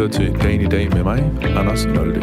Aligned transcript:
lytter 0.00 0.18
til 0.18 0.42
Dagen 0.42 0.60
i 0.60 0.66
dag 0.66 0.90
med 0.90 1.02
mig, 1.02 1.18
Anders 1.42 1.86
Nolde. 1.86 2.20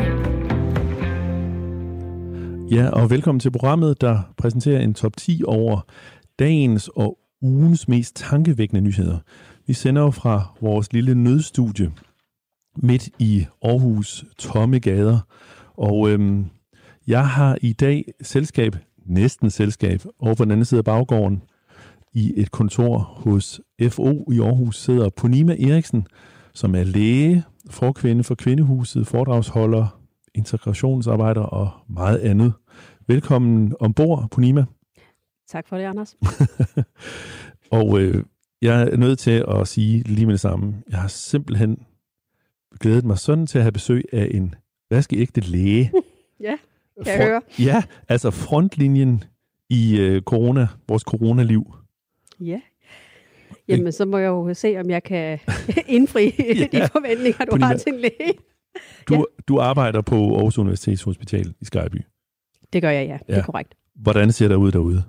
Ja, 2.72 2.90
og 2.90 3.09
velkommen 3.09 3.40
til 3.40 3.51
programmet, 3.51 4.01
der 4.01 4.33
præsenterer 4.38 4.79
en 4.79 4.93
top 4.93 5.17
10 5.17 5.42
over 5.45 5.82
dagens 6.40 6.90
og 6.95 7.17
ugens 7.42 7.87
mest 7.87 8.16
tankevækkende 8.16 8.81
nyheder. 8.81 9.17
Vi 9.67 9.73
sender 9.73 10.02
jo 10.02 10.11
fra 10.11 10.55
vores 10.61 10.93
lille 10.93 11.16
nødstudie 11.16 11.91
midt 12.75 13.09
i 13.20 13.45
Aarhus 13.63 14.25
tomme 14.38 14.80
gader. 14.80 15.20
Og 15.73 16.09
øhm, 16.09 16.45
jeg 17.07 17.27
har 17.27 17.57
i 17.62 17.73
dag 17.73 18.05
selskab, 18.21 18.75
næsten 19.05 19.49
selskab, 19.49 20.02
over 20.20 20.35
på 20.35 20.44
den 20.44 20.52
anden 20.52 20.66
side 20.66 20.80
af 20.80 20.85
baggården, 20.85 21.44
i 22.13 22.34
et 22.35 22.52
kontor 22.52 22.98
hos 22.98 23.62
FO 23.89 24.31
i 24.31 24.39
Aarhus, 24.39 24.81
sidder 24.81 25.09
Ponima 25.09 25.55
Eriksen, 25.59 26.07
som 26.53 26.75
er 26.75 26.84
læge, 26.84 27.44
forkvinde 27.70 28.23
for 28.23 28.35
Kvindehuset, 28.35 29.07
foredragsholder, 29.07 30.02
integrationsarbejder 30.35 31.41
og 31.41 31.70
meget 31.90 32.20
andet. 32.20 32.53
Velkommen 33.07 33.73
ombord, 33.80 34.27
Punima. 34.31 34.66
Tak 35.48 35.67
for 35.67 35.77
det, 35.77 35.84
Anders. 35.84 36.17
og 37.71 38.02
øh, 38.02 38.23
jeg 38.62 38.81
er 38.81 38.98
nødt 38.98 39.20
til 39.20 39.45
at 39.48 39.67
sige 39.67 40.03
lige 40.03 40.26
med 40.26 40.34
det 40.34 40.41
samme, 40.41 40.76
jeg 40.90 40.99
har 40.99 41.07
simpelthen 41.07 41.77
glædet 42.80 43.05
mig 43.05 43.17
sådan 43.17 43.48
til 43.48 43.57
at 43.57 43.63
have 43.63 43.71
besøg 43.71 44.04
af 44.13 44.27
en 44.31 44.55
vaskeægte 44.90 45.41
læge. 45.41 45.91
ja, 46.40 46.55
kan 47.04 47.20
jeg 47.20 47.27
høre. 47.27 47.41
Ja, 47.59 47.84
altså 48.09 48.31
frontlinjen 48.31 49.23
i 49.70 49.99
øh, 49.99 50.21
corona, 50.21 50.68
vores 50.88 51.04
coronaliv. 51.04 51.76
Ja. 52.40 52.62
Jamen, 53.67 53.91
så 53.91 54.05
må 54.05 54.17
jeg 54.17 54.27
jo 54.27 54.53
se, 54.53 54.77
om 54.80 54.89
jeg 54.89 55.03
kan 55.03 55.39
indfri 55.88 56.23
ja. 56.39 56.79
de 56.79 56.87
forventninger, 56.91 57.46
du 57.46 57.57
har 57.62 57.77
til 57.77 57.93
en 57.93 57.99
læge. 57.99 58.34
Du, 59.07 59.13
ja. 59.13 59.21
du 59.48 59.60
arbejder 59.60 60.01
på 60.01 60.35
Aarhus 60.35 60.57
Universitetshospital 60.57 61.54
i 61.62 61.65
Skyby. 61.65 62.01
Det 62.73 62.82
gør 62.82 62.90
jeg, 62.90 63.07
ja. 63.07 63.18
ja. 63.27 63.34
Det 63.34 63.41
er 63.41 63.45
korrekt. 63.45 63.73
Hvordan 63.95 64.32
ser 64.32 64.48
det 64.48 64.56
ud 64.56 64.72
derude? 64.72 65.04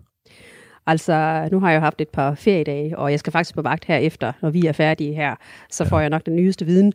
Altså, 0.87 1.49
nu 1.53 1.61
har 1.61 1.71
jeg 1.71 1.77
jo 1.77 1.81
haft 1.81 2.01
et 2.01 2.09
par 2.09 2.35
feriedage, 2.35 2.99
og 2.99 3.11
jeg 3.11 3.19
skal 3.19 3.33
faktisk 3.33 3.55
på 3.55 3.63
vagt 3.63 3.85
herefter, 3.85 4.33
når 4.43 4.51
vi 4.51 4.67
er 4.67 4.73
færdige 4.73 5.15
her. 5.15 5.35
Så 5.71 5.85
ja. 5.85 5.91
får 5.91 6.01
jeg 6.01 6.11
nok 6.11 6.27
den 6.27 6.37
nyeste 6.37 6.67
viden 6.67 6.93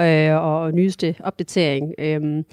øh, 0.00 0.36
og 0.36 0.72
nyeste 0.72 1.14
opdatering. 1.20 1.94
Øhm, 1.98 2.44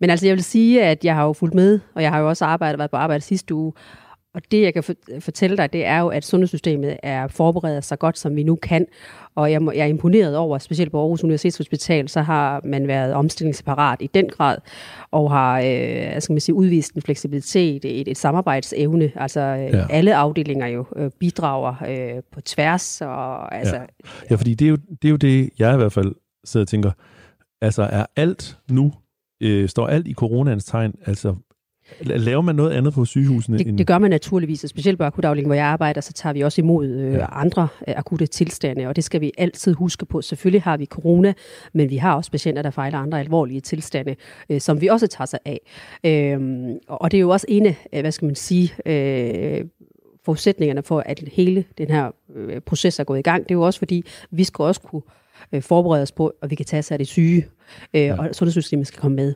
men 0.00 0.10
altså, 0.10 0.26
jeg 0.26 0.34
vil 0.34 0.44
sige, 0.44 0.82
at 0.84 1.04
jeg 1.04 1.14
har 1.14 1.24
jo 1.24 1.32
fulgt 1.32 1.54
med, 1.54 1.80
og 1.94 2.02
jeg 2.02 2.10
har 2.10 2.18
jo 2.18 2.28
også 2.28 2.44
arbejdet, 2.44 2.78
været 2.78 2.90
på 2.90 2.96
arbejde 2.96 3.24
sidste 3.24 3.54
uge, 3.54 3.72
og 4.34 4.42
det, 4.50 4.62
jeg 4.62 4.74
kan 4.74 4.84
fortælle 5.20 5.56
dig, 5.56 5.72
det 5.72 5.86
er 5.86 5.98
jo, 5.98 6.08
at 6.08 6.24
sundhedssystemet 6.24 6.96
er 7.02 7.28
forberedt 7.28 7.84
så 7.84 7.96
godt, 7.96 8.18
som 8.18 8.36
vi 8.36 8.42
nu 8.42 8.56
kan. 8.56 8.86
Og 9.34 9.52
jeg, 9.52 9.62
må, 9.62 9.72
jeg 9.72 9.80
er 9.80 9.86
imponeret 9.86 10.36
over, 10.36 10.58
specielt 10.58 10.92
på 10.92 11.00
Aarhus 11.00 11.24
Universitetshospital, 11.24 12.08
så 12.08 12.20
har 12.20 12.60
man 12.64 12.88
været 12.88 13.14
omstillingsparat 13.14 14.02
i 14.02 14.06
den 14.06 14.28
grad, 14.28 14.58
og 15.10 15.30
har 15.30 15.58
øh, 15.58 16.22
skal 16.22 16.32
man 16.32 16.40
sige, 16.40 16.54
udvist 16.54 16.94
en 16.94 17.02
fleksibilitet, 17.02 17.84
et, 17.84 18.08
et 18.08 18.18
samarbejdsevne. 18.18 19.12
Altså 19.16 19.40
øh, 19.40 19.74
ja. 19.74 19.86
alle 19.90 20.16
afdelinger 20.16 20.66
jo 20.66 20.86
øh, 20.96 21.10
bidrager 21.18 21.74
øh, 21.88 22.22
på 22.32 22.40
tværs. 22.40 23.00
Og, 23.00 23.54
altså, 23.54 23.76
ja. 23.76 23.82
ja, 24.30 24.34
fordi 24.34 24.54
det 24.54 24.64
er, 24.64 24.70
jo, 24.70 24.76
det 24.76 25.08
er 25.08 25.10
jo 25.10 25.16
det, 25.16 25.50
jeg 25.58 25.74
i 25.74 25.76
hvert 25.76 25.92
fald 25.92 26.14
sidder 26.44 26.64
og 26.64 26.68
tænker, 26.68 26.90
altså 27.60 27.82
er 27.82 28.06
alt 28.16 28.58
nu, 28.70 28.92
øh, 29.42 29.68
står 29.68 29.86
alt 29.86 30.08
i 30.08 30.14
coronans 30.14 30.64
tegn, 30.64 30.94
altså 31.06 31.34
Laver 32.00 32.42
man 32.42 32.54
noget 32.54 32.70
andet 32.70 32.94
på 32.94 33.04
sygehusene? 33.04 33.58
Det, 33.58 33.66
end... 33.66 33.78
det 33.78 33.86
gør 33.86 33.98
man 33.98 34.10
naturligvis, 34.10 34.64
og 34.64 34.70
specielt 34.70 34.98
på 34.98 35.04
akutafdelingen, 35.04 35.48
hvor 35.48 35.54
jeg 35.54 35.66
arbejder, 35.66 36.00
så 36.00 36.12
tager 36.12 36.32
vi 36.32 36.40
også 36.40 36.60
imod 36.60 36.86
øh, 36.88 37.12
ja. 37.12 37.40
andre 37.40 37.68
øh, 37.88 37.94
akutte 37.96 38.26
tilstande, 38.26 38.86
og 38.86 38.96
det 38.96 39.04
skal 39.04 39.20
vi 39.20 39.32
altid 39.38 39.74
huske 39.74 40.06
på. 40.06 40.22
Selvfølgelig 40.22 40.62
har 40.62 40.76
vi 40.76 40.86
corona, 40.86 41.32
men 41.72 41.90
vi 41.90 41.96
har 41.96 42.14
også 42.14 42.30
patienter, 42.30 42.62
der 42.62 42.70
fejler 42.70 42.98
andre 42.98 43.20
alvorlige 43.20 43.60
tilstande, 43.60 44.16
øh, 44.50 44.60
som 44.60 44.80
vi 44.80 44.86
også 44.86 45.06
tager 45.06 45.26
sig 45.26 45.38
af. 45.44 45.60
Øh, 46.04 46.60
og 46.86 47.10
det 47.10 47.16
er 47.16 47.20
jo 47.20 47.30
også 47.30 47.46
en 47.48 47.66
af, 47.66 48.00
hvad 48.00 48.12
skal 48.12 48.26
man 48.26 48.34
sige, 48.34 48.72
øh, 48.86 49.64
forudsætningerne 50.24 50.82
for, 50.82 51.02
at 51.06 51.22
hele 51.32 51.64
den 51.78 51.90
her 51.90 52.10
øh, 52.36 52.60
proces 52.60 52.98
er 52.98 53.04
gået 53.04 53.18
i 53.18 53.22
gang. 53.22 53.42
Det 53.42 53.50
er 53.50 53.54
jo 53.54 53.62
også 53.62 53.78
fordi, 53.78 54.04
vi 54.30 54.44
skal 54.44 54.62
også 54.62 54.80
kunne 54.80 55.02
øh, 55.52 55.62
forberede 55.62 56.02
os 56.02 56.12
på, 56.12 56.32
at 56.42 56.50
vi 56.50 56.54
kan 56.54 56.66
tage 56.66 56.82
sig 56.82 56.94
af 56.94 56.98
det 56.98 57.08
syge, 57.08 57.46
øh, 57.94 58.02
ja. 58.02 58.18
og 58.18 58.34
sundhedssystemet 58.34 58.86
skal 58.86 59.00
komme 59.00 59.16
med. 59.16 59.34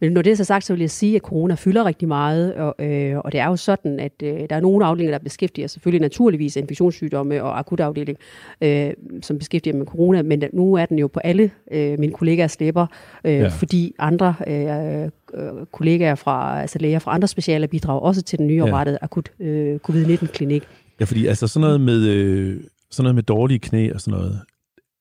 Men 0.00 0.12
når 0.12 0.22
det 0.22 0.32
er 0.32 0.36
så 0.36 0.44
sagt, 0.44 0.64
så 0.64 0.72
vil 0.72 0.80
jeg 0.80 0.90
sige, 0.90 1.16
at 1.16 1.22
corona 1.22 1.54
fylder 1.54 1.84
rigtig 1.84 2.08
meget, 2.08 2.54
og, 2.54 2.74
øh, 2.78 3.18
og 3.18 3.32
det 3.32 3.40
er 3.40 3.46
jo 3.46 3.56
sådan, 3.56 4.00
at 4.00 4.12
øh, 4.22 4.40
der 4.50 4.56
er 4.56 4.60
nogle 4.60 4.86
afdelinger, 4.86 5.18
der 5.18 5.24
beskæftiger 5.24 5.66
selvfølgelig 5.66 6.00
naturligvis 6.00 6.56
infektionssygdomme 6.56 7.42
og 7.42 7.58
akutafdeling, 7.58 8.18
øh, 8.60 8.90
som 9.22 9.38
beskæftiger 9.38 9.76
med 9.76 9.86
corona, 9.86 10.22
men 10.22 10.44
nu 10.52 10.74
er 10.74 10.86
den 10.86 10.98
jo 10.98 11.06
på 11.06 11.20
alle 11.24 11.50
øh, 11.72 11.98
mine 11.98 12.12
kollegaers 12.12 12.60
læber, 12.60 12.86
øh, 13.24 13.32
ja. 13.32 13.48
fordi 13.48 13.94
andre 13.98 14.34
øh, 14.46 15.04
øh, 15.34 15.66
kollegaer 15.72 16.14
fra, 16.14 16.60
altså 16.60 16.78
læger 16.78 16.98
fra 16.98 17.14
andre 17.14 17.28
specialer 17.28 17.66
bidrager 17.66 18.00
også 18.00 18.22
til 18.22 18.38
den 18.38 18.46
nye 18.46 18.62
oprettede 18.62 18.98
ja. 19.00 19.04
akut 19.04 19.32
øh, 19.40 19.78
covid-19-klinik. 19.78 20.62
Ja, 21.00 21.04
fordi 21.04 21.26
altså 21.26 21.46
sådan 21.46 21.64
noget 21.64 21.80
med, 21.80 22.06
øh, 22.06 22.60
sådan 22.90 23.04
noget 23.04 23.14
med 23.14 23.22
dårlige 23.22 23.58
knæ 23.58 23.92
og 23.92 24.00
sådan 24.00 24.18
noget, 24.18 24.40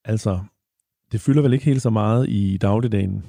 altså 0.05 0.39
det 1.13 1.21
fylder 1.21 1.41
vel 1.41 1.53
ikke 1.53 1.65
helt 1.65 1.81
så 1.81 1.89
meget 1.89 2.29
i 2.29 2.57
dagligdagen? 2.61 3.23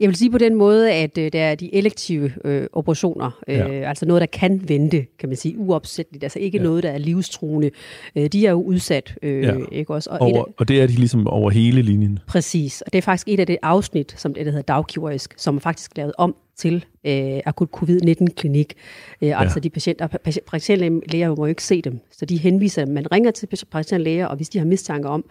Jeg 0.00 0.08
vil 0.08 0.16
sige 0.16 0.30
på 0.30 0.38
den 0.38 0.54
måde, 0.54 0.92
at 0.92 1.18
øh, 1.18 1.32
der 1.32 1.42
er 1.42 1.54
de 1.54 1.74
elektive 1.74 2.32
øh, 2.44 2.66
operationer, 2.72 3.40
øh, 3.48 3.56
ja. 3.56 3.64
altså 3.66 4.06
noget, 4.06 4.20
der 4.20 4.26
kan 4.26 4.68
vente, 4.68 5.06
kan 5.18 5.28
man 5.28 5.36
sige, 5.36 5.58
uopsætteligt, 5.58 6.24
altså 6.24 6.38
ikke 6.38 6.58
ja. 6.58 6.64
noget, 6.64 6.82
der 6.82 6.90
er 6.90 6.98
livstruende. 6.98 7.70
Øh, 8.16 8.26
de 8.26 8.46
er 8.46 8.50
jo 8.50 8.62
udsat, 8.62 9.14
øh, 9.22 9.42
ja. 9.42 9.54
ikke 9.72 9.94
også? 9.94 10.10
Og, 10.10 10.20
over, 10.20 10.44
et, 10.44 10.52
og 10.58 10.68
det 10.68 10.82
er 10.82 10.86
de 10.86 10.92
ligesom 10.92 11.26
over 11.26 11.50
hele 11.50 11.82
linjen? 11.82 12.18
Præcis, 12.26 12.80
og 12.80 12.92
det 12.92 12.98
er 12.98 13.02
faktisk 13.02 13.28
et 13.28 13.40
af 13.40 13.46
det 13.46 13.56
afsnit, 13.62 14.14
som 14.16 14.34
det 14.34 14.46
der 14.46 14.52
hedder 14.52 14.74
dagkirurgisk, 14.74 15.34
som 15.36 15.56
er 15.56 15.60
faktisk 15.60 15.96
lavet 15.96 16.12
om 16.18 16.36
til 16.56 16.84
øh, 17.06 17.40
akut 17.46 17.68
covid-19-klinik. 17.68 18.74
Øh, 19.22 19.28
ja. 19.28 19.40
Altså 19.40 19.60
de 19.60 19.70
patienter, 19.70 20.06
patientlæger 20.50 21.28
må 21.28 21.36
jo 21.36 21.44
ikke 21.44 21.64
se 21.64 21.82
dem, 21.82 22.00
så 22.10 22.24
de 22.24 22.36
henviser, 22.36 22.86
man 22.86 23.12
ringer 23.12 23.30
til 23.30 23.48
patientlæger, 23.70 24.26
og 24.26 24.36
hvis 24.36 24.48
de 24.48 24.58
har 24.58 24.66
mistanke 24.66 25.08
om, 25.08 25.24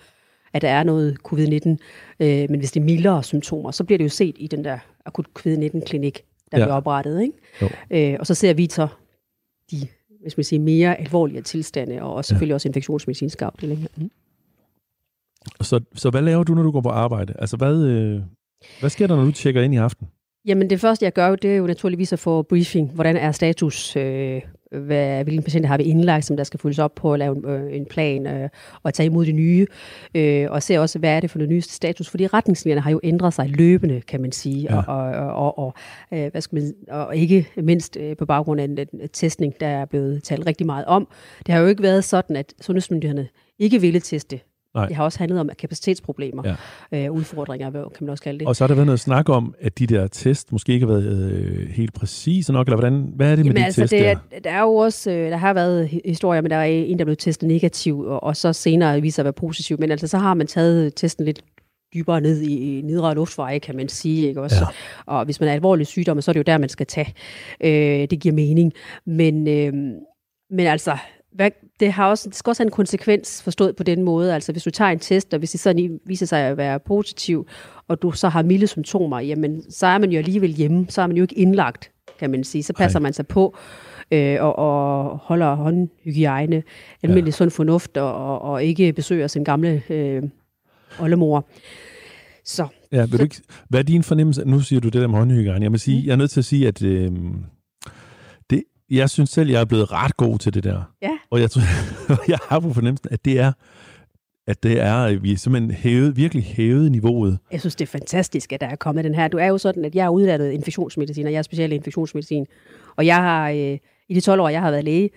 at 0.55 0.61
der 0.61 0.69
er 0.69 0.83
noget 0.83 1.17
covid-19. 1.27 1.69
Øh, 2.19 2.49
men 2.49 2.59
hvis 2.59 2.71
det 2.71 2.79
er 2.79 2.83
mildere 2.83 3.23
symptomer, 3.23 3.71
så 3.71 3.83
bliver 3.83 3.97
det 3.97 4.05
jo 4.05 4.09
set 4.09 4.35
i 4.39 4.47
den 4.47 4.63
der 4.63 4.77
akut 5.05 5.25
covid-19-klinik, 5.33 6.23
der 6.51 6.59
ja. 6.59 6.66
bliver 6.66 6.75
oprettet. 6.75 7.21
Ikke? 7.21 8.11
Øh, 8.11 8.17
og 8.19 8.27
så 8.27 8.33
ser 8.33 8.53
vi 8.53 8.67
så 8.69 8.88
de 9.71 9.88
hvis 10.25 10.38
man 10.38 10.43
siger, 10.43 10.59
mere 10.59 10.99
alvorlige 10.99 11.41
tilstande, 11.41 12.01
og 12.01 12.25
selvfølgelig 12.25 12.51
ja. 12.51 12.55
også 12.55 12.67
infektionsmedicinske 12.67 13.45
afdelinger. 13.45 13.88
Mm. 13.97 14.11
Så, 15.61 15.79
så 15.95 16.09
hvad 16.09 16.21
laver 16.21 16.43
du, 16.43 16.53
når 16.53 16.63
du 16.63 16.72
går 16.72 16.81
på 16.81 16.89
arbejde? 16.89 17.33
Altså, 17.39 17.57
hvad, 17.57 17.83
øh, 17.83 18.22
hvad 18.79 18.89
sker 18.89 19.07
der, 19.07 19.16
når 19.16 19.23
du 19.23 19.31
tjekker 19.31 19.61
ind 19.61 19.73
i 19.73 19.77
aften? 19.77 20.07
Jamen 20.45 20.69
det 20.69 20.79
første, 20.79 21.05
jeg 21.05 21.13
gør, 21.13 21.35
det 21.35 21.51
er 21.51 21.55
jo 21.55 21.67
naturligvis 21.67 22.13
at 22.13 22.19
få 22.19 22.41
briefing. 22.41 22.91
Hvordan 22.91 23.17
er 23.17 23.31
status? 23.31 23.95
Øh, 23.95 24.41
hvad, 24.80 25.24
hvilke 25.24 25.41
patienter 25.41 25.68
har 25.68 25.78
vi 25.78 25.84
indlagt, 25.84 26.25
som 26.25 26.38
der 26.38 26.44
skal 26.44 26.59
følges 26.59 26.80
op 26.80 26.96
på 26.96 27.13
at 27.13 27.19
lave 27.19 27.38
en, 27.38 27.46
øh, 27.46 27.75
en 27.75 27.86
plan 27.86 28.28
øh, 28.28 28.50
og 28.84 28.94
tage 28.94 29.08
imod 29.08 29.25
de 29.25 29.31
nye. 29.31 29.68
Øh, 30.16 30.47
og 30.52 30.63
se 30.63 30.80
også, 30.80 31.00
hvad 31.00 31.09
er 31.09 31.19
det 31.19 31.31
for 31.31 31.40
det 31.40 31.50
nyeste 31.50 31.74
status? 31.74 32.09
Fordi 32.09 32.28
retningslinjerne 32.28 32.81
har 32.81 32.91
jo 32.91 33.00
ændret 33.03 33.34
sig 33.34 33.50
løbende, 33.50 34.02
kan 34.02 34.22
man 34.22 34.31
sige. 34.31 34.62
Ja. 34.62 34.81
Og, 34.81 35.06
og, 35.06 35.34
og, 35.34 35.58
og, 35.58 35.74
øh, 36.14 36.31
hvad 36.31 36.41
skal 36.41 36.56
man, 36.56 36.74
og 36.90 37.16
ikke 37.18 37.47
mindst 37.58 37.97
øh, 37.97 38.18
på 38.18 38.25
baggrund 38.25 38.62
af 38.62 38.66
en, 38.66 38.78
en 38.80 39.09
testning, 39.14 39.53
der 39.59 39.68
er 39.68 39.85
blevet 39.85 40.24
talt 40.24 40.47
rigtig 40.47 40.66
meget 40.66 40.85
om. 40.85 41.08
Det 41.46 41.53
har 41.53 41.62
jo 41.62 41.68
ikke 41.68 41.84
været 41.84 42.03
sådan, 42.03 42.35
at 42.35 42.53
sundhedsmyndighederne 42.62 43.28
ikke 43.59 43.81
ville 43.81 44.00
teste 44.00 44.40
Nej. 44.75 44.88
Det 44.88 44.96
har 44.96 45.03
også 45.03 45.19
handlet 45.19 45.40
om 45.40 45.50
kapacitetsproblemer, 45.59 46.56
ja. 46.91 47.06
øh, 47.06 47.12
udfordringer, 47.12 47.69
hvad 47.69 47.81
kan 47.81 48.06
man 48.06 48.09
også 48.09 48.24
kalde 48.24 48.40
det. 48.40 48.47
Og 48.47 48.56
så 48.56 48.63
har 48.63 48.68
der 48.68 48.75
været 48.75 48.86
noget 48.86 49.00
snak 49.00 49.30
om, 49.30 49.56
at 49.62 49.80
de 49.80 49.88
der 49.88 50.08
test 50.08 50.52
måske 50.52 50.74
ikke 50.74 50.86
har 50.86 50.94
været 50.94 51.31
øh, 51.31 51.69
helt 51.69 51.94
præcise 51.94 52.53
nok, 52.53 52.68
eller 52.68 52.78
hvordan, 52.78 53.12
hvad 53.16 53.31
er 53.31 53.35
det 53.35 53.46
Jamen 53.46 53.53
med 53.53 53.62
de 53.62 53.66
altså, 53.66 53.81
test 53.81 53.91
det 53.91 54.08
er, 54.08 54.16
der? 54.31 54.40
Der 54.40 54.52
er 54.52 54.62
jo 54.62 54.75
også, 54.75 55.12
øh, 55.12 55.31
der 55.31 55.38
har 55.38 55.53
været 55.53 56.02
historier, 56.06 56.41
men 56.41 56.52
der 56.52 56.58
er 56.58 56.64
en, 56.64 57.00
der 57.00 57.06
blev 57.06 57.18
testet 57.18 57.47
negativ, 57.47 58.00
og, 58.00 58.24
og 58.24 58.38
så 58.38 58.53
senere 58.53 59.02
viser 59.02 59.22
at 59.22 59.26
være 59.26 59.34
positiv, 59.34 59.78
men 59.79 59.91
altså 59.91 60.08
så 60.08 60.17
har 60.17 60.34
man 60.34 60.47
taget 60.47 60.96
testen 60.96 61.26
lidt 61.26 61.41
dybere 61.96 62.22
ned 62.22 62.41
i, 62.41 62.78
i 62.78 62.82
nedre 62.82 63.16
luftveje, 63.16 63.59
kan 63.59 63.76
man 63.76 63.90
sige. 63.90 64.28
Ikke 64.28 64.41
også? 64.41 64.55
Ja. 64.55 65.14
Og 65.14 65.26
hvis 65.26 65.40
man 65.40 65.49
er 65.49 65.53
alvorlig 65.53 65.88
sygdom, 65.88 66.22
så 66.22 66.32
er 66.32 66.34
det 66.34 66.40
jo 66.40 66.44
der, 66.44 66.58
man 66.58 66.70
skal 66.70 66.85
tage. 66.85 67.14
Øh, 67.61 68.08
det 68.09 68.20
giver 68.20 68.35
mening. 68.35 68.73
Men, 69.05 69.47
øh, 69.47 69.73
men 70.49 70.67
altså, 70.67 70.97
hvad, 71.35 71.52
det, 71.79 71.91
har 71.91 72.09
også, 72.09 72.29
det 72.29 72.37
skal 72.37 72.49
også 72.49 72.64
have 72.64 72.67
en 72.67 72.72
konsekvens 72.72 73.43
forstået 73.43 73.76
på 73.76 73.84
den 73.84 74.03
måde. 74.03 74.34
Altså 74.34 74.52
hvis 74.52 74.64
du 74.64 74.72
tager 74.72 74.91
en 74.91 74.99
test, 74.99 75.34
og 75.34 75.40
hvis 75.40 75.52
det 75.52 75.59
så 75.59 75.97
viser 76.05 76.26
sig 76.26 76.40
at 76.40 76.58
være 76.58 76.79
positiv, 76.79 77.47
og 77.87 78.02
du 78.02 78.11
så 78.11 78.29
har 78.29 78.43
milde 78.43 78.67
symptomer, 78.67 79.20
jamen 79.20 79.72
så 79.72 79.87
er 79.87 79.97
man 79.97 80.11
jo 80.11 80.17
alligevel 80.17 80.53
hjemme, 80.53 80.85
så 80.90 81.02
er 81.02 81.08
man 81.08 81.17
jo 81.17 81.23
ikke 81.23 81.35
indlagt, 81.35 81.91
kan 82.20 82.29
man 82.29 82.43
sige. 82.43 82.64
Så 82.64 82.73
passer 82.73 82.99
Ej. 82.99 83.03
man 83.03 83.14
sig 83.14 83.28
på 83.28 83.58
øh, 84.11 84.37
og, 84.40 84.59
og 84.59 85.17
holder 85.17 85.55
håndhygiejne, 85.55 86.64
almindelig 87.03 87.32
ja. 87.32 87.35
sund 87.35 87.52
fornuft, 87.52 87.97
og, 87.97 88.14
og, 88.14 88.41
og 88.41 88.64
ikke 88.64 88.93
besøger 88.93 89.28
sin 89.28 89.43
gamle 89.43 89.82
øh, 89.90 90.23
oldemor. 90.99 91.47
Så, 92.46 92.67
ja, 92.91 93.02
vil 93.02 93.09
så, 93.09 93.17
du 93.17 93.23
ikke, 93.23 93.41
hvad 93.70 93.79
er 93.79 93.84
din 93.84 94.03
fornemmelse? 94.03 94.46
Nu 94.46 94.59
siger 94.59 94.79
du 94.79 94.90
det 94.90 95.02
der 95.02 95.08
med 95.08 95.17
håndhygiejne. 95.17 95.64
Jeg, 95.64 95.72
må 95.72 95.78
sige, 95.78 96.02
mm. 96.02 96.05
jeg 96.05 96.11
er 96.11 96.17
nødt 96.17 96.32
til 96.32 96.40
at 96.40 96.46
sige, 96.46 96.67
at 96.67 96.84
øh, 96.84 97.11
jeg 98.90 99.09
synes 99.09 99.29
selv, 99.29 99.49
jeg 99.49 99.61
er 99.61 99.66
blevet 99.66 99.91
ret 99.91 100.17
god 100.17 100.40
til 100.40 100.53
det 100.53 100.64
der. 100.64 100.82
Ja. 101.02 101.17
Og 101.29 101.41
jeg, 101.41 101.52
tror, 101.52 101.61
jeg 102.34 102.40
har 102.49 102.59
på 102.59 102.73
fornemmelsen, 102.73 103.08
at 103.11 103.26
det 103.26 103.40
er 103.40 103.52
at 104.47 104.64
det 104.64 104.82
er, 104.82 104.96
at 104.96 105.23
vi 105.23 105.35
simpelthen 105.35 105.72
hævet, 105.72 106.17
virkelig 106.17 106.43
hævet 106.43 106.91
niveauet. 106.91 107.40
Jeg 107.52 107.59
synes, 107.59 107.76
det 107.76 107.85
er 107.85 107.91
fantastisk, 107.91 108.53
at 108.53 108.61
der 108.61 108.67
er 108.67 108.76
kommet 108.76 109.03
den 109.03 109.16
her. 109.16 109.28
Du 109.28 109.37
er 109.37 109.46
jo 109.46 109.58
sådan, 109.58 109.85
at 109.85 109.96
jeg 109.96 110.05
er 110.05 110.09
uddannet 110.09 110.52
infektionsmedicin, 110.52 111.26
og 111.26 111.32
jeg 111.32 111.37
er 111.37 111.41
special 111.41 111.72
i 111.72 111.76
infektionsmedicin. 111.76 112.46
Og 112.96 113.05
jeg 113.05 113.16
har, 113.16 113.49
øh, 113.49 113.78
i 114.09 114.14
de 114.14 114.22
12 114.22 114.41
år, 114.41 114.49
jeg 114.49 114.61
har 114.61 114.72
været 114.72 114.84
læge, 114.84 115.09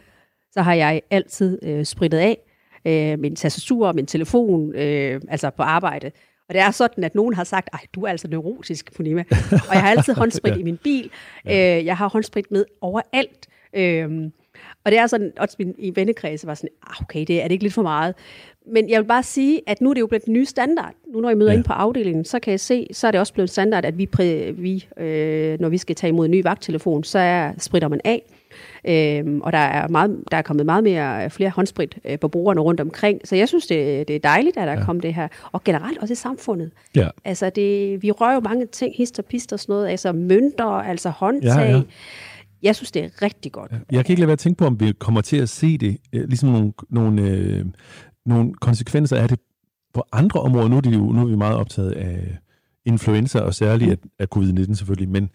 så 0.53 0.63
har 0.63 0.75
jeg 0.75 1.03
altid 1.11 1.59
øh, 1.63 1.85
spritet 1.85 2.19
af 2.19 2.39
øh, 2.85 3.19
min 3.19 3.37
tastatur, 3.37 3.93
min 3.93 4.07
telefon, 4.07 4.75
øh, 4.75 5.21
altså 5.29 5.51
på 5.51 5.63
arbejde. 5.63 6.11
Og 6.49 6.55
det 6.55 6.61
er 6.61 6.71
sådan, 6.71 7.05
at 7.05 7.15
nogen 7.15 7.35
har 7.35 7.45
sagt, 7.45 7.69
ej, 7.73 7.81
du 7.95 8.03
er 8.03 8.09
altså 8.09 8.29
neurotisk, 8.29 8.97
Punima. 8.97 9.25
og 9.69 9.75
jeg 9.75 9.81
har 9.81 9.91
altid 9.91 10.15
håndsprit 10.15 10.55
ja. 10.55 10.59
i 10.59 10.63
min 10.63 10.77
bil. 10.77 11.11
Øh, 11.47 11.55
jeg 11.87 11.97
har 11.97 12.09
håndsprit 12.09 12.51
med 12.51 12.65
overalt. 12.81 13.49
Øh, 13.79 14.31
og 14.85 14.93
det 14.93 14.99
er 14.99 15.07
sådan, 15.07 15.33
også 15.37 15.57
min 15.59 15.75
i 15.79 15.93
vennekreds 15.97 16.47
var 16.47 16.55
sådan, 16.55 16.71
ah, 16.87 17.03
okay, 17.03 17.25
det 17.27 17.43
er 17.43 17.43
det 17.43 17.53
ikke 17.53 17.65
lidt 17.65 17.75
for 17.75 17.83
meget. 17.83 18.15
Men 18.73 18.91
jeg 18.91 19.01
vil 19.01 19.07
bare 19.07 19.23
sige, 19.23 19.61
at 19.67 19.81
nu 19.81 19.91
er 19.91 19.95
det 19.95 20.01
jo 20.01 20.07
blevet 20.07 20.25
den 20.25 20.33
nye 20.33 20.47
standard. 20.47 20.93
Nu 21.15 21.21
når 21.21 21.29
jeg 21.29 21.39
møder 21.39 21.51
ja. 21.53 21.57
ind 21.57 21.65
på 21.65 21.73
afdelingen, 21.73 22.25
så 22.25 22.39
kan 22.39 22.51
jeg 22.51 22.61
se, 22.61 22.87
så 22.93 23.07
er 23.07 23.11
det 23.11 23.21
også 23.21 23.33
blevet 23.33 23.51
standard, 23.51 23.85
at 23.85 23.99
vi, 23.99 24.07
præ, 24.07 24.53
vi 24.55 24.89
øh, 24.97 25.61
når 25.61 25.69
vi 25.69 25.79
skal 25.79 25.97
tage 25.97 26.09
imod 26.09 26.25
en 26.25 26.31
ny 26.31 26.43
vagttelefon, 26.43 27.05
så 27.05 27.19
er, 27.19 27.53
spritter 27.59 27.89
man 27.89 28.01
af. 28.05 28.23
Øhm, 28.85 29.41
og 29.41 29.53
der 29.53 29.59
er, 29.59 29.89
meget, 29.89 30.25
der 30.31 30.37
er 30.37 30.43
kommet 30.43 30.67
meget 30.67 30.85
mere 30.85 31.31
flere 31.31 31.51
håndsprit 31.51 31.99
øh, 32.05 32.19
på 32.19 32.29
brugerne 32.29 32.61
rundt 32.61 32.81
omkring. 32.81 33.21
Så 33.25 33.37
jeg 33.37 33.49
synes, 33.49 33.67
det, 33.67 34.09
det 34.09 34.17
er 34.17 34.21
dejligt, 34.21 34.57
at 34.57 34.67
der 34.67 34.73
ja. 34.73 34.81
er 34.81 34.85
kommet 34.85 35.03
det 35.03 35.15
her. 35.15 35.29
Og 35.53 35.65
generelt 35.65 35.99
også 35.99 36.13
i 36.13 36.15
samfundet. 36.15 36.71
Ja. 36.97 37.09
Altså, 37.25 37.51
det, 37.51 38.03
vi 38.03 38.11
rører 38.11 38.35
jo 38.35 38.41
mange 38.41 38.67
ting, 38.67 38.95
hist 38.97 39.19
og 39.19 39.25
pist 39.25 39.53
og 39.53 39.61
sådan 39.61 39.73
noget. 39.73 39.89
Altså 39.89 40.13
mønter, 40.13 40.65
altså 40.65 41.11
håndtag. 41.11 41.69
Ja, 41.69 41.77
ja. 41.77 41.83
Jeg 42.63 42.77
synes, 42.77 42.93
det 42.93 43.05
er 43.05 43.23
rigtig 43.23 43.53
godt. 43.53 43.73
Jeg 43.73 44.05
kan 44.05 44.13
ikke 44.13 44.21
lade 44.21 44.29
være 44.29 44.33
at 44.33 44.39
tænke 44.39 44.59
på, 44.59 44.67
om 44.67 44.81
vi 44.81 44.93
kommer 44.99 45.21
til 45.21 45.37
at 45.37 45.49
se 45.49 45.79
det, 45.79 45.99
øh, 46.13 46.29
ligesom 46.29 46.49
nogle, 46.49 46.73
nogle, 46.91 47.23
øh, 47.23 47.67
nogle 48.27 48.55
konsekvenser 48.55 49.17
af 49.17 49.29
det 49.29 49.39
på 49.95 50.05
andre 50.13 50.41
områder. 50.41 50.69
Nu 50.69 50.77
er, 50.77 50.81
det 50.81 50.95
jo, 50.95 51.13
nu 51.13 51.21
er 51.21 51.27
vi 51.27 51.37
meget 51.37 51.57
optaget 51.57 51.93
af 51.93 52.39
influenza, 52.85 53.41
og 53.41 53.55
særligt 53.55 53.91
af, 53.91 53.97
af 54.19 54.27
covid-19 54.37 54.75
selvfølgelig, 54.75 55.09
men 55.09 55.31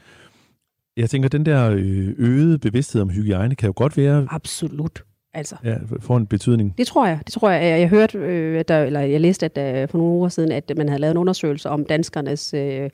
jeg 0.97 1.09
tænker, 1.09 1.29
den 1.29 1.45
der 1.45 1.69
øh, 1.69 2.13
øgede 2.17 2.59
bevidsthed 2.59 3.01
om 3.01 3.09
hygiejne 3.09 3.55
kan 3.55 3.67
jo 3.67 3.73
godt 3.75 3.97
være... 3.97 4.27
Absolut. 4.29 5.03
Altså. 5.33 5.55
Ja, 5.63 5.75
for 5.99 6.17
en 6.17 6.27
betydning. 6.27 6.77
Det 6.77 6.87
tror 6.87 7.07
jeg. 7.07 7.19
Det 7.25 7.33
tror 7.33 7.49
jeg. 7.49 7.63
Jeg, 7.63 7.79
jeg 7.79 7.89
hørte, 7.89 8.17
øh, 8.17 8.59
at 8.59 8.67
der, 8.67 8.83
eller 8.83 8.99
jeg 8.99 9.21
læste 9.21 9.45
at 9.45 9.55
der, 9.55 9.87
for 9.87 9.97
nogle 9.97 10.13
uger 10.13 10.29
siden, 10.29 10.51
at 10.51 10.71
man 10.77 10.89
havde 10.89 11.01
lavet 11.01 11.11
en 11.11 11.17
undersøgelse 11.17 11.69
om 11.69 11.85
danskernes 11.85 12.53
øh, 12.53 12.89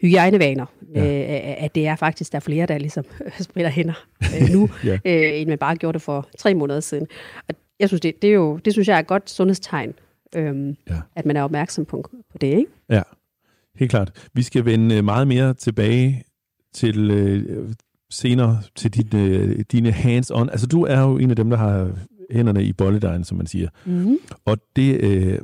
hygiejnevaner. 0.00 0.66
Ja. 0.94 1.00
Øh, 1.00 1.64
at 1.64 1.74
det 1.74 1.86
er 1.86 1.96
faktisk, 1.96 2.32
der 2.32 2.36
er 2.36 2.40
flere, 2.40 2.66
der 2.66 2.78
ligesom 2.78 3.04
spritter 3.40 3.70
hænder 3.70 4.06
øh, 4.40 4.48
nu, 4.48 4.68
ja. 4.84 4.98
øh, 5.04 5.40
end 5.40 5.48
man 5.48 5.58
bare 5.58 5.76
gjorde 5.76 5.92
det 5.92 6.02
for 6.02 6.28
tre 6.38 6.54
måneder 6.54 6.80
siden. 6.80 7.06
Og 7.48 7.54
jeg 7.80 7.88
synes, 7.88 8.00
det, 8.00 8.22
det, 8.22 8.30
er 8.30 8.34
jo, 8.34 8.56
det 8.56 8.72
synes 8.72 8.88
jeg 8.88 8.94
er 8.94 8.98
et 8.98 9.06
godt 9.06 9.30
sundhedstegn, 9.30 9.94
øh, 10.36 10.74
ja. 10.90 10.94
at 11.16 11.26
man 11.26 11.36
er 11.36 11.42
opmærksom 11.42 11.84
på, 11.84 12.10
på 12.30 12.38
det, 12.38 12.46
ikke? 12.46 12.70
Ja, 12.90 13.02
helt 13.78 13.90
klart. 13.90 14.28
Vi 14.34 14.42
skal 14.42 14.64
vende 14.64 15.02
meget 15.02 15.28
mere 15.28 15.54
tilbage 15.54 16.24
til 16.74 17.10
øh, 17.10 17.68
senere 18.10 18.62
til 18.76 18.94
din, 18.94 19.20
øh, 19.20 19.64
dine 19.72 19.90
hands-on. 19.90 20.50
Altså, 20.50 20.66
du 20.66 20.82
er 20.82 21.00
jo 21.00 21.18
en 21.18 21.30
af 21.30 21.36
dem, 21.36 21.50
der 21.50 21.56
har 21.56 21.90
hænderne 22.30 22.64
i 22.64 22.72
bolledejen, 22.72 23.24
som 23.24 23.36
man 23.36 23.46
siger. 23.46 23.68
Mm-hmm. 23.84 24.18
Og 24.44 24.58
det, 24.76 25.00
øh, 25.00 25.38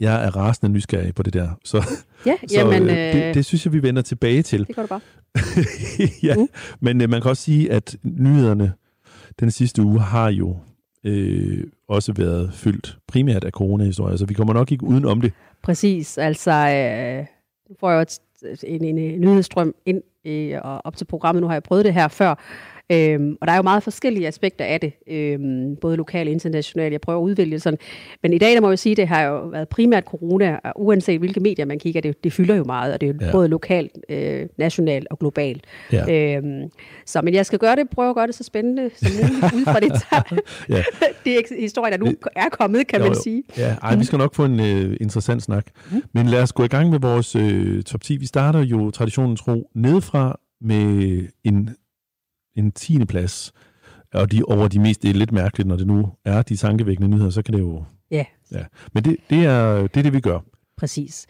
jeg 0.00 0.24
er 0.24 0.36
rasende 0.36 0.72
nysgerrig 0.72 1.14
på 1.14 1.22
det 1.22 1.34
der. 1.34 1.48
Så, 1.64 1.76
ja, 2.26 2.36
så 2.48 2.54
jamen, 2.58 2.82
øh, 2.82 3.12
det, 3.12 3.34
det 3.34 3.44
synes 3.44 3.64
jeg, 3.64 3.72
vi 3.72 3.82
vender 3.82 4.02
tilbage 4.02 4.42
til. 4.42 4.66
Det 4.66 4.76
går 4.76 4.82
du 4.82 4.88
bare. 4.88 5.00
ja, 6.28 6.34
mm. 6.34 6.48
men 6.80 7.00
øh, 7.00 7.10
man 7.10 7.22
kan 7.22 7.28
også 7.28 7.42
sige, 7.42 7.72
at 7.72 7.96
nyhederne 8.02 8.72
den 9.40 9.50
sidste 9.50 9.82
uge 9.82 10.00
har 10.00 10.30
jo 10.30 10.56
øh, 11.04 11.64
også 11.88 12.12
været 12.12 12.54
fyldt 12.54 12.98
primært 13.08 13.44
af 13.44 13.50
coronahistorier, 13.50 14.16
så 14.16 14.26
vi 14.26 14.34
kommer 14.34 14.54
nok 14.54 14.72
ikke 14.72 14.84
uden 14.84 15.04
om 15.04 15.20
det. 15.20 15.32
Præcis, 15.62 16.18
altså 16.18 16.50
øh, 16.50 17.26
får 17.80 17.90
jeg 17.90 18.02
et, 18.02 18.18
en, 18.64 18.84
en, 18.84 18.98
en 18.98 19.20
nyhedsstrøm 19.20 19.74
ind 19.86 20.02
øh, 20.24 20.60
og 20.62 20.86
op 20.86 20.96
til 20.96 21.04
programmet. 21.04 21.40
Nu 21.40 21.46
har 21.46 21.54
jeg 21.54 21.62
prøvet 21.62 21.84
det 21.84 21.94
her 21.94 22.08
før. 22.08 22.34
Øhm, 22.92 23.36
og 23.40 23.46
der 23.46 23.52
er 23.52 23.56
jo 23.56 23.62
meget 23.62 23.82
forskellige 23.82 24.26
aspekter 24.26 24.64
af 24.64 24.80
det, 24.80 24.92
øhm, 25.08 25.76
både 25.80 25.96
lokalt 25.96 26.28
og 26.28 26.32
internationalt. 26.32 26.92
Jeg 26.92 27.00
prøver 27.00 27.18
at 27.18 27.22
udvælge 27.22 27.58
sådan. 27.58 27.78
Men 28.22 28.32
i 28.32 28.38
dag, 28.38 28.54
der 28.54 28.60
må 28.60 28.68
jeg 28.68 28.78
sige, 28.78 28.94
det 28.94 29.08
har 29.08 29.22
jo 29.22 29.46
været 29.46 29.68
primært 29.68 30.04
corona, 30.04 30.58
og 30.64 30.72
uanset 30.76 31.18
hvilke 31.18 31.40
medier 31.40 31.64
man 31.64 31.78
kigger, 31.78 32.00
det, 32.00 32.24
det 32.24 32.32
fylder 32.32 32.54
jo 32.54 32.64
meget, 32.64 32.94
og 32.94 33.00
det 33.00 33.08
er 33.08 33.12
jo 33.12 33.18
ja. 33.26 33.32
både 33.32 33.48
lokalt, 33.48 33.92
øh, 34.08 34.46
nationalt 34.58 35.06
og 35.10 35.18
globalt. 35.18 35.64
Ja. 35.92 36.36
Øhm, 36.36 36.62
så, 37.06 37.22
men 37.22 37.34
jeg 37.34 37.46
skal 37.46 37.58
gøre 37.58 37.76
det, 37.76 37.90
prøve 37.90 38.08
at 38.08 38.14
gøre 38.14 38.26
det 38.26 38.34
så 38.34 38.44
spændende 38.44 38.90
som 38.96 39.10
muligt, 39.12 39.54
ud 39.54 39.64
fra 39.64 39.80
det, 39.80 39.92
ja. 40.76 40.82
det 41.24 41.38
er 41.38 41.60
historie, 41.60 41.92
der 41.92 41.98
nu 41.98 42.12
er 42.36 42.48
kommet, 42.48 42.86
kan 42.86 43.00
jo, 43.00 43.06
man 43.06 43.16
sige. 43.22 43.42
Ja, 43.58 43.76
ej, 43.82 43.96
vi 43.96 44.04
skal 44.04 44.18
nok 44.18 44.34
få 44.34 44.44
en 44.44 44.60
uh, 44.60 44.94
interessant 45.00 45.42
snak. 45.42 45.66
Mm. 45.90 46.02
Men 46.14 46.26
lad 46.26 46.42
os 46.42 46.52
gå 46.52 46.64
i 46.64 46.68
gang 46.68 46.90
med 46.90 46.98
vores 46.98 47.36
uh, 47.36 47.82
top 47.82 48.02
10. 48.02 48.16
Vi 48.16 48.26
starter 48.26 48.60
jo 48.60 48.90
traditionen 48.90 49.36
tro 49.36 49.70
nedefra 49.74 50.38
med 50.60 51.22
en 51.44 51.70
en 52.56 52.72
tiende 52.72 53.06
plads, 53.06 53.52
og 54.14 54.32
de 54.32 54.42
over 54.42 54.68
de 54.68 54.78
mest, 54.78 55.02
det 55.02 55.10
er 55.10 55.14
lidt 55.14 55.32
mærkeligt, 55.32 55.68
når 55.68 55.76
det 55.76 55.86
nu 55.86 56.12
er 56.24 56.42
de 56.42 56.56
tankevækkende 56.56 57.08
nyheder, 57.08 57.30
så 57.30 57.42
kan 57.42 57.54
det 57.54 57.60
jo... 57.60 57.84
Ja. 58.10 58.24
ja. 58.52 58.64
Men 58.92 59.04
det, 59.04 59.16
det, 59.30 59.44
er, 59.44 59.80
det 59.80 59.96
er 59.96 60.02
det, 60.02 60.12
vi 60.12 60.20
gør. 60.20 60.40
Præcis. 60.76 61.26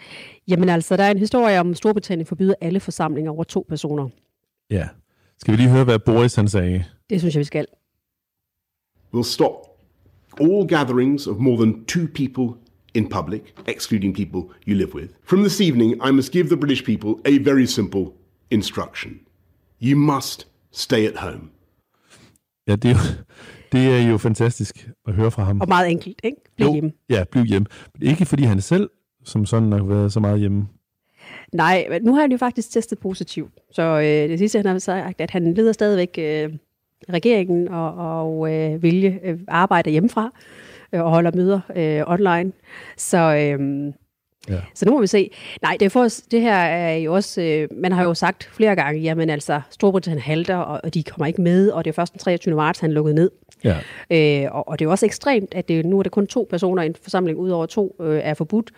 Jamen 0.49 0.69
altså, 0.69 0.97
der 0.97 1.05
er 1.05 1.11
en 1.11 1.19
historie 1.19 1.61
om, 1.61 1.75
Storbritannien 1.75 2.27
forbyder 2.27 2.55
alle 2.61 2.81
forsamlinger 2.81 3.31
over 3.31 3.45
to 3.45 3.67
personer. 3.69 4.09
Ja. 4.71 4.89
Skal 5.39 5.53
vi 5.53 5.57
lige 5.57 5.71
høre, 5.71 5.85
hvad 5.85 5.99
Boris 5.99 6.35
han 6.35 6.49
sagde? 6.49 6.85
Det 7.11 7.21
synes 7.21 7.35
jeg, 7.35 7.41
vi 7.41 7.45
skal. 7.45 7.67
We'll 9.15 9.23
stop 9.23 9.53
all 10.41 10.67
gatherings 10.67 11.27
of 11.27 11.37
more 11.39 11.57
than 11.57 11.85
two 11.85 12.07
people 12.15 12.61
in 12.95 13.09
public, 13.09 13.43
excluding 13.67 14.15
people 14.15 14.55
you 14.67 14.75
live 14.75 14.95
with. 14.95 15.13
From 15.25 15.41
this 15.41 15.61
evening, 15.61 15.95
I 16.09 16.11
must 16.11 16.33
give 16.33 16.49
the 16.49 16.57
British 16.57 16.85
people 16.85 17.15
a 17.25 17.39
very 17.39 17.67
simple 17.67 18.13
instruction. 18.51 19.21
You 19.81 19.97
must 19.97 20.47
stay 20.77 21.09
at 21.09 21.17
home. 21.17 21.41
Ja, 22.69 22.77
det 22.77 22.91
er, 22.91 22.95
jo, 22.95 23.25
det 23.73 23.89
er 23.89 24.11
jo 24.11 24.19
fantastisk 24.19 24.89
at 25.09 25.15
høre 25.15 25.31
fra 25.31 25.45
ham. 25.45 25.61
Og 25.61 25.69
meget 25.69 25.91
enkelt, 25.91 26.21
ikke? 26.25 26.37
Bliv 26.57 26.73
hjemme. 26.73 26.93
Ja, 27.09 27.25
bliv 27.31 27.45
hjemme. 27.45 27.67
Ikke 28.03 28.27
fordi 28.27 28.43
han 28.43 28.61
selv 28.61 28.91
som 29.25 29.47
sådan 29.47 29.73
har 29.73 29.85
været 29.85 30.13
så 30.13 30.21
meget 30.21 30.41
hjemme. 30.41 30.69
Nej, 31.53 31.87
men 31.91 32.03
nu 32.03 32.15
har 32.15 32.21
han 32.21 32.33
jo 32.33 32.39
faktisk 32.39 32.71
testet 32.71 32.99
positivt. 32.99 33.53
Så 33.73 33.83
øh, 33.83 34.29
det 34.29 34.39
sidste, 34.39 34.59
han 34.59 34.67
har 34.67 34.79
sagt, 34.79 35.21
at 35.21 35.31
han 35.31 35.55
leder 35.55 35.73
stadigvæk 35.73 36.19
øh, 36.19 36.59
regeringen 37.13 37.69
og, 37.69 37.95
og 37.95 38.55
øh, 38.55 38.83
vilje 38.83 39.21
øh, 39.25 39.39
arbejde 39.49 39.91
hjemmefra 39.91 40.31
øh, 40.93 41.05
og 41.05 41.11
holder 41.11 41.31
møder 41.35 41.61
øh, 41.77 42.03
online. 42.07 42.53
Så 42.97 43.19
øh, 43.19 43.93
Ja. 44.49 44.61
Så 44.75 44.85
nu 44.87 44.93
må 44.93 45.01
vi 45.01 45.07
se. 45.07 45.31
Nej, 45.63 45.77
det, 45.81 45.93
for, 45.93 46.09
det 46.31 46.41
her 46.41 46.57
er 46.57 46.97
jo 46.97 47.15
også, 47.15 47.43
øh, 47.43 47.69
man 47.71 47.93
har 47.93 48.05
jo 48.05 48.15
sagt 48.15 48.51
flere 48.53 48.77
gange, 48.77 49.01
jamen 49.01 49.31
altså, 49.31 49.61
Storbritannien 49.71 50.23
halter, 50.23 50.57
og, 50.57 50.81
og 50.85 50.95
de 50.95 51.03
kommer 51.03 51.27
ikke 51.27 51.43
med, 51.43 51.71
og 51.71 51.85
det 51.85 51.91
er 51.91 51.95
først 51.95 52.13
den 52.13 52.19
23. 52.19 52.55
marts, 52.55 52.81
han 52.81 52.93
lukket 52.93 53.15
ned. 53.15 53.31
Ja. 53.65 53.77
Øh, 54.11 54.55
og, 54.55 54.69
og 54.69 54.79
det 54.79 54.85
er 54.85 54.87
jo 54.87 54.91
også 54.91 55.07
ekstremt, 55.07 55.55
at 55.55 55.69
det, 55.69 55.87
nu 55.87 55.99
er 55.99 56.03
der 56.03 56.11
kun 56.11 56.27
to 56.27 56.47
personer 56.51 56.83
i 56.83 56.87
en 56.87 56.95
forsamling, 57.03 57.39
ud 57.39 57.51
over 57.51 57.67
to 57.67 57.97
øh, 58.01 58.21
er 58.23 58.35
forbudt. 58.35 58.71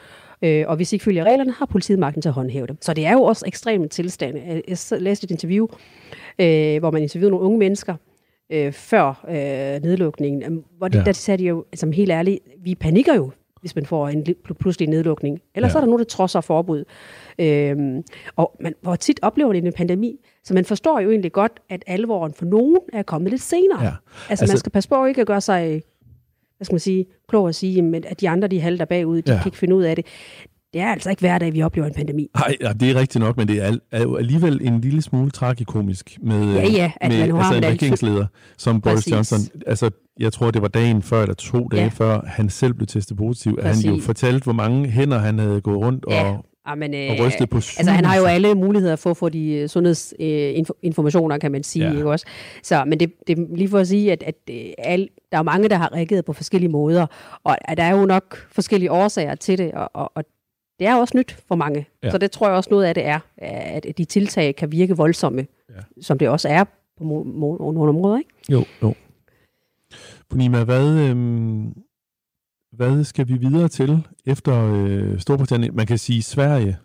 Øh, 0.42 0.64
og 0.68 0.76
hvis 0.76 0.92
ikke 0.92 1.04
følger 1.04 1.25
reglerne, 1.25 1.52
har 1.52 1.66
politiet 1.66 1.98
magten 1.98 2.22
til 2.22 2.28
at 2.28 2.34
håndhæve 2.34 2.66
dem. 2.66 2.76
Så 2.80 2.94
det 2.94 3.06
er 3.06 3.12
jo 3.12 3.22
også 3.22 3.44
ekstreme 3.46 3.88
tilstande. 3.88 4.62
Jeg 4.68 4.78
læste 5.00 5.25
et 5.25 5.30
interview, 5.30 5.66
øh, 6.38 6.78
hvor 6.78 6.90
man 6.90 7.02
interviewede 7.02 7.30
nogle 7.30 7.46
unge 7.46 7.58
mennesker, 7.58 7.94
øh, 8.52 8.72
før 8.72 9.25
øh, 9.28 9.82
nedlukningen, 9.82 10.64
hvor 10.78 10.88
de, 10.88 10.98
ja. 10.98 11.04
der 11.04 11.12
sagde 11.12 11.38
de 11.38 11.48
jo, 11.48 11.64
altså 11.72 11.90
helt 11.90 12.10
ærligt, 12.10 12.40
vi 12.64 12.75
panikker 12.75 13.14
jo 13.14 13.30
hvis 13.60 13.74
man 13.74 13.86
får 13.86 14.08
en 14.08 14.26
pludselig 14.60 14.88
nedlukning. 14.88 15.40
Ellers 15.54 15.68
ja. 15.68 15.72
så 15.72 15.78
er 15.78 15.80
der 15.80 15.86
nogen, 15.86 15.98
der 15.98 16.04
trodser 16.04 16.40
forbud. 16.40 16.84
Øhm, 17.38 18.02
og 18.36 18.56
man, 18.60 18.74
hvor 18.82 18.96
tit 18.96 19.20
oplever 19.22 19.52
det 19.52 19.66
en 19.66 19.72
pandemi, 19.72 20.16
så 20.44 20.54
man 20.54 20.64
forstår 20.64 21.00
jo 21.00 21.10
egentlig 21.10 21.32
godt, 21.32 21.52
at 21.68 21.84
alvoren 21.86 22.34
for 22.34 22.44
nogen 22.44 22.78
er 22.92 23.02
kommet 23.02 23.30
lidt 23.30 23.42
senere. 23.42 23.82
Ja. 23.82 23.90
Altså, 24.30 24.44
altså 24.44 24.52
man 24.52 24.58
skal 24.58 24.72
passe 24.72 24.88
på 24.88 25.06
ikke 25.06 25.20
at 25.20 25.26
gøre 25.26 25.40
sig, 25.40 25.82
hvad 26.56 26.64
skal 26.64 26.74
man 26.74 26.80
sige, 26.80 27.06
klog 27.28 27.48
at 27.48 27.54
sige, 27.54 28.02
at 28.06 28.20
de 28.20 28.28
andre 28.28 28.48
de 28.48 28.60
halter 28.60 28.84
bagud, 28.84 29.22
de 29.22 29.32
ja. 29.32 29.38
kan 29.38 29.46
ikke 29.48 29.58
finde 29.58 29.74
ud 29.74 29.82
af 29.82 29.96
det. 29.96 30.06
Det 30.72 30.80
er 30.80 30.92
altså 30.92 31.10
ikke 31.10 31.20
hver 31.20 31.38
dag, 31.38 31.52
vi 31.54 31.62
oplever 31.62 31.87
en 31.87 31.94
pandemi. 31.94 32.28
Nej, 32.37 32.72
det 32.80 32.90
er 32.90 32.94
rigtigt 32.94 33.25
nok, 33.25 33.37
men 33.37 33.48
det 33.48 33.62
er, 33.62 33.76
er 33.92 34.02
jo 34.02 34.16
alligevel 34.16 34.60
en 34.62 34.80
lille 34.80 35.02
smule 35.02 35.30
tragikomisk 35.30 36.18
med, 36.22 36.54
ja, 36.54 36.68
ja, 36.68 36.92
at 37.00 37.10
med 37.10 37.18
man 37.18 37.37
altså 37.37 37.54
en 37.54 37.64
regeringsleder 37.64 38.26
som 38.56 38.80
Boris 38.80 38.94
Præcis. 38.94 39.12
Johnson. 39.12 39.38
Altså, 39.66 39.90
jeg 40.18 40.32
tror, 40.32 40.50
det 40.50 40.62
var 40.62 40.68
dagen 40.68 41.02
før, 41.02 41.22
eller 41.22 41.34
to 41.34 41.68
dage 41.68 41.82
ja. 41.82 41.88
før, 41.88 42.20
han 42.26 42.50
selv 42.50 42.75
blev 42.75 42.87
testet 42.87 43.16
positiv. 43.16 43.56
Præcis. 43.62 43.84
Han 43.84 43.94
jo 43.94 44.02
fortalte, 44.02 44.44
hvor 44.44 44.52
mange 44.52 44.88
hænder 44.88 45.18
han 45.18 45.38
havde 45.38 45.60
gået 45.60 45.78
rundt 45.78 46.04
ja. 46.10 46.25
og, 46.25 46.44
Amen, 46.64 46.94
øh, 46.94 47.10
og 47.10 47.26
rystet 47.26 47.50
på 47.50 47.56
Altså, 47.56 47.90
han 47.90 48.04
har 48.04 48.16
jo 48.16 48.25
alle 48.25 48.54
muligheder 48.54 48.96
for 48.96 49.10
at 49.10 49.16
få 49.16 49.28
de 49.28 49.52
øh, 49.52 49.68
sundhedsinformationer, 49.68 51.37
øh, 51.37 51.40
kan 51.40 51.52
man 51.52 51.62
sige. 51.62 51.84
Ja. 51.84 51.96
Ikke 51.96 52.10
også? 52.10 52.26
Så, 52.62 52.84
men 52.84 53.00
det, 53.00 53.12
det 53.26 53.38
er 53.38 53.56
lige 53.56 53.68
for 53.68 53.78
at 53.78 53.88
sige, 53.88 54.12
at, 54.12 54.22
at 54.22 54.34
øh, 54.50 54.56
al, 54.78 55.08
der 55.32 55.38
er 55.38 55.42
mange, 55.42 55.68
der 55.68 55.76
har 55.76 55.92
reageret 55.92 56.25
på 56.25 56.32
forskellige 56.32 56.70
måder, 56.70 57.06
og 57.44 57.70
at 57.70 57.76
der 57.76 57.82
er 57.82 57.98
jo 57.98 58.06
nok 58.06 58.37
forskellige 58.52 58.92
årsager 58.92 59.34
til 59.34 59.58
det, 59.58 59.72
og, 59.72 59.90
og, 59.94 60.12
og 60.14 60.25
det 60.78 60.87
er 60.87 60.94
også 60.97 61.16
nyt 61.16 61.38
for 61.49 61.54
mange. 61.54 61.87
Ja. 62.02 62.11
Så 62.11 62.18
det 62.18 62.30
tror 62.30 62.47
jeg 62.49 62.56
også 62.56 62.70
noget 62.70 62.85
af 62.85 62.94
det 62.94 63.06
er, 63.06 63.20
at 63.37 63.99
de 63.99 64.04
tiltag 64.04 64.56
kan 64.56 64.73
virke 64.73 64.97
voldsomme, 64.97 65.47
ja. 65.70 65.75
som 66.02 66.18
det 66.18 66.28
også 66.28 66.49
er 66.49 66.64
på 66.99 67.04
nogle 67.04 67.88
områder. 67.88 68.18
Ikke? 68.18 68.30
Jo, 68.50 68.64
jo. 68.82 68.94
Punima, 70.30 70.64
hvad, 70.64 70.88
øhm, 70.99 71.75
hvad 72.73 73.04
skal 73.04 73.28
vi 73.28 73.37
videre 73.37 73.68
til 73.68 74.06
efter 74.26 74.73
øh, 74.75 75.18
Storbritannien? 75.20 75.76
Man 75.76 75.87
kan 75.87 75.99
sige, 75.99 76.23
Sverige 76.23 76.76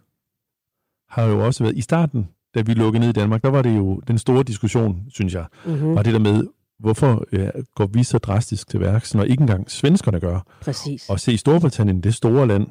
har 1.10 1.24
jo 1.26 1.46
også 1.46 1.64
været 1.64 1.78
i 1.78 1.82
starten, 1.82 2.30
da 2.56 2.62
vi 2.62 2.74
lukkede 2.74 3.00
ned 3.00 3.10
i 3.10 3.14
Danmark, 3.14 3.42
der 3.44 3.50
var 3.50 3.62
det 3.62 3.78
jo 3.78 4.02
den 4.08 4.18
store 4.18 4.44
diskussion, 4.44 5.06
synes 5.10 5.34
jeg, 5.34 5.46
Mm-hmm. 5.66 5.96
var 5.96 6.04
det 6.04 6.14
der 6.14 6.20
med, 6.20 6.48
hvorfor 6.80 7.26
øh, 7.32 7.50
går 7.76 7.86
vi 7.86 8.04
så 8.04 8.18
drastisk 8.18 8.68
til 8.70 8.80
værks, 8.80 9.16
når 9.16 9.24
ikke 9.24 9.42
engang 9.42 9.72
svenskerne 9.72 10.20
gør, 10.20 10.40
Præcis. 10.62 11.10
og 11.10 11.20
se 11.20 11.38
Storbritannien, 11.38 12.02
det 12.02 12.14
store 12.16 12.48
land, 12.48 12.68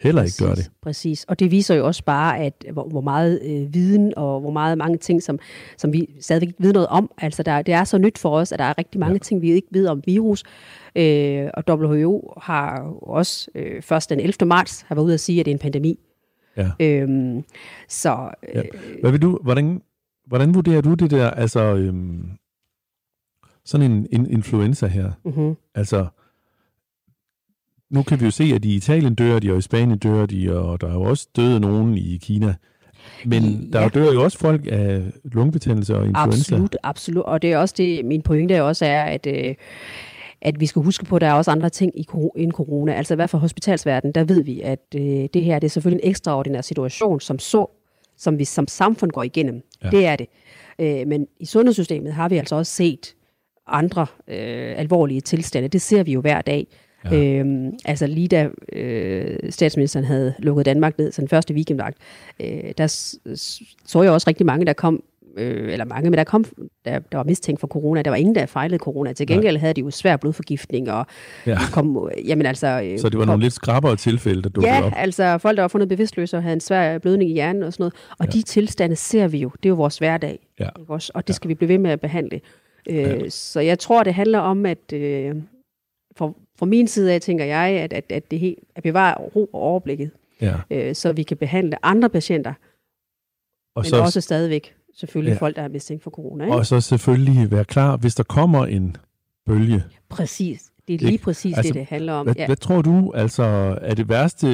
heller 0.00 0.22
ikke 0.22 0.44
gør 0.44 0.54
det. 0.54 0.70
Præcis. 0.82 1.24
Og 1.24 1.38
det 1.38 1.50
viser 1.50 1.74
jo 1.74 1.86
også 1.86 2.04
bare, 2.04 2.38
at 2.38 2.64
hvor, 2.72 2.88
hvor 2.88 3.00
meget 3.00 3.40
øh, 3.42 3.74
viden 3.74 4.12
og 4.16 4.40
hvor 4.40 4.50
meget 4.50 4.78
mange 4.78 4.98
ting, 4.98 5.22
som, 5.22 5.38
som 5.76 5.92
vi 5.92 6.08
stadigvæk 6.20 6.48
ikke 6.48 6.62
ved 6.62 6.72
noget 6.72 6.88
om. 6.88 7.10
Altså, 7.18 7.42
der, 7.42 7.62
det 7.62 7.74
er 7.74 7.84
så 7.84 7.98
nyt 7.98 8.18
for 8.18 8.38
os, 8.38 8.52
at 8.52 8.58
der 8.58 8.64
er 8.64 8.78
rigtig 8.78 9.00
mange 9.00 9.12
ja. 9.12 9.18
ting, 9.18 9.42
vi 9.42 9.52
ikke 9.52 9.68
ved 9.70 9.86
om 9.86 10.02
virus. 10.06 10.42
Øh, 10.96 11.48
og 11.54 11.64
WHO 11.68 12.32
har 12.42 12.80
også 13.02 13.50
øh, 13.54 13.82
først 13.82 14.10
den 14.10 14.20
11. 14.20 14.46
marts 14.46 14.84
har 14.88 14.94
været 14.94 15.04
ude 15.04 15.14
at 15.14 15.20
sige, 15.20 15.40
at 15.40 15.46
det 15.46 15.50
er 15.50 15.54
en 15.54 15.58
pandemi. 15.58 15.98
Ja. 16.56 16.70
Øhm, 16.80 17.44
så 17.88 18.30
øh, 18.48 18.54
Ja. 18.54 18.62
Hvad 19.00 19.10
vil 19.10 19.22
du, 19.22 19.38
hvordan, 19.42 19.82
hvordan 20.26 20.54
vurderer 20.54 20.80
du 20.80 20.94
det 20.94 21.10
der, 21.10 21.30
altså 21.30 21.60
øhm, 21.60 22.30
sådan 23.64 23.90
en, 23.90 24.06
en 24.12 24.30
influenza 24.30 24.86
her? 24.86 25.12
mm-hmm. 25.24 25.54
Altså, 25.74 26.06
nu 27.90 28.02
kan 28.02 28.20
vi 28.20 28.24
jo 28.24 28.30
se, 28.30 28.44
at 28.54 28.64
i 28.64 28.74
Italien 28.74 29.14
dør 29.14 29.38
de, 29.38 29.52
og 29.52 29.58
i 29.58 29.60
Spanien 29.60 29.98
dør 29.98 30.26
de, 30.26 30.56
og 30.58 30.80
der 30.80 30.88
er 30.88 30.92
jo 30.92 31.02
også 31.02 31.28
døde 31.36 31.60
nogen 31.60 31.98
i 31.98 32.16
Kina. 32.22 32.54
Men 33.24 33.72
der 33.72 33.80
Ja. 33.82 33.88
dør 33.88 34.12
jo 34.12 34.22
også 34.24 34.38
folk 34.38 34.66
af 34.72 35.02
lungebetændelse 35.24 35.96
og 35.96 36.06
influenza. 36.06 36.38
Absolut, 36.54 36.76
absolut. 36.82 37.24
Og 37.24 37.42
det 37.42 37.52
er 37.52 37.58
også 37.58 37.74
det, 37.78 38.04
min 38.04 38.22
pointe 38.22 38.54
er 38.54 38.62
også 38.62 38.84
er, 38.86 39.02
at, 39.02 39.26
øh, 39.26 39.54
at 40.42 40.60
vi 40.60 40.66
skal 40.66 40.82
huske 40.82 41.04
på, 41.04 41.16
at 41.16 41.20
der 41.20 41.26
er 41.28 41.32
også 41.32 41.50
andre 41.50 41.68
ting 41.70 41.92
i, 41.98 42.06
end 42.36 42.52
corona. 42.52 42.92
Altså 42.92 43.14
i 43.14 43.16
hvert 43.16 43.30
fald 43.30 43.40
hospitalsverdenen, 43.40 44.14
der 44.14 44.24
ved 44.24 44.42
vi, 44.44 44.60
at 44.60 44.80
øh, 44.96 45.02
det 45.34 45.44
her 45.44 45.58
det 45.58 45.66
er 45.66 45.70
selvfølgelig 45.70 46.04
en 46.04 46.10
ekstraordinær 46.10 46.60
situation, 46.60 47.20
som 47.20 47.38
så, 47.38 47.66
som 48.16 48.38
vi 48.38 48.44
som 48.44 48.68
samfund 48.68 49.10
går 49.10 49.22
igennem. 49.22 49.62
Ja. 49.84 49.90
Det 49.90 50.06
er 50.06 50.16
det. 50.16 50.26
Øh, 50.78 51.06
men 51.08 51.26
i 51.40 51.46
sundhedssystemet 51.46 52.12
har 52.12 52.28
vi 52.28 52.36
altså 52.36 52.54
også 52.56 52.72
set 52.72 53.14
andre 53.66 54.06
øh, 54.28 54.74
alvorlige 54.78 55.20
tilstande. 55.20 55.68
Det 55.68 55.82
ser 55.82 56.02
vi 56.02 56.12
jo 56.12 56.20
hver 56.20 56.40
dag. 56.40 56.66
Ja. 57.10 57.16
Ja. 57.16 57.38
Øhm, 57.38 57.72
altså 57.84 58.06
lige 58.06 58.28
da 58.28 58.48
øh, 58.72 59.36
statsministeren 59.52 60.04
havde 60.06 60.34
lukket 60.38 60.66
Danmark 60.66 60.98
ned, 60.98 61.12
så 61.12 61.20
den 61.20 61.28
første 61.28 61.54
weekendvagt, 61.54 61.98
øh, 62.40 62.72
der 62.78 62.86
så 63.86 64.02
jeg 64.02 64.12
også 64.12 64.24
rigtig 64.28 64.46
mange, 64.46 64.66
der 64.66 64.72
kom, 64.72 65.02
øh, 65.36 65.72
eller 65.72 65.84
mange, 65.84 66.10
men 66.10 66.18
der 66.18 66.24
kom, 66.24 66.44
der, 66.84 66.98
der 66.98 67.16
var 67.18 67.24
mistænkt 67.24 67.60
for 67.60 67.66
corona. 67.66 68.02
Der 68.02 68.10
var 68.10 68.16
ingen, 68.16 68.34
der 68.34 68.46
fejlede 68.46 68.78
corona. 68.78 69.12
Til 69.12 69.26
gengæld 69.26 69.56
havde 69.56 69.74
de 69.74 69.80
jo 69.80 69.90
svær 69.90 70.16
blodforgiftning, 70.16 70.90
og 70.90 71.06
Ja. 71.46 71.58
kom, 71.72 72.08
jamen 72.24 72.46
altså... 72.46 72.82
Øh, 72.84 72.98
Så 72.98 73.08
det 73.08 73.18
var 73.18 73.24
nogle 73.24 73.42
lidt 73.42 73.52
skrappere 73.54 73.96
tilfælde, 73.96 74.42
der 74.42 74.48
dukkede 74.48 74.74
Ja, 74.74 74.82
op. 74.86 74.92
altså 74.96 75.38
folk, 75.38 75.56
der 75.56 75.62
var 75.62 75.68
fundet 75.68 75.88
bevidstløse 75.88 76.36
og 76.36 76.42
havde 76.42 76.54
en 76.54 76.60
svær 76.60 76.98
blødning 76.98 77.30
i 77.30 77.34
hjernen 77.34 77.62
og 77.62 77.72
sådan 77.72 77.82
noget. 77.82 77.94
Og 78.18 78.26
ja. 78.26 78.30
de 78.30 78.42
tilstande 78.42 78.96
ser 78.96 79.28
vi 79.28 79.38
jo. 79.38 79.50
Det 79.62 79.66
er 79.66 79.70
jo 79.70 79.74
vores 79.76 79.98
hverdag. 79.98 80.38
Ja. 80.60 80.68
Ikke 80.80 80.92
også? 80.92 81.12
Og 81.14 81.26
det 81.26 81.34
skal 81.34 81.48
vi 81.48 81.54
blive 81.54 81.68
ved 81.68 81.78
med 81.78 81.90
at 81.90 82.00
behandle. 82.00 82.40
Øh, 82.90 83.20
Så 83.30 83.60
jeg 83.60 83.78
tror, 83.78 84.02
det 84.02 84.14
handler 84.14 84.38
om, 84.38 84.66
at 84.66 84.92
øh, 84.92 85.34
for, 86.16 86.36
fra 86.58 86.66
min 86.66 86.86
side 86.88 87.12
af, 87.12 87.20
tænker 87.20 87.44
jeg, 87.44 87.68
at, 87.80 87.92
at, 87.92 88.04
at 88.12 88.30
det 88.30 88.38
helt, 88.40 88.58
at 88.76 88.82
bevare 88.82 89.14
ro 89.18 89.44
og 89.44 89.60
overblikket, 89.60 90.10
Ja. 90.40 90.54
øh, 90.70 90.94
så 90.94 91.12
vi 91.12 91.22
kan 91.22 91.36
behandle 91.36 91.84
andre 91.84 92.08
patienter, 92.08 92.52
Og, 93.74 93.80
men 93.82 93.84
så, 93.84 94.00
også 94.00 94.20
stadigvæk 94.20 94.74
selvfølgelig 94.96 95.30
Ja. 95.30 95.34
ja. 95.34 95.38
folk, 95.40 95.56
der 95.56 95.62
er 95.62 95.68
mistænkt 95.68 96.02
for 96.02 96.10
corona. 96.10 96.44
Ikke? 96.44 96.56
og 96.56 96.66
så 96.66 96.80
selvfølgelig 96.80 97.50
være 97.50 97.64
klar, 97.64 97.96
hvis 97.96 98.14
der 98.14 98.22
kommer 98.22 98.66
en 98.66 98.96
bølge. 99.46 99.82
Præcis. 100.08 100.62
Det 100.88 100.94
er 100.94 100.98
lige 100.98 101.12
Ikke? 101.12 101.24
præcis 101.24 101.56
Altså, 101.56 101.72
det, 101.72 101.80
det 101.80 101.86
handler 101.88 102.12
om. 102.12 102.26
Hvad, 102.26 102.34
Ja. 102.38 102.46
hvad 102.46 102.56
tror 102.56 102.82
du, 102.82 103.12
altså, 103.14 103.42
er 103.82 103.94
det 103.94 104.08
værste, 104.08 104.46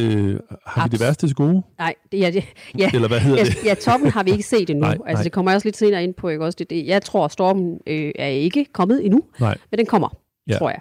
har 0.66 0.88
vi 0.88 0.90
det 0.92 0.96
Abs- 1.02 1.04
værste 1.04 1.26
til 1.26 1.36
gode? 1.36 1.62
Nej, 1.78 1.94
det 2.12 2.26
er 2.26 2.30
det. 2.30 2.44
Ja, 2.78 2.90
Eller 2.94 3.08
hvad 3.08 3.20
hedder 3.20 3.38
ja, 3.38 3.44
det? 3.44 3.56
ja, 3.64 3.74
toppen 3.74 4.10
har 4.10 4.22
vi 4.22 4.30
ikke 4.30 4.42
set 4.42 4.70
endnu. 4.70 4.82
Nej, 4.86 4.92
altså, 4.92 5.12
nej. 5.12 5.22
det 5.22 5.32
kommer 5.32 5.50
jeg 5.50 5.56
også 5.56 5.66
lidt 5.66 5.76
senere 5.76 6.04
ind 6.04 6.14
på. 6.14 6.28
Ikke? 6.28 6.44
Også 6.44 6.56
det, 6.58 6.70
det, 6.70 6.86
jeg 6.86 7.02
tror, 7.02 7.28
stormen 7.28 7.80
øh, 7.86 8.12
er 8.18 8.26
ikke 8.26 8.64
kommet 8.72 9.04
endnu, 9.04 9.22
Nej. 9.40 9.56
men 9.70 9.78
den 9.78 9.86
kommer, 9.86 10.08
Ja. 10.50 10.54
ja. 10.54 10.58
tror 10.58 10.70
jeg. 10.70 10.80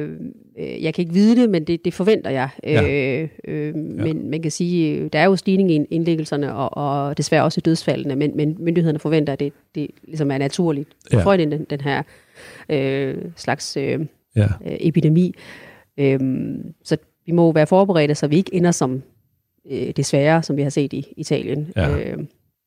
Øh, 0.00 0.10
øh, 0.58 0.82
jeg 0.82 0.94
kan 0.94 1.02
ikke 1.02 1.14
vide 1.14 1.40
det, 1.42 1.50
men 1.50 1.64
det, 1.64 1.84
det 1.84 1.94
forventer 1.94 2.30
jeg. 2.30 2.48
Ja. 2.64 3.20
Øh, 3.22 3.28
øh, 3.44 3.74
men 3.74 4.30
man 4.30 4.42
kan 4.42 4.50
sige, 4.50 4.96
øh, 4.98 5.10
der 5.12 5.18
er 5.18 5.24
jo 5.24 5.36
stigning 5.36 5.70
i 5.70 5.84
indlæggelserne, 5.90 6.54
og, 6.54 6.76
og 7.08 7.18
desværre 7.18 7.42
også 7.44 7.58
i 7.60 7.64
dødsfaldene, 7.64 8.16
men, 8.16 8.36
men 8.36 8.56
myndighederne 8.60 8.98
forventer, 8.98 9.32
at 9.32 9.40
det, 9.40 9.52
det 9.74 9.88
ligesom 10.04 10.30
er 10.30 10.38
naturligt 10.38 10.88
Ja. 11.12 11.18
ja. 11.18 11.24
for 11.24 11.36
den, 11.36 11.64
den 11.64 11.80
her 11.80 12.02
øh, 12.68 13.16
slags 13.36 13.76
øh, 13.76 14.00
Ja. 14.36 14.44
øh, 14.44 14.76
epidemi. 14.80 15.34
Øhm, 15.98 16.74
så 16.84 16.96
vi 17.26 17.32
må 17.32 17.52
være 17.52 17.66
forberedte, 17.66 18.14
så 18.14 18.26
vi 18.26 18.36
ikke 18.36 18.54
ender 18.54 18.70
som 18.70 19.02
øh, 19.70 19.90
desværre, 19.96 20.42
som 20.42 20.56
vi 20.56 20.62
har 20.62 20.70
set 20.70 20.92
i 20.92 21.06
Italien 21.16 21.72
Ja. 21.76 21.98
øh, 21.98 22.18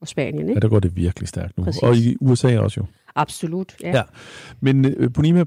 og 0.02 0.08
Spanien. 0.08 0.46
ja, 0.46 0.50
Ikke? 0.50 0.62
der 0.62 0.68
går 0.68 0.80
det 0.80 0.96
virkelig 0.96 1.28
stærkt 1.28 1.58
nu. 1.58 1.64
Præcis. 1.64 1.82
Og 1.84 1.96
i 1.96 2.16
USA 2.22 2.60
også 2.60 2.80
jo. 2.82 2.86
Absolut, 3.16 3.76
ja. 3.84 3.90
Ja. 3.90 3.98
ja. 3.98 4.04
Men 4.60 4.86
øh, 4.86 5.14
Ponima, 5.14 5.44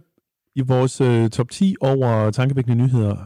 i 0.57 0.61
vores 0.61 1.01
øh, 1.01 1.29
top 1.31 1.51
10 1.51 1.77
over 1.81 2.31
tankevækkende 2.31 2.77
nyheder, 2.85 3.17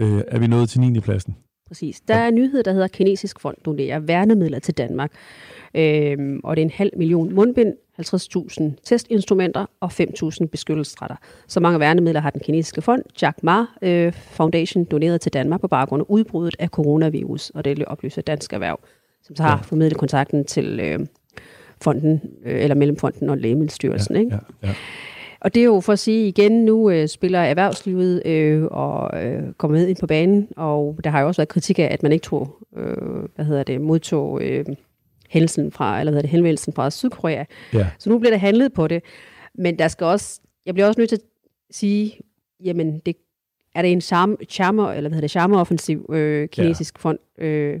øh, 0.00 0.22
er 0.28 0.38
vi 0.38 0.46
nået 0.46 0.68
til 0.68 0.80
9. 0.80 1.00
pladsen. 1.00 1.36
Præcis. 1.68 2.00
Der 2.00 2.14
er 2.14 2.28
en 2.28 2.34
nyhed, 2.34 2.62
der 2.62 2.72
hedder 2.72 2.88
Kinesisk 2.88 3.40
Fond 3.40 3.56
donerer 3.64 3.98
værnemidler 3.98 4.58
til 4.58 4.74
Danmark. 4.74 5.12
Øhm, 5.74 6.40
og 6.44 6.56
det 6.56 6.62
er 6.62 6.66
en 6.66 6.70
halv 6.74 6.90
million 6.96 7.34
mundbind, 7.34 7.74
50.000 8.00 8.62
testinstrumenter 8.84 9.66
og 9.80 9.90
5.000 10.00 10.46
beskyttelsesretter. 10.46 11.16
Så 11.48 11.60
mange 11.60 11.80
værnemidler 11.80 12.20
har 12.20 12.30
den 12.30 12.40
kinesiske 12.40 12.82
fond, 12.82 13.02
Jack 13.22 13.42
Ma 13.42 13.64
øh, 13.82 14.12
Foundation, 14.12 14.84
doneret 14.84 15.20
til 15.20 15.32
Danmark 15.32 15.60
på 15.60 15.68
baggrund 15.68 16.00
af 16.02 16.06
udbruddet 16.08 16.56
af 16.58 16.68
coronavirus, 16.68 17.50
og 17.50 17.64
det 17.64 17.84
oplyser 17.84 18.22
Dansk 18.22 18.52
Erhverv, 18.52 18.80
som 19.22 19.36
så 19.36 19.42
har 19.42 19.50
Ja. 19.50 19.56
ja. 19.56 19.62
formidlet 19.62 19.98
kontakten 19.98 20.44
til 20.44 20.80
øh, 20.80 20.98
fonden, 21.82 22.20
øh, 22.44 22.60
eller 22.62 22.74
Mellemfonden 22.74 23.30
og 23.30 23.38
Lægemiddelstyrelsen. 23.38 24.16
ikke? 24.16 24.38
Ja, 24.62 24.68
ja. 24.68 24.74
Og 25.40 25.54
det 25.54 25.60
er 25.60 25.64
jo 25.64 25.80
for 25.80 25.92
at 25.92 25.98
sige 25.98 26.28
igen, 26.28 26.64
nu 26.64 26.90
øh, 26.90 27.08
spiller 27.08 27.38
erhvervslivet 27.38 28.26
øh, 28.26 28.64
og 28.64 29.24
øh, 29.24 29.42
kommer 29.58 29.78
med 29.78 29.88
ind 29.88 29.96
på 30.00 30.06
banen, 30.06 30.48
og 30.56 30.98
der 31.04 31.10
har 31.10 31.20
jo 31.20 31.26
også 31.26 31.40
været 31.40 31.48
kritik 31.48 31.78
af, 31.78 31.88
at 31.90 32.02
man 32.02 32.12
ikke 32.12 32.22
tog, 32.22 32.56
øh, 32.76 33.24
hvad 33.34 33.44
hedder 33.44 33.62
det, 33.62 33.80
modtog 33.80 34.42
øh, 34.42 34.64
hændelsen 35.28 35.72
fra, 35.72 36.00
eller 36.00 36.10
hvad 36.10 36.18
hedder 36.18 36.28
det, 36.28 36.30
henvendelsen 36.30 36.72
fra 36.72 36.90
Sydkorea. 36.90 37.44
ja. 37.72 37.86
Så 37.98 38.10
nu 38.10 38.18
bliver 38.18 38.30
der 38.30 38.38
handlet 38.38 38.72
på 38.72 38.88
det. 38.88 39.02
Men 39.54 39.78
der 39.78 39.88
skal 39.88 40.04
også, 40.04 40.40
jeg 40.66 40.74
bliver 40.74 40.86
også 40.86 41.00
nødt 41.00 41.08
til 41.08 41.16
at 41.16 41.22
sige, 41.70 42.18
jamen, 42.64 42.98
det, 42.98 43.16
er 43.74 43.82
det 43.82 43.92
en 43.92 44.00
charme, 44.00 44.36
charmer, 44.48 44.92
eller 44.92 45.08
hvad 45.08 45.16
hedder 45.16 45.20
det, 45.20 45.30
charmeoffensiv 45.30 46.10
øh, 46.12 46.48
kinesisk 46.48 46.94
ja. 46.98 47.00
fond 47.00 47.18
øh, 47.38 47.80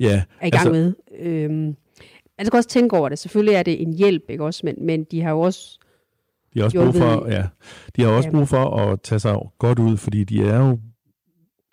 ja. 0.00 0.22
er 0.40 0.46
i 0.46 0.50
gang 0.50 0.66
altså, 0.66 0.70
med. 0.72 0.92
Øhm, 1.18 1.76
man 2.38 2.46
skal 2.46 2.56
også 2.56 2.68
tænke 2.68 2.96
over 2.96 3.08
det. 3.08 3.18
Selvfølgelig 3.18 3.54
er 3.54 3.62
det 3.62 3.82
en 3.82 3.92
hjælp, 3.92 4.22
ikke 4.28 4.44
også? 4.44 4.60
Men, 4.64 4.74
men 4.78 5.04
de 5.04 5.22
har 5.22 5.30
jo 5.30 5.40
også 5.40 5.78
De 6.54 6.58
har 6.60 6.64
også 6.64 6.78
brug 6.84 6.94
for, 6.94 7.28
ja, 7.30 7.44
de 7.96 8.02
har 8.02 8.08
også 8.08 8.30
brug 8.30 8.48
for 8.48 8.76
at 8.76 9.00
tage 9.02 9.18
sig 9.18 9.36
godt 9.58 9.78
ud, 9.78 9.96
fordi 9.96 10.24
de 10.24 10.42
er 10.44 10.58
jo, 10.68 10.78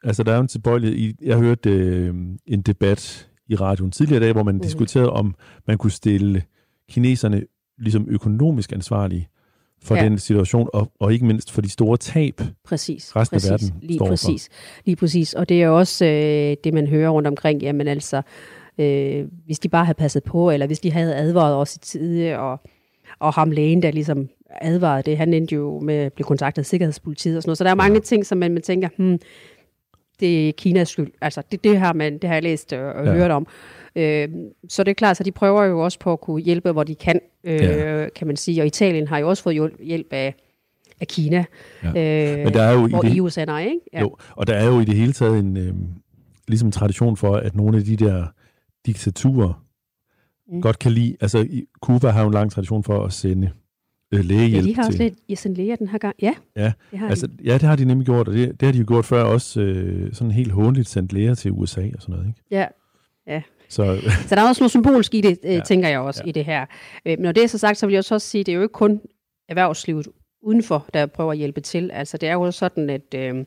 altså 0.03 0.23
der 0.23 0.31
er 0.31 0.35
jo 0.35 0.41
en 0.41 0.47
tilbøjelighed 0.47 0.97
i, 0.97 1.15
jeg 1.21 1.37
hørte 1.37 1.69
øh, 1.69 2.15
en 2.47 2.61
debat 2.61 3.29
i 3.47 3.55
radioen 3.55 3.91
tidligere 3.91 4.17
i 4.17 4.23
dag, 4.25 4.33
hvor 4.33 4.43
man 4.43 4.55
Mhm. 4.55 4.61
diskuterede, 4.63 5.09
om 5.09 5.35
man 5.67 5.77
kunne 5.77 5.91
stille 5.91 6.43
kineserne 6.89 7.43
ligesom 7.77 8.05
økonomisk 8.09 8.71
ansvarlige 8.73 9.27
for 9.83 9.95
Ja. 9.95 10.03
den 10.03 10.17
situation, 10.17 10.69
og, 10.73 10.91
og 10.99 11.13
ikke 11.13 11.25
mindst 11.25 11.51
for 11.51 11.61
de 11.61 11.69
store 11.69 11.97
tab. 11.97 12.41
Præcis. 12.65 13.15
resten 13.15 13.35
af 13.35 13.37
præcis, 13.41 13.51
verden 13.51 13.79
lige 13.87 13.97
står 13.97 14.05
for. 14.05 14.11
præcis, 14.11 14.49
Lige 14.85 14.95
præcis. 14.95 15.33
Og 15.33 15.49
det 15.49 15.63
er 15.63 15.69
også 15.69 16.05
øh, 16.05 16.57
det, 16.63 16.73
man 16.73 16.87
hører 16.87 17.09
rundt 17.09 17.27
omkring. 17.27 17.61
Jamen 17.61 17.87
altså, 17.87 18.21
øh, 18.77 19.25
hvis 19.45 19.59
de 19.59 19.69
bare 19.69 19.85
havde 19.85 19.97
passet 19.97 20.23
på, 20.23 20.51
eller 20.51 20.67
hvis 20.67 20.79
de 20.79 20.91
havde 20.91 21.15
advaret 21.15 21.55
os 21.55 21.75
i 21.75 21.79
tide, 21.79 22.37
og, 22.39 22.59
og 23.19 23.33
ham 23.33 23.51
lægen, 23.51 23.81
der 23.83 23.91
ligesom 23.91 24.29
advarede 24.61 25.03
det, 25.11 25.17
han 25.17 25.33
endte 25.33 25.55
jo 25.55 25.79
med 25.79 25.95
at 25.95 26.13
blive 26.13 26.25
kontaktet 26.25 26.61
af 26.61 26.65
Sikkerhedspolitiet 26.65 27.37
og 27.37 27.43
sådan 27.43 27.49
noget. 27.49 27.57
Så 27.57 27.63
der 27.63 27.69
er 27.69 27.75
mange 27.75 27.99
ting, 27.99 28.25
som 28.25 28.37
man, 28.37 28.53
man 28.53 28.61
tænker, 28.61 28.89
hmm, 28.97 29.19
det 30.19 30.49
er 30.49 30.51
Kinas 30.51 30.89
skyld. 30.89 31.11
Altså, 31.21 31.41
det, 31.51 31.63
det, 31.63 31.79
har, 31.79 31.93
man, 31.93 32.13
det 32.17 32.23
har 32.23 32.35
jeg 32.35 32.43
læst 32.43 32.73
og, 32.73 32.93
og 32.93 33.05
Ja. 33.05 33.11
hørt 33.13 33.31
om. 33.31 33.47
Øh, 33.95 34.27
så 34.69 34.83
det 34.83 34.91
er 34.91 34.95
klart, 34.95 35.17
så 35.17 35.23
de 35.23 35.31
prøver 35.31 35.63
jo 35.63 35.79
også 35.83 35.99
på 35.99 36.13
at 36.13 36.21
kunne 36.21 36.41
hjælpe, 36.41 36.71
hvor 36.71 36.83
de 36.83 36.95
kan, 36.95 37.19
øh, 37.43 37.53
Ja. 37.61 38.09
kan 38.15 38.27
man 38.27 38.35
sige. 38.35 38.61
Og 38.61 38.67
Italien 38.67 39.07
har 39.07 39.17
jo 39.17 39.29
også 39.29 39.43
fået 39.43 39.71
hjælp 39.79 40.07
af, 40.13 40.35
af 41.01 41.07
Kina. 41.07 41.45
Ja. 41.83 41.87
Øh, 41.87 42.43
Men 42.45 42.53
der 42.53 42.61
er 42.61 42.73
jo 42.73 42.87
i 42.87 42.89
hvor 42.89 43.01
det, 43.01 43.17
EU 43.17 43.29
sender, 43.29 43.59
ikke? 43.59 43.79
Ja. 43.93 43.99
jo, 44.01 44.15
og 44.35 44.47
der 44.47 44.53
er 44.53 44.65
jo 44.65 44.79
i 44.79 44.85
det 44.85 44.95
hele 44.95 45.13
taget 45.13 45.39
en 45.39 45.57
øh, 45.57 45.73
ligesom 46.47 46.67
en 46.67 46.71
tradition 46.71 47.17
for, 47.17 47.35
at 47.35 47.55
nogle 47.55 47.77
af 47.77 47.83
de 47.83 47.95
der 47.95 48.25
diktaturer 48.85 49.63
mm. 50.51 50.61
Godt 50.61 50.79
kan 50.79 50.91
lide, 50.91 51.15
altså 51.21 51.47
Cuba 51.81 52.09
har 52.09 52.21
jo 52.21 52.27
en 52.27 52.33
lang 52.33 52.51
tradition 52.51 52.83
for 52.83 53.05
at 53.05 53.13
sende 53.13 53.49
øh, 54.13 54.17
ja, 54.19 54.21
lægehjælp 54.23 54.65
de 54.65 54.75
har 54.75 54.85
også 54.85 54.97
til. 54.97 55.15
lidt 55.27 55.39
sendt 55.39 55.57
læger 55.57 55.75
den 55.75 55.87
her 55.87 55.97
gang. 55.97 56.15
Ja, 56.21 56.33
Ja, 56.55 56.71
det 56.91 56.99
har 56.99 57.09
Altså, 57.09 57.27
de. 57.27 57.33
ja, 57.43 57.53
det 57.53 57.61
har 57.61 57.75
de 57.75 57.85
nemlig 57.85 58.05
gjort, 58.05 58.27
og 58.27 58.33
det, 58.33 58.59
det 58.59 58.65
har 58.65 58.71
de 58.73 58.77
jo 58.79 58.85
gjort 58.87 59.05
før 59.05 59.23
også 59.23 59.61
øh, 59.61 60.13
sådan 60.13 60.31
helt 60.31 60.51
håndligt 60.51 60.89
sendt 60.89 61.13
læger 61.13 61.35
til 61.35 61.51
USA 61.51 61.81
og 61.95 62.01
sådan 62.01 62.15
noget, 62.15 62.27
ikke? 62.27 62.41
Ja. 62.51 62.65
Så 63.69 63.99
Så 64.27 64.35
der 64.35 64.41
er 64.41 64.47
også 64.47 64.61
noget 64.61 64.71
symbolsk 64.71 65.13
i 65.13 65.21
det, 65.21 65.37
øh, 65.43 65.49
Ja. 65.51 65.55
ja. 65.55 65.61
tænker 65.65 65.89
jeg 65.89 65.99
også, 65.99 66.21
Ja. 66.23 66.25
ja. 66.25 66.29
i 66.29 66.31
det 66.31 66.45
her. 66.45 66.61
Øh, 67.05 67.11
men 67.17 67.19
når 67.19 67.31
det 67.31 67.43
er 67.43 67.47
så 67.47 67.57
sagt, 67.57 67.77
så 67.77 67.85
vil 67.85 67.93
jeg 67.93 67.99
også 67.99 68.19
sige, 68.19 68.39
at 68.39 68.45
det 68.45 68.51
er 68.51 68.55
jo 68.55 68.61
ikke 68.61 68.73
kun 68.73 69.01
erhvervslivet 69.49 70.07
udenfor, 70.41 70.85
der 70.93 71.05
prøver 71.05 71.31
at 71.31 71.37
hjælpe 71.37 71.61
til. 71.61 71.91
Altså 71.93 72.17
det 72.17 72.29
er 72.29 72.33
jo 72.33 72.51
sådan, 72.51 72.89
at 72.89 73.13
øh, 73.15 73.45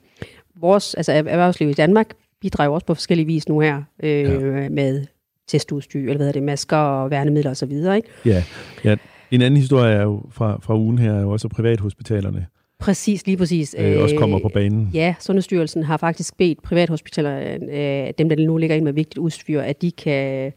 vores 0.61 0.95
altså 0.95 1.13
erhvervsliv 1.13 1.69
i 1.69 1.73
Danmark 1.73 2.07
bidrager 2.41 2.71
også 2.71 2.87
på 2.87 2.95
forskellige 2.95 3.27
vis 3.27 3.49
nu 3.49 3.61
her 3.61 3.83
øh, 4.03 4.21
ja. 4.23 4.69
med 4.69 5.05
testudstyr, 5.49 6.01
eller 6.01 6.17
hvad 6.17 6.29
er 6.29 6.33
det, 6.33 6.43
masker 6.43 6.77
og 6.77 7.11
værnemidler 7.11 7.51
osv., 7.51 7.73
ikke? 7.73 8.03
Ja, 8.27 8.45
ja. 8.85 8.97
En 9.33 9.43
anden 9.43 9.57
historie 9.61 9.95
er 9.95 10.03
jo 10.03 10.23
fra, 10.31 10.59
fra 10.63 10.77
ugen 10.77 10.99
her, 10.99 11.13
er 11.13 11.21
jo 11.21 11.31
også 11.31 11.49
privathospitalerne. 11.49 12.47
Præcis, 12.79 13.27
lige 13.27 13.37
præcis. 13.37 13.77
Øh, 13.79 14.03
også 14.03 14.17
kommer 14.17 14.39
på 14.39 14.49
banen. 14.55 14.91
Ja, 14.95 15.15
Sundhedsstyrelsen 15.21 15.83
har 15.83 15.97
faktisk 15.97 16.37
bedt 16.37 16.63
privathospitalerne, 16.63 17.73
øh, 17.73 18.13
dem 18.19 18.29
der 18.29 18.47
nu 18.47 18.57
ligger 18.57 18.77
ind 18.77 18.85
med 18.85 18.93
vigtigt 18.93 19.19
udstyr, 19.19 19.61
at 19.61 19.83
de 19.83 19.91
kan 19.91 20.53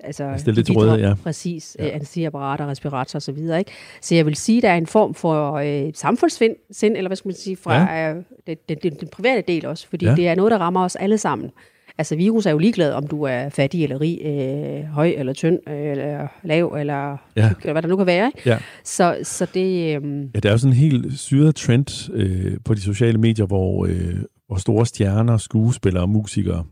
altså, 0.00 0.34
stille 0.36 0.56
det 0.56 0.66
til 0.66 0.74
rådighed, 0.74 1.00
ja. 1.00 1.14
Præcis, 1.22 1.76
ja. 1.78 1.88
anestesiapparater, 1.88 2.66
respirator 2.66 3.16
osv. 3.16 3.38
Ikke? 3.38 3.72
Så 4.00 4.14
jeg 4.14 4.26
vil 4.26 4.36
sige, 4.36 4.62
der 4.62 4.70
er 4.70 4.76
en 4.76 4.86
form 4.86 5.14
for 5.14 5.52
øh, 5.52 5.90
samfundssind, 5.94 6.56
eller 6.82 7.08
hvad 7.08 7.16
skal 7.16 7.28
man 7.28 7.36
sige, 7.36 7.56
fra 7.56 7.74
ja. 7.74 8.14
øh, 8.14 8.22
den, 8.46 8.76
den, 8.82 8.94
den 9.00 9.08
private 9.12 9.42
del 9.52 9.66
også, 9.66 9.88
fordi 9.88 10.06
ja. 10.06 10.14
det 10.14 10.28
er 10.28 10.34
noget, 10.34 10.50
der 10.50 10.58
rammer 10.58 10.84
os 10.84 10.96
alle 10.96 11.18
sammen. 11.18 11.50
Altså 11.98 12.16
virus 12.16 12.46
er 12.46 12.50
jo 12.50 12.58
ligeglad, 12.58 12.92
om 12.92 13.06
du 13.06 13.22
er 13.22 13.48
fattig 13.48 13.82
eller 13.82 14.00
rig, 14.00 14.20
øh, 14.24 14.84
høj 14.84 15.14
eller 15.16 15.32
tynd, 15.32 15.58
øh, 15.68 15.90
eller 15.90 16.26
lav, 16.44 16.76
eller, 16.78 17.16
ja. 17.36 17.50
eller 17.60 17.72
hvad 17.72 17.82
der 17.82 17.88
nu 17.88 17.96
kan 17.96 18.06
være. 18.06 18.32
Ikke? 18.36 18.50
Ja. 18.50 18.58
Så, 18.84 19.18
så 19.22 19.46
det... 19.54 19.96
Øh... 19.96 20.20
Ja, 20.34 20.40
der 20.40 20.48
er 20.48 20.52
jo 20.52 20.58
sådan 20.58 20.72
en 20.72 20.78
helt 20.78 21.18
syret 21.18 21.54
trend 21.56 22.10
øh, 22.12 22.56
på 22.64 22.74
de 22.74 22.80
sociale 22.80 23.18
medier, 23.18 23.46
hvor, 23.46 23.86
øh, 23.86 24.16
hvor 24.46 24.56
store 24.56 24.86
stjerner, 24.86 25.36
skuespillere 25.36 26.02
og 26.02 26.08
musikere 26.08 26.64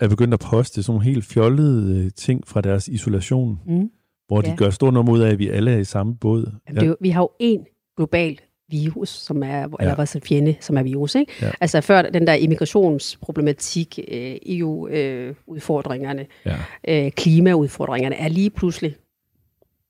er 0.00 0.08
begyndt 0.08 0.34
at 0.34 0.40
poste 0.40 0.82
sådan 0.82 0.92
nogle 0.92 1.04
helt 1.04 1.24
fjollede 1.24 2.04
øh, 2.04 2.10
ting 2.16 2.46
fra 2.46 2.60
deres 2.60 2.88
isolation, 2.88 3.58
mm. 3.66 3.90
hvor 4.26 4.40
de 4.40 4.50
ja. 4.50 4.56
gør 4.56 4.70
stort 4.70 4.94
nummer 4.94 5.12
ud 5.12 5.20
af, 5.20 5.30
at 5.30 5.38
vi 5.38 5.48
alle 5.48 5.70
er 5.70 5.78
i 5.78 5.84
samme 5.84 6.16
båd. 6.16 6.52
Jamen, 6.68 6.80
det 6.80 6.82
er 6.82 6.88
jo, 6.88 6.96
vi 7.00 7.10
har 7.10 7.20
jo 7.22 7.30
én 7.42 7.94
global 7.96 8.38
virus, 8.72 9.08
som 9.08 9.42
er, 9.42 9.48
ja. 9.48 9.66
eller 9.80 9.94
hvad 9.94 10.20
fjende, 10.20 10.54
som 10.60 10.76
er 10.76 10.82
virus. 10.82 11.14
Ikke? 11.14 11.32
Ja. 11.42 11.50
Altså 11.60 11.80
før 11.80 12.02
den 12.02 12.26
der 12.26 12.34
immigrationsproblematik, 12.34 13.98
øh, 14.08 14.36
EU-udfordringerne, 14.46 16.26
øh, 16.46 16.52
ja. 16.86 17.04
øh, 17.04 17.10
klimaudfordringerne, 17.10 18.16
er 18.16 18.28
lige 18.28 18.50
pludselig 18.50 18.96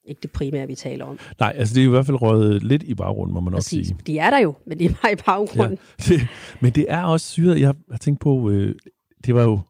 ikke 0.05 0.21
det 0.23 0.31
primære, 0.31 0.67
vi 0.67 0.75
taler 0.75 1.05
om. 1.05 1.19
Nej, 1.41 1.53
altså 1.57 1.75
det 1.75 1.81
er 1.81 1.87
i 1.87 1.91
hvert 1.91 2.07
fald 2.07 2.23
røget 2.23 2.63
lidt 2.63 2.83
i 2.83 2.95
baggrunden, 2.95 3.35
må 3.35 3.41
man 3.41 3.53
Præcis. 3.53 3.91
nok 3.91 4.01
sige. 4.01 4.15
De 4.15 4.19
er 4.19 4.31
der 4.31 4.39
jo, 4.39 4.55
men 4.67 4.79
de 4.79 4.85
er 4.85 4.95
bare 5.03 5.13
i 5.13 5.17
baggrunden. 5.27 5.79
Ja. 5.99 6.05
Det, 6.15 6.29
men 6.61 6.73
det 6.73 6.87
er 6.89 7.03
også 7.03 7.27
syret. 7.27 7.61
Jeg 7.61 7.75
har 7.91 7.99
tænkt 7.99 8.21
på, 8.21 8.51
øh, 8.51 8.75
det 9.27 9.35
var 9.35 9.43
jo, 9.43 9.61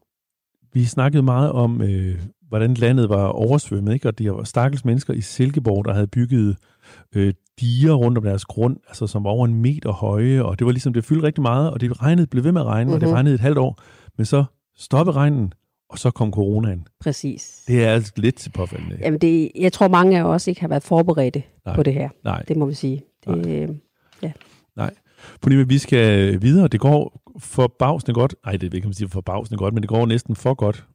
vi 0.73 0.85
snakkede 0.85 1.23
meget 1.23 1.51
om, 1.51 1.81
øh, 1.81 2.19
hvordan 2.47 2.73
landet 2.73 3.09
var 3.09 3.25
oversvømmet, 3.25 3.93
ikke? 3.93 4.07
og 4.07 4.17
det 4.17 4.31
var 4.31 4.43
stakkels 4.43 4.85
mennesker 4.85 5.13
i 5.13 5.21
Silkeborg, 5.21 5.85
der 5.85 5.93
havde 5.93 6.07
bygget 6.07 6.57
øh, 7.15 7.33
diger 7.59 7.93
rundt 7.93 8.17
om 8.17 8.23
deres 8.23 8.45
grund, 8.45 8.77
altså 8.87 9.07
som 9.07 9.23
var 9.23 9.29
over 9.29 9.45
en 9.45 9.61
meter 9.61 9.91
høje, 9.91 10.43
og 10.43 10.59
det 10.59 10.65
var 10.65 10.71
ligesom, 10.71 10.93
det 10.93 11.05
fyldte 11.05 11.27
rigtig 11.27 11.41
meget, 11.41 11.71
og 11.71 11.81
det 11.81 12.01
regnede, 12.01 12.27
blev 12.27 12.43
ved 12.43 12.51
med 12.51 12.61
at 12.61 12.67
regne, 12.67 12.83
mm-hmm. 12.83 12.93
og 12.95 13.01
det 13.01 13.07
mhm. 13.07 13.13
regnede 13.13 13.35
et 13.35 13.41
halvt 13.41 13.57
år, 13.57 13.81
men 14.17 14.25
så 14.25 14.43
stoppede 14.77 15.15
regnen, 15.15 15.53
og 15.89 15.99
så 15.99 16.11
kom 16.11 16.31
coronaen. 16.31 16.87
Præcis. 16.99 17.63
Det 17.67 17.83
er 17.83 17.89
altså 17.89 18.11
lidt 18.15 18.35
til 18.35 18.49
påfaldende. 18.49 18.97
Jamen 19.01 19.21
det, 19.21 19.51
jeg 19.55 19.73
tror, 19.73 19.87
mange 19.87 20.19
af 20.19 20.23
os 20.23 20.47
ikke 20.47 20.61
har 20.61 20.67
været 20.67 20.83
forberedte 20.83 21.43
Nej. 21.65 21.75
på 21.75 21.83
det 21.83 21.93
her. 21.93 22.09
Nej. 22.23 22.43
Det 22.47 22.57
må 22.57 22.65
vi 22.65 22.73
sige. 22.73 23.03
Det, 23.25 23.37
Nej. 23.37 23.55
Øh, 23.55 23.69
ja. 24.21 24.31
Nej. 24.75 24.93
Pernille, 25.41 25.67
vi 25.67 25.77
skal 25.77 26.41
videre. 26.41 26.67
Det 26.67 26.79
går 26.79 27.21
forbavsende 27.39 28.13
godt. 28.13 28.35
Nej, 28.45 28.57
det 28.57 28.71
kan 28.71 28.83
man 28.83 28.93
sige 28.93 29.09
forbavsende 29.09 29.57
godt, 29.57 29.73
men 29.73 29.83
det 29.83 29.89
går 29.89 30.05
næsten 30.05 30.35
for 30.35 30.53
godt. 30.53 30.85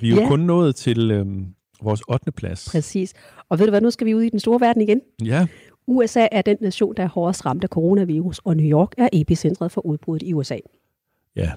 Vi 0.00 0.10
er 0.10 0.14
ja. 0.14 0.22
jo 0.22 0.28
kun 0.28 0.40
nået 0.40 0.76
til 0.76 1.10
øhm, 1.10 1.46
vores 1.82 2.02
8. 2.08 2.32
plads. 2.32 2.68
Præcis. 2.70 3.14
Og 3.48 3.58
ved 3.58 3.66
du 3.66 3.70
hvad, 3.70 3.80
nu 3.80 3.90
skal 3.90 4.06
vi 4.06 4.14
ud 4.14 4.22
i 4.22 4.28
den 4.28 4.40
store 4.40 4.60
verden 4.60 4.82
igen. 4.82 5.00
Ja. 5.24 5.46
USA 5.86 6.26
er 6.32 6.42
den 6.42 6.56
nation, 6.60 6.94
der 6.96 7.02
er 7.02 7.08
hårdest 7.08 7.46
ramt 7.46 7.64
af 7.64 7.68
coronavirus, 7.68 8.40
og 8.44 8.56
New 8.56 8.70
York 8.70 8.92
er 8.98 9.08
epicentret 9.12 9.72
for 9.72 9.86
udbruddet 9.86 10.28
i 10.28 10.34
USA. 10.34 10.56
Ja. 11.36 11.50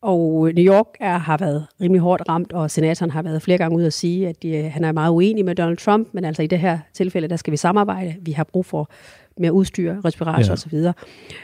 Og 0.00 0.50
New 0.54 0.64
York 0.64 0.86
er, 1.00 1.18
har 1.18 1.38
været 1.38 1.66
rimelig 1.80 2.00
hårdt 2.00 2.22
ramt, 2.28 2.52
og 2.52 2.70
senatoren 2.70 3.10
har 3.10 3.22
været 3.22 3.42
flere 3.42 3.58
gange 3.58 3.76
ude 3.76 3.86
at 3.86 3.92
sige, 3.92 4.28
at 4.28 4.42
de, 4.42 4.62
han 4.62 4.84
er 4.84 4.92
meget 4.92 5.10
uenig 5.10 5.44
med 5.44 5.54
Donald 5.54 5.76
Trump, 5.76 6.08
men 6.12 6.24
altså 6.24 6.42
i 6.42 6.46
det 6.46 6.58
her 6.58 6.78
tilfælde, 6.94 7.28
der 7.28 7.36
skal 7.36 7.50
vi 7.50 7.56
samarbejde. 7.56 8.14
Vi 8.20 8.32
har 8.32 8.44
brug 8.44 8.66
for 8.66 8.90
mere 9.38 9.52
udstyr, 9.52 9.96
respirator 10.04 10.46
ja. 10.46 10.52
osv. 10.52 10.74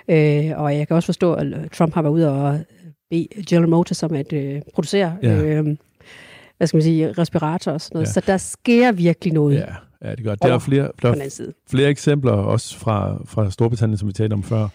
Øh, 0.08 0.60
og 0.60 0.76
jeg 0.76 0.88
kan 0.88 0.96
også 0.96 1.06
forstå, 1.06 1.34
at 1.34 1.46
Trump 1.72 1.94
har 1.94 2.02
været 2.02 2.12
ude 2.12 2.30
og 2.30 2.60
bede 3.10 3.28
General 3.48 3.68
Motors 3.68 4.02
om 4.02 4.14
at 4.14 4.32
øh, 4.32 4.62
producere 4.74 5.16
ja. 5.22 5.42
øh, 5.42 5.76
hvad 6.58 6.66
skal 6.66 6.76
man 6.76 6.82
sige, 6.82 7.12
respirator 7.12 7.72
og 7.72 7.80
sådan 7.80 7.94
noget. 7.94 8.06
Ja. 8.06 8.12
Så 8.12 8.20
der 8.26 8.36
sker 8.36 8.92
virkelig 8.92 9.32
noget. 9.32 9.54
Ja. 9.56 9.74
Ja, 10.04 10.14
det 10.14 10.24
gør. 10.24 10.34
Der 10.34 10.54
er 10.54 10.58
flere, 10.58 10.90
flere, 10.98 11.30
flere 11.70 11.88
eksempler, 11.88 12.32
også 12.32 12.78
fra, 12.78 13.18
fra 13.24 13.50
Storbritannien, 13.50 13.98
som 13.98 14.08
vi 14.08 14.12
talte 14.12 14.34
om 14.34 14.42
før, 14.42 14.68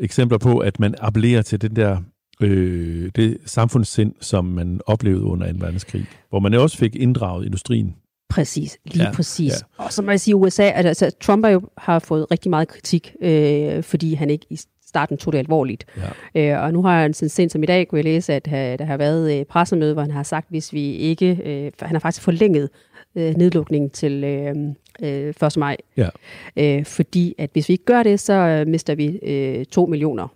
eksempler 0.00 0.38
på, 0.38 0.58
at 0.58 0.80
man 0.80 0.94
appellerer 0.98 1.42
til 1.42 1.62
den 1.62 1.76
der 1.76 1.96
øh, 2.40 3.10
det 3.16 3.38
samfundssind, 3.46 4.14
som 4.20 4.44
man 4.44 4.80
oplevede 4.86 5.24
under 5.24 5.52
2. 5.52 5.58
verdenskrig, 5.60 6.06
hvor 6.30 6.40
man 6.40 6.54
også 6.54 6.76
fik 6.76 6.96
inddraget 6.96 7.46
industrien. 7.46 7.94
Præcis, 8.30 8.78
lige 8.84 9.04
ja, 9.04 9.12
præcis. 9.12 9.52
Ja. 9.52 9.84
Og 9.84 9.92
som 9.92 10.04
man 10.04 10.18
siger, 10.18 10.34
USA, 10.34 10.62
altså 10.62 11.10
Trump 11.20 11.46
jo 11.46 11.62
har 11.78 11.98
fået 11.98 12.30
rigtig 12.30 12.50
meget 12.50 12.68
kritik, 12.68 13.14
øh, 13.22 13.82
fordi 13.82 14.14
han 14.14 14.30
ikke 14.30 14.46
starten 14.92 15.16
tog 15.16 15.32
det 15.32 15.38
alvorligt. 15.38 15.86
Ja. 16.34 16.56
Øh, 16.56 16.64
og 16.64 16.72
nu 16.72 16.82
har 16.82 17.00
han 17.02 17.14
sent 17.14 17.52
som 17.52 17.62
i 17.62 17.66
dag 17.66 17.88
kunne 17.88 17.96
jeg 17.96 18.04
læse, 18.04 18.32
at 18.34 18.46
uh, 18.46 18.52
der 18.52 18.84
har 18.84 18.96
været 18.96 19.38
øh, 19.38 19.44
pressemøde, 19.44 19.92
hvor 19.92 20.02
han 20.02 20.10
har 20.10 20.22
sagt, 20.22 20.46
hvis 20.50 20.72
vi 20.72 20.92
ikke, 20.92 21.38
øh, 21.44 21.72
han 21.80 21.94
har 21.94 21.98
faktisk 21.98 22.22
forlænget 22.22 22.68
øh, 23.16 23.34
nedlukningen 23.34 23.90
til 23.90 24.24
øh, 24.24 24.56
øh, 25.02 25.34
1. 25.46 25.56
maj. 25.56 25.76
Ja. 25.96 26.08
Øh, 26.56 26.84
fordi 26.84 27.34
at 27.38 27.50
hvis 27.52 27.68
vi 27.68 27.72
ikke 27.72 27.84
gør 27.84 28.02
det, 28.02 28.20
så 28.20 28.32
øh, 28.32 28.66
mister 28.66 28.94
vi 28.94 29.18
øh, 29.22 29.64
2 29.64 29.86
millioner. 29.86 30.28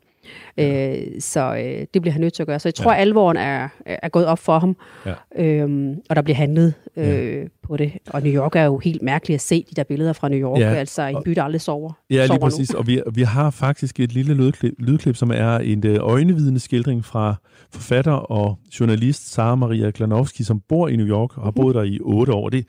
Øh, 0.59 1.21
så 1.21 1.57
øh, 1.57 1.87
det 1.95 2.03
bliver 2.03 2.13
han 2.13 2.21
nødt 2.21 2.33
til 2.33 2.43
at 2.43 2.47
gøre. 2.47 2.59
Så 2.59 2.69
jeg 2.69 2.75
tror, 2.75 2.93
ja. 2.93 2.99
alvoren 2.99 3.37
er, 3.37 3.69
er 3.87 4.09
gået 4.09 4.27
op 4.27 4.39
for 4.39 4.59
ham, 4.59 4.77
ja. 5.07 5.15
øhm, 5.45 6.01
og 6.11 6.17
der 6.17 6.23
bliver 6.23 6.37
handlet 6.37 6.75
øh, 6.97 7.37
ja. 7.37 7.45
på 7.63 7.77
det. 7.77 7.93
Og 8.11 8.23
New 8.23 8.33
York 8.33 8.57
er 8.57 8.65
jo 8.65 8.79
helt 8.79 9.03
mærkeligt 9.03 9.35
at 9.35 9.41
se 9.41 9.65
de 9.71 9.75
der 9.75 9.85
billeder 9.85 10.13
fra 10.13 10.29
New 10.29 10.39
York, 10.39 10.61
ja. 10.61 10.75
altså 10.75 11.03
en 11.03 11.17
by, 11.25 11.31
der 11.31 11.43
aldrig 11.43 11.61
sover. 11.61 11.93
Ja, 12.11 12.27
lige 12.27 12.41
præcis. 12.41 12.73
Nu. 12.73 12.79
Og 12.79 12.87
vi, 12.87 13.03
vi 13.15 13.23
har 13.23 13.51
faktisk 13.51 14.01
et 14.01 14.13
lille 14.13 14.35
lydklip, 14.35 14.75
lydklip 14.79 15.17
som 15.17 15.31
er 15.35 15.59
en 15.59 15.87
øh, 15.87 15.99
øjnevidende 16.01 16.61
skildring 16.61 17.05
fra 17.05 17.35
forfatter 17.73 18.13
og 18.13 18.59
journalist 18.81 19.33
Sara 19.33 19.55
Maria 19.55 19.91
Klanowski, 19.91 20.45
som 20.45 20.61
bor 20.69 20.89
i 20.89 20.97
New 20.97 21.07
York 21.07 21.39
og 21.39 21.43
har 21.45 21.51
mhm. 21.51 21.61
boet 21.61 21.75
der 21.75 21.83
i 21.83 21.99
otte 22.01 22.33
år. 22.33 22.49
Det, 22.49 22.67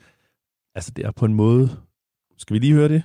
altså, 0.74 0.92
det 0.96 1.06
er 1.06 1.10
på 1.10 1.24
en 1.24 1.34
måde... 1.34 1.70
Skal 2.40 2.54
vi 2.54 2.58
lige 2.58 2.74
høre 2.74 2.88
det? 2.88 3.02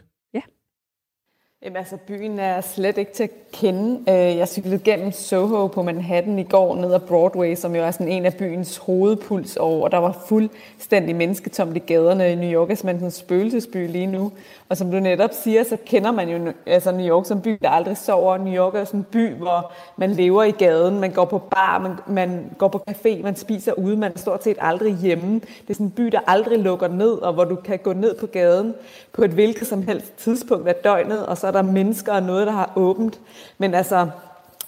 Jamen, 1.65 1.77
altså, 1.77 1.97
byen 2.07 2.39
er 2.39 2.61
slet 2.61 2.97
ikke 2.97 3.13
til 3.13 3.23
at 3.23 3.29
kende. 3.53 3.99
Øh, 4.09 4.37
jeg 4.37 4.47
cyklede 4.47 4.79
gennem 4.79 5.11
Soho 5.11 5.67
på 5.67 5.81
Manhattan 5.81 6.39
i 6.39 6.43
går 6.43 6.75
ned 6.75 6.93
ad 6.93 6.99
Broadway, 6.99 7.55
som 7.55 7.75
jo 7.75 7.83
er 7.83 7.91
sådan 7.91 8.07
en 8.07 8.25
af 8.25 8.33
byens 8.33 8.77
hovedpuls 8.77 9.57
over. 9.57 9.87
Der 9.87 9.97
var 9.97 10.23
fuldstændig 10.27 11.15
mennesketomt 11.15 11.75
i 11.75 11.79
gaderne. 11.79 12.31
i 12.31 12.35
New 12.35 12.51
York 12.51 12.69
er 12.69 12.75
simpelthen 12.75 13.07
en 13.07 13.11
spøgelsesby 13.11 13.87
lige 13.87 14.07
nu. 14.07 14.31
Og 14.69 14.77
som 14.77 14.91
du 14.91 14.99
netop 14.99 15.29
siger, 15.33 15.63
så 15.63 15.77
kender 15.85 16.11
man 16.11 16.29
jo 16.29 16.53
altså 16.65 16.91
New 16.91 17.07
York 17.07 17.25
som 17.25 17.41
by, 17.41 17.57
der 17.61 17.69
aldrig 17.69 17.97
sover. 17.97 18.37
New 18.37 18.53
York 18.53 18.75
er 18.75 18.85
sådan 18.85 18.99
en 18.99 19.05
by, 19.11 19.33
hvor 19.33 19.71
man 19.97 20.11
lever 20.11 20.43
i 20.43 20.51
gaden, 20.51 20.99
man 20.99 21.11
går 21.11 21.25
på 21.25 21.37
bar, 21.37 21.79
man, 21.79 21.91
man 22.07 22.51
går 22.57 22.67
på 22.67 22.83
café, 22.89 23.23
man 23.23 23.35
spiser 23.35 23.73
ude, 23.73 23.97
man 23.97 24.11
er 24.15 24.19
stort 24.19 24.43
set 24.43 24.57
aldrig 24.61 24.95
hjemme. 24.95 25.33
Det 25.33 25.69
er 25.69 25.73
sådan 25.73 25.85
en 25.85 25.91
by, 25.91 26.03
der 26.03 26.19
aldrig 26.27 26.59
lukker 26.59 26.87
ned, 26.87 27.11
og 27.11 27.33
hvor 27.33 27.43
du 27.43 27.55
kan 27.55 27.79
gå 27.83 27.93
ned 27.93 28.15
på 28.15 28.27
gaden 28.27 28.73
på 29.13 29.23
et 29.23 29.31
hvilket 29.31 29.67
som 29.67 29.87
helst 29.87 30.17
tidspunkt 30.17 30.67
af 30.67 30.75
døgnet, 30.75 31.25
og 31.25 31.37
så 31.37 31.52
der 31.53 31.61
mennesker 31.61 32.13
og 32.13 32.23
noget, 32.23 32.47
der 32.47 32.53
har 32.53 32.73
åbent. 32.75 33.19
Men 33.57 33.73
altså, 33.73 34.07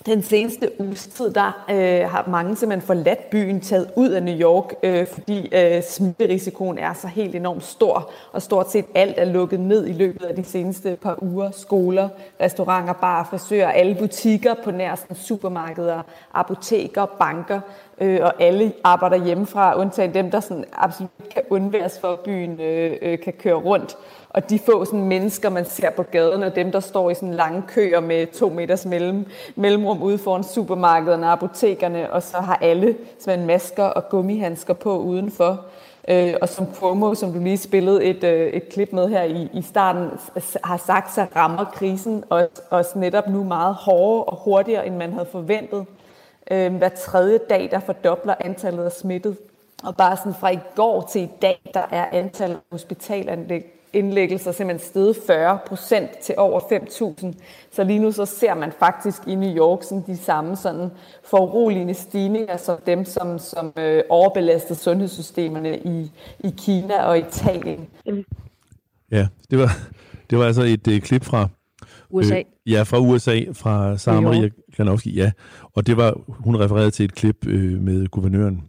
den 0.05 0.23
seneste 0.23 0.71
uges 0.79 1.07
tid, 1.07 1.33
der 1.33 1.65
øh, 1.69 2.09
har 2.09 2.27
mange 2.27 2.55
simpelthen 2.55 2.87
forladt 2.87 3.29
byen, 3.29 3.61
taget 3.61 3.91
ud 3.95 4.09
af 4.09 4.23
New 4.23 4.35
York, 4.35 4.73
øh, 4.83 5.07
fordi 5.07 5.55
øh, 5.55 5.83
smitterisikoen 5.83 6.77
er 6.77 6.93
så 6.93 7.07
helt 7.07 7.35
enormt 7.35 7.63
stor, 7.63 8.11
og 8.31 8.41
stort 8.41 8.71
set 8.71 8.85
alt 8.95 9.15
er 9.17 9.25
lukket 9.25 9.59
ned 9.59 9.87
i 9.87 9.93
løbet 9.93 10.25
af 10.25 10.35
de 10.35 10.43
seneste 10.43 10.97
par 11.01 11.23
uger. 11.23 11.51
Skoler, 11.51 12.09
restauranter, 12.41 12.93
bar, 12.93 13.27
frisører, 13.29 13.71
alle 13.71 13.95
butikker 13.95 14.53
på 14.63 14.71
nærmest 14.71 15.25
supermarkeder, 15.25 16.01
apoteker, 16.33 17.05
banker, 17.05 17.59
øh, 18.01 18.19
og 18.23 18.33
alle 18.39 18.73
arbejder 18.83 19.25
hjemmefra, 19.25 19.79
undtagen 19.79 20.13
dem, 20.13 20.31
der 20.31 20.39
sådan 20.39 20.65
absolut 20.73 21.11
kan 21.33 21.43
undværes 21.49 21.99
for, 21.99 22.07
at 22.07 22.19
byen 22.19 22.61
øh, 22.61 22.97
øh, 23.01 23.19
kan 23.19 23.33
køre 23.33 23.55
rundt. 23.55 23.97
Og 24.35 24.49
de 24.49 24.59
få 24.59 24.85
sådan, 24.85 25.07
mennesker, 25.07 25.49
man 25.49 25.65
ser 25.65 25.89
på 25.89 26.03
gaden, 26.03 26.43
og 26.43 26.55
dem, 26.55 26.71
der 26.71 26.79
står 26.79 27.09
i 27.09 27.15
sådan 27.15 27.33
lange 27.33 27.63
køer 27.67 27.99
med 27.99 28.27
to 28.27 28.49
meters 28.49 28.85
mellem, 28.85 29.25
mellemrum 29.55 30.03
ude 30.03 30.17
foran 30.17 30.43
supermarkederne 30.43 31.25
og 31.25 31.31
apotekerne, 31.31 32.13
og 32.13 32.23
så 32.23 32.37
har 32.37 32.57
alle 32.61 32.97
sådan 33.19 33.45
masker 33.45 33.83
og 33.83 34.09
gummihandsker 34.09 34.73
på 34.73 34.97
udenfor. 34.97 35.65
Øh, 36.07 36.33
og 36.41 36.49
som 36.49 36.67
Cuomo, 36.75 37.13
som 37.13 37.33
du 37.33 37.39
lige 37.39 37.57
spillede 37.57 38.03
et, 38.03 38.23
øh, 38.23 38.47
et 38.47 38.69
klip 38.69 38.93
med 38.93 39.07
her 39.07 39.23
i, 39.23 39.49
i 39.53 39.61
starten, 39.61 40.09
har 40.63 40.77
sagt, 40.77 41.13
så 41.13 41.25
rammer 41.35 41.65
krisen 41.65 42.23
os, 42.29 42.47
også 42.69 42.99
netop 42.99 43.27
nu 43.27 43.43
meget 43.43 43.75
hårdere 43.75 44.23
og 44.23 44.37
hurtigere, 44.37 44.87
end 44.87 44.95
man 44.95 45.13
havde 45.13 45.27
forventet. 45.31 45.85
Øh, 46.51 46.75
hver 46.75 46.89
tredje 46.89 47.39
dag, 47.49 47.67
der 47.71 47.79
fordobler 47.79 48.35
antallet 48.39 48.83
af 48.83 48.91
smittet. 48.91 49.37
Og 49.83 49.95
bare 49.95 50.17
sådan 50.17 50.33
fra 50.33 50.49
i 50.49 50.59
går 50.75 51.09
til 51.11 51.21
i 51.21 51.29
dag, 51.41 51.61
der 51.73 51.83
er 51.91 52.05
antallet 52.11 52.55
af 52.55 52.61
hospitalanlæg 52.71 53.74
indlæggelser 53.95 54.51
simpelthen 54.51 54.87
steget 54.87 55.17
40 55.27 55.59
procent 55.67 56.17
til 56.17 56.35
over 56.37 56.59
5.000. 56.59 57.33
Så 57.71 57.83
lige 57.83 57.99
nu 57.99 58.11
så 58.11 58.25
ser 58.25 58.53
man 58.53 58.71
faktisk 58.79 59.21
i 59.27 59.35
New 59.35 59.57
York 59.57 59.83
sådan 59.83 60.03
de 60.07 60.17
samme 60.17 60.55
sådan 60.55 60.89
foruroligende 61.23 61.93
stigninger 61.93 62.57
som 62.57 62.77
dem, 62.85 63.05
som, 63.05 63.39
som 63.39 63.73
øh, 63.77 64.03
overbelastede 64.09 64.79
sundhedssystemerne 64.79 65.79
i, 65.79 66.11
i 66.39 66.53
Kina 66.57 67.03
og 67.03 67.17
Italien. 67.17 67.87
Ja, 69.11 69.27
det 69.51 69.59
var, 69.59 69.69
det 70.29 70.37
var 70.37 70.45
altså 70.45 70.61
et 70.61 70.87
øh, 70.87 71.01
klip 71.01 71.23
fra 71.23 71.47
USA. 72.09 72.37
Øh, 72.37 72.43
ja, 72.65 72.83
fra 72.83 72.99
USA, 72.99 73.41
fra 73.53 73.97
York. 74.07 74.23
Maria 74.23 74.49
Granowski, 74.77 75.11
ja. 75.11 75.31
Og 75.75 75.87
det 75.87 75.97
var, 75.97 76.17
hun 76.27 76.59
refererede 76.59 76.91
til 76.91 77.05
et 77.05 77.15
klip 77.15 77.47
øh, 77.47 77.81
med 77.81 78.07
guvernøren 78.07 78.63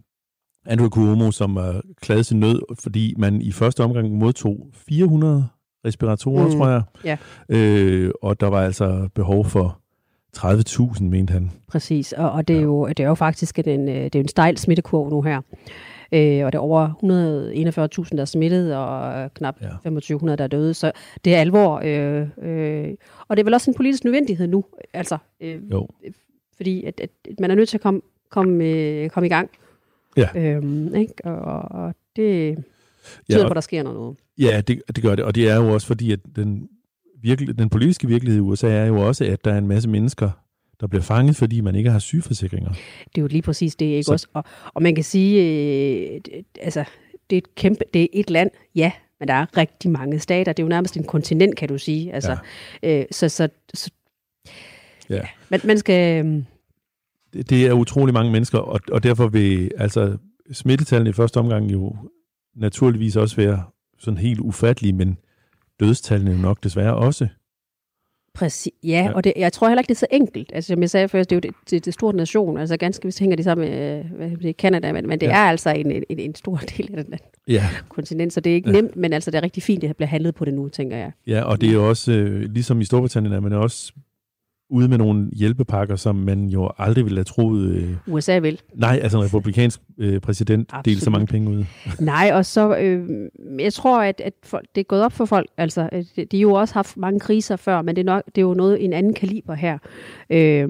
Andrew 0.67 0.89
Cuomo, 0.89 1.31
som 1.31 1.55
var 1.55 1.81
klaget 2.01 2.25
sin 2.25 2.39
nød, 2.39 2.61
fordi 2.83 3.13
man 3.17 3.41
i 3.41 3.51
første 3.51 3.83
omgang 3.83 4.11
modtog 4.17 4.67
400 4.73 5.47
respiratorer, 5.85 6.45
Mm, 6.45 6.51
tror 6.51 6.67
jeg. 6.69 6.81
ja. 7.03 7.17
Øh, 7.49 8.11
og 8.21 8.39
der 8.39 8.47
var 8.47 8.61
altså 8.61 9.09
behov 9.15 9.45
for 9.45 9.79
30.000, 10.37 11.03
mente 11.03 11.31
han. 11.33 11.51
Præcis, 11.67 12.13
og, 12.13 12.31
og 12.31 12.47
det, 12.47 12.57
er 12.57 12.61
jo, 12.61 12.87
det 12.87 12.99
er 12.99 13.07
jo 13.07 13.15
faktisk 13.15 13.59
en, 13.59 13.89
øh, 13.89 13.95
det 14.03 14.15
er 14.15 14.19
en 14.19 14.27
stejl 14.27 14.57
smittekurve 14.57 15.09
nu 15.09 15.21
her. 15.21 15.41
Øh, 16.11 16.45
og 16.45 16.51
det 16.51 16.55
er 16.55 16.59
over 16.59 16.89
141.000, 18.03 18.15
der 18.15 18.21
er 18.21 18.25
smittet, 18.25 18.75
og 18.75 19.33
knap 19.33 19.55
Ja. 19.61 19.65
ja. 19.65 19.71
2500, 19.71 20.37
der 20.37 20.43
er 20.43 20.47
døde. 20.47 20.73
Så 20.73 20.91
det 21.25 21.35
er 21.35 21.39
alvor. 21.39 21.81
Øh, 21.85 22.27
øh, 22.41 22.93
og 23.27 23.37
det 23.37 23.41
er 23.41 23.45
vel 23.45 23.53
også 23.53 23.71
en 23.71 23.75
politisk 23.75 24.03
nødvendighed 24.03 24.47
nu. 24.47 24.63
Altså, 24.93 25.17
øh, 25.41 25.71
Jo. 25.71 25.87
fordi 26.57 26.83
at, 26.83 26.99
at 27.03 27.09
at 27.29 27.39
man 27.39 27.51
er 27.51 27.55
nødt 27.55 27.69
til 27.69 27.77
at 27.77 27.81
komme, 27.81 28.01
komme, 28.31 28.63
øh, 28.65 29.09
komme 29.09 29.27
i 29.27 29.29
gang. 29.29 29.49
Ja. 30.17 30.27
Øhm, 30.35 30.95
ikke? 30.95 31.13
Og, 31.23 31.61
og 31.81 31.95
det 32.15 32.55
tyder 32.55 32.63
Ja, 33.29 33.35
på, 33.37 33.43
og- 33.43 33.49
at 33.51 33.55
der 33.55 33.61
sker 33.61 33.83
noget. 33.83 34.17
Ja, 34.39 34.61
det, 34.67 34.81
det 34.95 35.03
gør 35.03 35.15
det, 35.15 35.25
og 35.25 35.35
det 35.35 35.49
er 35.49 35.55
jo 35.55 35.73
også 35.73 35.87
fordi, 35.87 36.11
at 36.11 36.19
den, 36.35 36.69
virkelig, 37.21 37.57
den 37.59 37.69
politiske 37.69 38.07
virkelighed 38.07 38.37
i 38.37 38.41
USA 38.41 38.67
er 38.69 38.85
jo 38.85 39.07
også, 39.07 39.25
at 39.25 39.45
der 39.45 39.53
er 39.53 39.57
en 39.57 39.67
masse 39.67 39.89
mennesker, 39.89 40.29
der 40.79 40.87
bliver 40.87 41.03
fanget, 41.03 41.35
fordi 41.35 41.61
man 41.61 41.75
ikke 41.75 41.89
har 41.89 41.99
sygeforsikringer. 41.99 42.69
Det 42.69 43.17
er 43.17 43.21
jo 43.21 43.27
lige 43.27 43.41
præcis 43.41 43.75
det, 43.75 43.85
ikke 43.85 44.03
Så- 44.03 44.11
også? 44.11 44.27
Og, 44.33 44.43
og 44.73 44.81
man 44.83 44.95
kan 44.95 45.03
sige, 45.03 45.41
øh, 45.43 46.21
det- 46.25 46.45
altså, 46.61 46.83
det 47.29 47.35
er 47.35 47.37
et 47.37 47.55
kæmpe, 47.55 47.83
det 47.93 48.01
er 48.03 48.07
et 48.13 48.29
land, 48.29 48.49
ja, 48.75 48.91
men 49.19 49.27
der 49.27 49.33
er 49.33 49.57
rigtig 49.57 49.91
mange 49.91 50.19
stater. 50.19 50.53
Det 50.53 50.63
er 50.63 50.65
jo 50.65 50.69
nærmest 50.69 50.97
en 50.97 51.03
kontinent, 51.03 51.55
kan 51.55 51.67
du 51.69 51.77
sige. 51.77 52.13
Altså, 52.13 52.37
ja. 52.83 52.99
øh, 52.99 53.05
så, 53.11 53.29
så, 53.29 53.49
så 53.73 53.91
Ja. 55.09 55.21
man, 55.49 55.59
man 55.63 55.77
skal, 55.77 56.25
øh, 56.25 56.43
Det, 57.49 57.65
er 57.67 57.73
utrolig 57.73 58.13
mange 58.13 58.31
mennesker, 58.31 58.57
og, 58.57 58.79
og 58.91 59.03
derfor 59.03 59.27
vil 59.27 59.71
altså 59.77 60.17
smittetallene 60.51 61.09
i 61.09 61.13
første 61.13 61.37
omgang 61.37 61.71
jo 61.71 61.95
naturligvis 62.55 63.15
også 63.15 63.35
være 63.35 63.63
sådan 63.99 64.17
helt 64.17 64.39
ufattelige, 64.39 64.93
men 64.93 65.17
dødstallene 65.79 66.31
jo 66.31 66.37
nok 66.37 66.63
desværre 66.63 66.95
også. 66.95 67.27
Præcis, 68.33 68.73
ja, 68.83 68.89
Ja. 68.89 69.13
og 69.13 69.23
det, 69.23 69.33
jeg 69.37 69.53
tror 69.53 69.67
heller 69.67 69.81
ikke, 69.81 69.87
det 69.89 69.95
er 69.95 69.99
så 69.99 70.07
enkelt. 70.11 70.51
Altså, 70.53 70.67
som 70.73 70.81
jeg 70.81 70.89
sagde 70.89 71.07
før, 71.09 71.19
det 71.23 71.31
er 71.31 71.35
jo 71.35 71.39
det, 71.39 71.51
det, 71.69 71.85
det 71.85 71.93
store 71.93 72.13
nation. 72.15 72.57
Altså, 72.57 72.77
ganske 72.77 73.05
vist 73.05 73.19
hænger 73.19 73.35
de 73.35 73.43
sammen 73.43 73.69
med 73.69 73.99
øh, 74.05 74.11
hvad 74.11 74.29
det, 74.29 74.55
Canada, 74.55 74.91
men, 74.93 75.07
men 75.07 75.19
det 75.21 75.27
Ja. 75.27 75.31
er 75.31 75.49
altså 75.49 75.69
en, 75.69 75.91
en, 75.91 76.03
en 76.09 76.35
stor 76.35 76.55
del 76.77 76.89
af 76.97 77.05
den 77.05 77.13
Ja, 77.47 77.65
kontinent, 77.89 78.33
så 78.33 78.39
det 78.39 78.49
er 78.51 78.55
ikke 78.55 78.69
Ja. 78.69 78.75
nemt, 78.81 78.95
men 78.95 79.13
altså, 79.13 79.31
det 79.31 79.37
er 79.37 79.43
rigtig 79.43 79.63
fint, 79.63 79.83
at 79.83 79.87
det 79.87 79.97
bliver 79.97 80.07
handlet 80.09 80.35
på 80.35 80.45
det 80.45 80.53
nu, 80.53 80.69
tænker 80.69 80.97
jeg. 80.97 81.11
ja 81.27 81.41
og 81.43 81.61
det 81.61 81.69
er 81.69 81.73
jo 81.73 81.89
også, 81.89 82.11
øh, 82.11 82.41
ligesom 82.41 82.81
i 82.81 82.85
Storbritannien, 82.85 83.33
er 83.33 83.39
man 83.39 83.53
også 83.53 83.93
ude 84.69 84.87
med 84.87 84.97
nogle 84.97 85.29
hjælpepakker, 85.35 85.95
som 85.95 86.15
man 86.15 86.45
jo 86.45 86.71
aldrig 86.77 87.05
ville 87.05 87.17
have 87.17 87.23
troet. 87.23 87.69
Øh, 87.75 87.95
USA 88.07 88.39
vil. 88.39 88.61
nej, 88.75 88.99
altså 89.03 89.17
en 89.17 89.23
republikansk 89.25 89.79
øh, 89.97 90.19
præsident 90.19 90.71
delte 90.85 90.91
så 90.91 90.95
Absolut. 90.95 91.11
mange 91.11 91.27
penge 91.27 91.49
ud. 91.51 91.63
Nej, 91.99 92.31
og 92.33 92.45
så, 92.45 92.77
øh, 92.77 93.09
jeg 93.59 93.73
tror, 93.73 94.01
at, 94.01 94.21
at 94.25 94.33
folk, 94.43 94.65
det 94.75 94.81
er 94.81 94.85
gået 94.85 95.03
op 95.03 95.13
for 95.13 95.25
folk, 95.25 95.47
altså, 95.57 95.89
de, 96.15 96.25
de 96.25 96.37
har 96.37 96.41
jo 96.41 96.53
også 96.53 96.73
haft 96.73 96.97
mange 96.97 97.19
kriser 97.19 97.55
før, 97.55 97.81
men 97.81 97.95
det 97.95 98.01
er, 98.01 98.05
nok, 98.05 98.23
det 98.25 98.37
er 98.37 98.41
jo 98.41 98.53
noget 98.53 98.83
en 98.85 98.93
anden 98.93 99.13
kaliber 99.13 99.53
her. 99.53 99.77
Øh, 100.29 100.67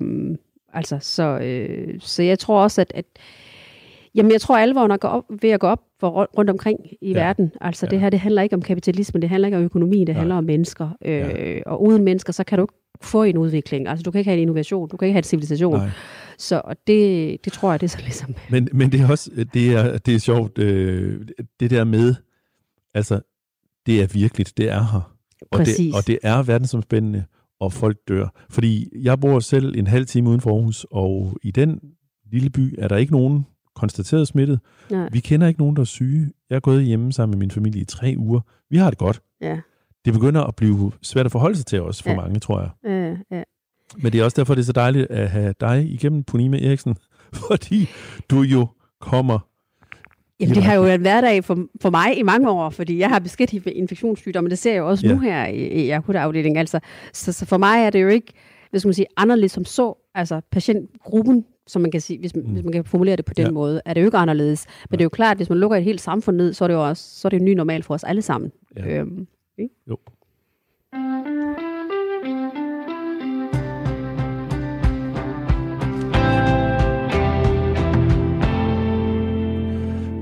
altså, 0.73 0.97
så, 1.01 1.23
øh, 1.39 1.95
så 1.99 2.23
jeg 2.23 2.39
tror 2.39 2.63
også, 2.63 2.81
at, 2.81 2.91
at 2.95 3.05
Jamen, 4.15 4.31
jeg 4.31 4.41
tror, 4.41 4.57
alvoren 4.57 4.91
er 4.91 4.97
op, 5.03 5.23
ved 5.41 5.49
at 5.49 5.60
gå 5.60 5.67
op 5.67 5.79
for 5.99 6.10
rundt, 6.38 6.49
omkring 6.49 6.79
i 7.01 7.12
Ja. 7.12 7.19
ja. 7.19 7.25
verden. 7.25 7.51
Altså, 7.62 7.86
Ja. 7.86 7.88
ja. 7.88 7.91
det 7.95 8.01
her, 8.01 8.10
det 8.10 8.19
handler 8.19 8.41
ikke 8.41 8.55
om 8.55 8.62
kapitalisme, 8.62 9.21
det 9.21 9.29
handler 9.29 9.47
ikke 9.47 9.57
om 9.57 9.63
økonomi, 9.63 9.99
det 9.99 10.07
Nej. 10.07 10.15
handler 10.15 10.36
om 10.36 10.43
mennesker. 10.43 10.89
Øh, 11.05 11.13
Ja. 11.13 11.60
Og 11.65 11.83
uden 11.83 12.03
mennesker, 12.03 12.33
så 12.33 12.43
kan 12.43 12.57
du 12.57 12.63
ikke 12.63 12.73
få 13.01 13.23
en 13.23 13.38
udvikling. 13.38 13.88
Altså, 13.88 14.03
du 14.03 14.12
kan 14.12 14.19
ikke 14.19 14.29
have 14.29 14.38
en 14.38 14.41
innovation, 14.41 14.89
du 14.89 14.97
kan 14.97 15.05
ikke 15.05 15.13
have 15.13 15.19
en 15.19 15.23
civilisation. 15.23 15.77
Nej. 15.77 15.89
Så 16.38 16.62
og 16.63 16.75
det, 16.88 17.38
det 17.45 17.53
tror 17.53 17.71
jeg, 17.71 17.81
det 17.81 17.88
er 17.88 17.89
så 17.89 17.97
ligesom... 18.01 18.36
Men, 18.49 18.69
men 18.73 18.91
det 18.91 19.01
er 19.01 19.10
også 19.10 19.45
det 19.53 19.73
er, 19.73 19.97
det 19.97 20.15
er 20.15 20.19
sjovt, 20.19 20.57
øh, 20.57 21.27
det 21.60 21.71
der 21.71 21.83
med, 21.83 22.15
altså, 22.93 23.19
det 23.86 24.01
er 24.01 24.07
virkeligt, 24.07 24.53
det 24.57 24.69
er 24.69 24.83
her. 24.91 25.13
Og 25.51 25.65
det, 25.65 25.93
og 25.93 26.07
det 26.07 26.19
er 26.23 26.43
verdensomspændende, 26.43 27.23
og 27.60 27.73
folk 27.73 27.97
dør. 28.07 28.27
Fordi 28.49 28.89
jeg 29.03 29.19
bor 29.19 29.39
selv 29.39 29.75
en 29.77 29.88
halv 29.88 30.05
time 30.05 30.29
uden 30.29 30.41
for 30.41 30.55
Aarhus, 30.55 30.86
og 30.91 31.38
i 31.43 31.51
den 31.51 31.79
lille 32.31 32.49
by 32.49 32.75
er 32.77 32.88
der 32.88 32.97
ikke 32.97 33.12
nogen 33.12 33.45
konstateret 33.75 34.27
smittet. 34.27 34.60
Nej. 34.91 35.10
Vi 35.12 35.19
kender 35.19 35.47
ikke 35.47 35.60
nogen, 35.60 35.75
der 35.75 35.81
er 35.81 35.86
syge. 35.86 36.31
Jeg 36.49 36.55
er 36.55 36.60
gået 36.60 36.83
hjemme 36.83 37.13
sammen 37.13 37.31
med 37.31 37.39
min 37.39 37.51
familie 37.51 37.81
i 37.81 37.86
tre 37.86 38.15
uger. 38.17 38.39
Vi 38.69 38.77
har 38.77 38.89
det 38.89 38.99
godt. 38.99 39.21
Ja, 39.41 39.60
Det 40.07 40.13
begynder 40.13 40.43
at 40.43 40.55
blive 40.55 40.91
svært 41.01 41.25
at 41.25 41.31
forholde 41.31 41.55
sig 41.57 41.65
til 41.65 41.81
os 41.81 42.03
for 42.03 42.09
Ja. 42.09 42.15
mange, 42.15 42.39
tror 42.39 42.59
jeg. 42.59 42.91
øh, 42.91 43.17
ja. 43.31 43.43
Men 43.97 44.11
det 44.11 44.19
er 44.19 44.23
også 44.23 44.35
derfor, 44.35 44.55
det 44.55 44.61
er 44.61 44.65
så 44.65 44.71
dejligt 44.71 45.11
at 45.11 45.29
have 45.29 45.53
dig 45.61 45.85
igennem, 45.89 46.23
Punima 46.23 46.57
Eriksen, 46.57 46.95
fordi 47.47 47.89
du 48.29 48.41
jo 48.41 48.67
kommer 49.01 49.39
Jamen, 50.39 50.55
det 50.55 50.63
har 50.63 50.73
jo 50.73 50.81
været 50.81 50.95
en 50.95 51.01
hverdag 51.01 51.43
for, 51.43 51.65
for 51.81 51.89
mig 51.89 52.17
i 52.17 52.23
mange 52.23 52.49
år, 52.49 52.69
fordi 52.69 52.99
jeg 52.99 53.09
har 53.09 53.19
beskæftiget 53.19 53.65
med 53.65 53.73
infektionssygdomme, 53.75 54.49
det 54.49 54.57
ser 54.57 54.71
jeg 54.71 54.79
jo 54.79 54.89
også 54.89 55.05
Ja. 55.07 55.09
ja. 55.11 55.15
nu 55.15 55.21
her 55.21 55.45
i, 55.47 55.67
i 55.67 55.89
akutafdelingen. 55.89 56.57
Altså, 56.57 56.79
så, 57.13 57.31
så 57.33 57.45
for 57.45 57.57
mig 57.57 57.85
er 57.85 57.89
det 57.89 58.01
jo 58.03 58.07
ikke, 58.07 58.33
skal 58.75 58.87
man 58.87 58.93
sige, 58.93 59.05
anderledes 59.17 59.51
som 59.51 59.65
så. 59.65 60.09
Altså, 60.15 60.41
patientgruppen, 60.51 61.45
som 61.67 61.81
man 61.81 61.91
kan 61.91 62.01
sige, 62.01 62.19
hvis, 62.19 62.35
mm. 62.35 62.41
hvis 62.41 62.63
man 62.63 62.73
kan 62.73 62.85
formulere 62.85 63.15
det 63.15 63.25
på 63.25 63.33
den 63.33 63.41
Ja. 63.43 63.47
ja. 63.47 63.51
måde, 63.53 63.81
er 63.85 63.93
det 63.93 64.01
jo 64.01 64.05
ikke 64.05 64.17
anderledes. 64.17 64.65
Men 64.89 64.97
det 64.99 65.01
er 65.01 65.05
jo 65.05 65.09
klart, 65.09 65.31
at 65.31 65.37
hvis 65.37 65.49
man 65.49 65.57
lukker 65.57 65.77
et 65.77 65.83
helt 65.83 66.01
samfund 66.01 66.37
ned, 66.37 66.53
så 66.53 66.63
er 66.63 66.67
det 66.67 66.75
jo 66.75 66.87
også 66.87 67.03
så 67.19 67.27
er 67.27 67.29
det 67.29 67.39
jo 67.39 67.43
ny 67.43 67.53
normal 67.53 67.83
for 67.83 67.93
os 67.93 68.03
alle 68.03 68.21
sammen. 68.21 68.51
Ja. 68.77 68.97
Øhm, 68.99 69.27
Jo. 69.59 69.97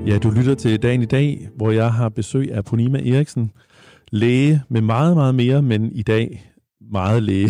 Ja, 0.07 0.17
du 0.17 0.29
lytter 0.29 0.55
til 0.55 0.83
dagen 0.83 1.01
i 1.01 1.05
dag, 1.05 1.49
hvor 1.55 1.71
jeg 1.71 1.93
har 1.93 2.09
besøg 2.09 2.51
af 2.51 2.65
Punima 2.65 2.97
Eriksen, 2.97 3.51
læge 4.11 4.61
med 4.69 4.81
meget, 4.81 5.15
meget 5.15 5.35
mere, 5.35 5.61
men 5.61 5.91
i 5.91 6.03
dag 6.03 6.51
meget 6.91 7.23
læge. 7.23 7.49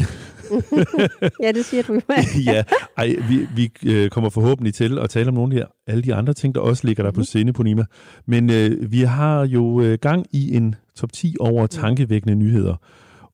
ja, 1.43 1.51
det 1.51 1.65
siger 1.65 1.84
du 1.84 2.01
ja, 2.51 2.63
ej, 2.97 3.15
vi, 3.29 3.47
vi 3.55 3.71
øh, 3.86 4.10
kommer 4.10 4.29
forhåbentlig 4.29 4.73
til 4.73 4.99
at 4.99 5.10
tale 5.10 5.27
om 5.27 5.34
nogle 5.34 5.55
af 5.55 5.62
de, 5.62 5.91
alle 5.91 6.03
de 6.03 6.13
andre 6.13 6.34
ting, 6.34 6.55
der 6.55 6.62
også 6.62 6.88
ligger 6.88 7.03
der 7.03 7.12
på 7.12 7.23
sinde, 7.23 7.53
Punima. 7.53 7.86
Men 8.25 8.49
øh, 8.49 8.91
vi 8.91 9.01
har 9.01 9.45
jo 9.45 9.81
øh, 9.81 9.97
gang 10.01 10.25
i 10.31 10.55
en 10.55 10.75
top 10.95 11.12
10 11.13 11.36
over 11.39 11.67
tankevækkende 11.67 12.36
nyheder, 12.36 12.75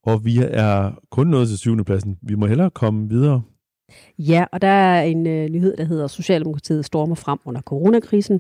og 0.04 0.26
vi 0.26 0.38
er 0.38 0.92
kun 1.12 1.28
nået 1.28 1.48
til 1.48 1.58
syvende 1.58 1.84
pladsen. 1.84 2.18
Vi 2.22 2.36
må 2.36 2.46
hellere 2.46 2.70
komme 2.70 3.10
videre. 3.10 3.42
Ja, 4.20 4.46
og 4.52 4.62
der 4.62 4.68
er 4.68 5.04
en 5.04 5.28
øh, 5.28 5.50
nyhed, 5.50 5.78
der 5.78 5.84
hedder, 5.84 6.08
Socialdemokratiet 6.08 6.86
stormer 6.86 7.16
frem 7.16 7.40
under 7.46 7.62
coronakrisen. 7.62 8.40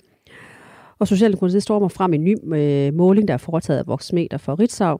Og 0.99 1.07
Socialdemokratiet 1.07 1.63
stormer 1.63 1.87
frem 1.87 2.13
i 2.13 2.15
en 2.15 2.23
ny 2.23 2.55
øh, 2.55 2.93
måling, 2.93 3.27
der 3.27 3.33
er 3.33 3.37
foretaget 3.37 3.79
af 3.79 3.87
Voxmeter 3.87 4.37
for 4.37 4.59
Ritzau. 4.59 4.99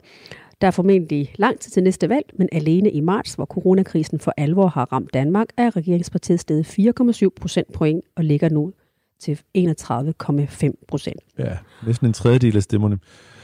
Der 0.62 0.68
er 0.68 0.72
formentlig 0.72 1.34
lang 1.36 1.60
tid 1.60 1.72
til 1.72 1.84
næste 1.84 2.10
valg, 2.10 2.26
men 2.34 2.50
alene 2.52 2.92
i 2.92 3.00
marts, 3.00 3.34
hvor 3.34 3.46
coronakrisen 3.46 4.20
for 4.20 4.34
alvor 4.38 4.68
har 4.68 4.94
ramt 4.94 5.14
Danmark, 5.14 5.48
er 5.58 5.76
regeringspartiet 5.76 6.40
steget 6.40 6.66
4,7 6.80 7.28
procent 7.42 7.74
point 7.74 8.04
og 8.16 8.24
ligger 8.24 8.50
nu 8.50 8.74
til 9.20 9.40
31,5 9.58 10.86
procent. 10.88 11.20
Ja, 11.40 11.58
næsten 11.86 12.08
en 12.08 12.14
tredjedel 12.14 12.56
af 12.58 12.64
stemmerne. 12.64 13.00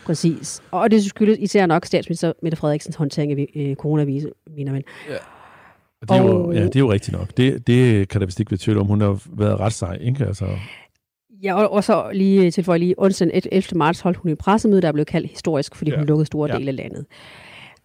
Præcis. 0.05 0.61
Og 0.71 0.91
det 0.91 1.03
skyldes 1.05 1.37
især 1.39 1.65
nok 1.65 1.85
statsminister 1.85 2.33
Mette 2.43 2.57
Frederiksens 2.57 2.95
håndtering 2.95 3.31
af 3.31 3.47
øh, 3.55 3.75
coronavirus, 3.75 4.31
mener 4.57 4.71
man. 4.71 4.83
Og 6.01 6.09
det 6.09 6.17
er, 6.17 6.23
jo, 6.23 6.45
Og- 6.47 6.53
ja, 6.53 6.63
det 6.63 6.75
er 6.75 6.79
jo 6.79 6.91
rigtigt 6.91 7.17
nok. 7.17 7.37
Det, 7.37 7.67
det 7.67 8.09
kan 8.09 8.21
der 8.21 8.27
vist 8.27 8.39
ikke 8.39 8.51
være 8.51 8.57
tvivl 8.57 8.77
om. 8.77 8.85
Hun 8.87 9.01
har 9.01 9.21
været 9.37 9.59
ret 9.59 9.73
sej, 9.73 9.97
ikke? 10.01 10.25
Altså, 10.25 10.45
Ja, 11.43 11.53
og, 11.63 11.71
og 11.73 11.83
så 11.83 12.09
lige 12.13 12.51
tilføje 12.51 12.79
lige, 12.79 12.95
onsdag 12.97 13.25
den 13.25 13.39
11. 13.51 13.77
marts 13.77 13.99
holdt 13.99 14.17
hun 14.17 14.31
et 14.31 14.37
pressemøde, 14.37 14.81
der 14.81 14.91
blev 14.91 15.05
kaldt 15.05 15.29
historisk, 15.29 15.75
fordi 15.75 15.91
Ja. 15.91 15.97
hun 15.97 16.05
lukkede 16.05 16.25
store 16.25 16.49
Ja. 16.51 16.57
dele 16.57 16.69
af 16.69 16.75
landet. 16.75 17.05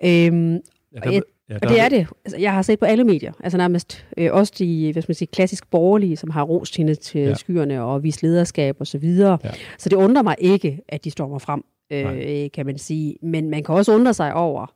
Øhm, 0.04 0.52
ja, 0.54 0.60
Og 1.06 1.12
jeg- 1.14 1.22
ja, 1.50 1.54
og 1.62 1.68
det 1.68 1.80
er 1.80 1.88
det. 1.88 2.06
Altså, 2.24 2.40
jeg 2.40 2.52
har 2.52 2.62
set 2.62 2.78
på 2.78 2.84
alle 2.84 3.04
medier, 3.04 3.32
altså 3.44 3.58
nærmest 3.58 4.06
øh, 4.16 4.28
også 4.32 4.52
de 4.58 4.92
hvad 4.92 5.02
skal 5.02 5.10
man 5.10 5.14
sige, 5.14 5.28
klassisk 5.32 5.70
borgerlige, 5.70 6.16
som 6.16 6.30
har 6.30 6.42
rost 6.42 6.76
hende 6.76 6.94
til 6.94 7.20
Ja. 7.20 7.34
skyerne 7.34 7.82
og 7.82 8.02
vist 8.02 8.22
lederskab 8.22 8.76
og 8.80 8.86
så 8.86 8.98
videre. 8.98 9.38
Ja. 9.44 9.50
Så 9.78 9.88
det 9.88 9.96
undrer 9.96 10.22
mig 10.22 10.36
ikke, 10.38 10.80
at 10.88 11.04
de 11.04 11.10
stormer 11.10 11.38
frem, 11.38 11.62
Nej. 11.90 12.42
øh, 12.44 12.50
kan 12.54 12.66
man 12.66 12.78
sige. 12.78 13.16
Men 13.22 13.50
man 13.50 13.62
kan 13.64 13.74
også 13.74 13.94
undre 13.94 14.14
sig 14.14 14.34
over, 14.34 14.74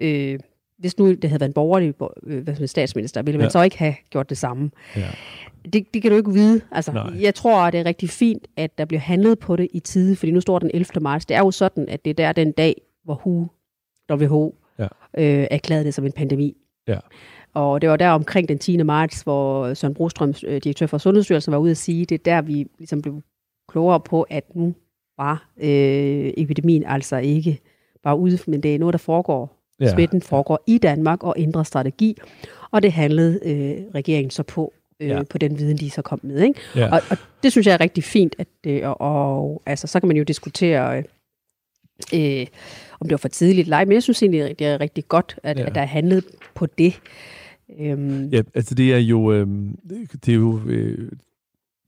øh, 0.00 0.38
hvis 0.82 0.98
nu 0.98 1.12
det 1.14 1.24
havde 1.30 1.40
været 1.40 1.48
en 1.50 1.54
borgerlig 1.54 1.96
bo- 1.96 2.12
øh, 2.26 2.66
statsminister, 2.66 3.22
ville 3.22 3.38
man 3.38 3.44
Ja. 3.44 3.50
så 3.50 3.62
ikke 3.62 3.78
have 3.78 3.94
gjort 4.10 4.30
det 4.30 4.38
samme? 4.38 4.70
Ja. 4.96 5.08
Det, 5.72 5.94
det 5.94 6.02
kan 6.02 6.10
du 6.10 6.16
ikke 6.16 6.32
vide. 6.32 6.60
Altså, 6.72 6.92
Nej. 6.92 7.22
jeg 7.22 7.34
tror, 7.34 7.70
det 7.70 7.80
er 7.80 7.84
rigtig 7.86 8.08
fint, 8.10 8.46
at 8.56 8.78
der 8.78 8.84
bliver 8.84 9.00
handlet 9.00 9.38
på 9.38 9.56
det 9.56 9.68
i 9.72 9.80
tide, 9.80 10.16
fordi 10.16 10.32
nu 10.32 10.40
står 10.40 10.58
den 10.58 10.70
11. 10.74 10.86
marts. 11.00 11.26
Det 11.26 11.34
er 11.36 11.40
jo 11.40 11.50
sådan, 11.50 11.88
at 11.88 12.04
det 12.04 12.10
er 12.10 12.14
der 12.14 12.32
den 12.32 12.52
dag, 12.52 12.82
hvor 13.04 13.14
WHO, 13.14 13.46
WHO 14.12 14.54
Ja. 14.78 14.84
øh, 15.18 15.46
erklærede 15.50 15.84
det 15.84 15.94
som 15.94 16.06
en 16.06 16.12
pandemi. 16.12 16.56
Ja. 16.88 16.98
Og 17.54 17.80
det 17.82 17.90
var 17.90 17.96
der 17.96 18.08
omkring 18.10 18.48
den 18.48 18.58
10. 18.58 18.82
marts, 18.82 19.20
hvor 19.22 19.74
Søren 19.74 19.94
Brostrøm, 19.94 20.34
øh, 20.46 20.60
direktør 20.64 20.86
for 20.86 20.98
Sundhedsstyrelsen, 20.98 21.52
var 21.52 21.58
ude 21.58 21.70
at 21.70 21.76
sige, 21.76 22.04
det 22.06 22.14
er 22.14 22.22
der, 22.24 22.42
vi 22.42 22.66
ligesom 22.78 23.02
blev 23.02 23.22
klogere 23.68 24.00
på, 24.00 24.22
at 24.22 24.44
nu 24.54 24.74
var 25.18 25.48
øh, 25.56 26.32
epidemien 26.36 26.84
altså 26.86 27.16
ikke 27.16 27.58
bare 28.02 28.16
ude, 28.18 28.38
men 28.46 28.62
det 28.62 28.74
er 28.74 28.78
noget, 28.78 28.92
der 28.92 28.98
foregår. 28.98 29.61
Ja. 29.86 29.92
Smitten 29.94 30.22
foregår 30.22 30.62
i 30.66 30.78
Danmark 30.78 31.22
og 31.24 31.34
ændrer 31.38 31.62
strategi. 31.62 32.16
Og 32.70 32.82
det 32.82 32.92
handlede 32.92 33.40
øh, 33.44 33.94
regeringen 33.94 34.30
så 34.30 34.42
på, 34.42 34.72
øh, 35.00 35.08
Ja. 35.08 35.22
på 35.22 35.38
den 35.38 35.58
viden, 35.58 35.76
de 35.76 35.90
så 35.90 36.02
kom 36.02 36.20
med. 36.22 36.40
Ikke? 36.42 36.60
Ja. 36.76 36.92
Og, 36.94 37.00
og 37.10 37.16
det 37.42 37.52
synes 37.52 37.66
jeg 37.66 37.74
er 37.74 37.80
rigtig 37.80 38.04
fint, 38.04 38.34
at, 38.38 38.48
øh, 38.66 38.80
og, 38.88 39.00
og 39.00 39.62
altså, 39.66 39.86
så 39.86 40.00
kan 40.00 40.06
man 40.06 40.16
jo 40.16 40.22
diskutere, 40.22 40.96
øh, 40.98 41.04
øh, 42.40 42.46
om 43.00 43.06
det 43.08 43.10
var 43.10 43.16
for 43.16 43.28
tidligt 43.28 43.64
eller 43.64 43.84
men 43.84 43.92
jeg 43.92 44.02
synes 44.02 44.22
egentlig, 44.22 44.58
det 44.58 44.66
er 44.66 44.80
rigtig 44.80 45.08
godt, 45.08 45.38
at, 45.42 45.58
Ja. 45.58 45.66
at 45.66 45.74
der 45.74 45.80
er 45.80 45.86
handlet 45.86 46.24
på 46.54 46.66
det. 46.66 47.00
Øhm, 47.80 48.28
Ja, 48.28 48.42
altså 48.54 48.74
det 48.74 48.94
er 48.94 48.98
jo, 48.98 49.32
øh, 49.32 49.46
det 50.26 50.28
er 50.28 50.34
jo 50.36 50.60
øh, 50.66 51.12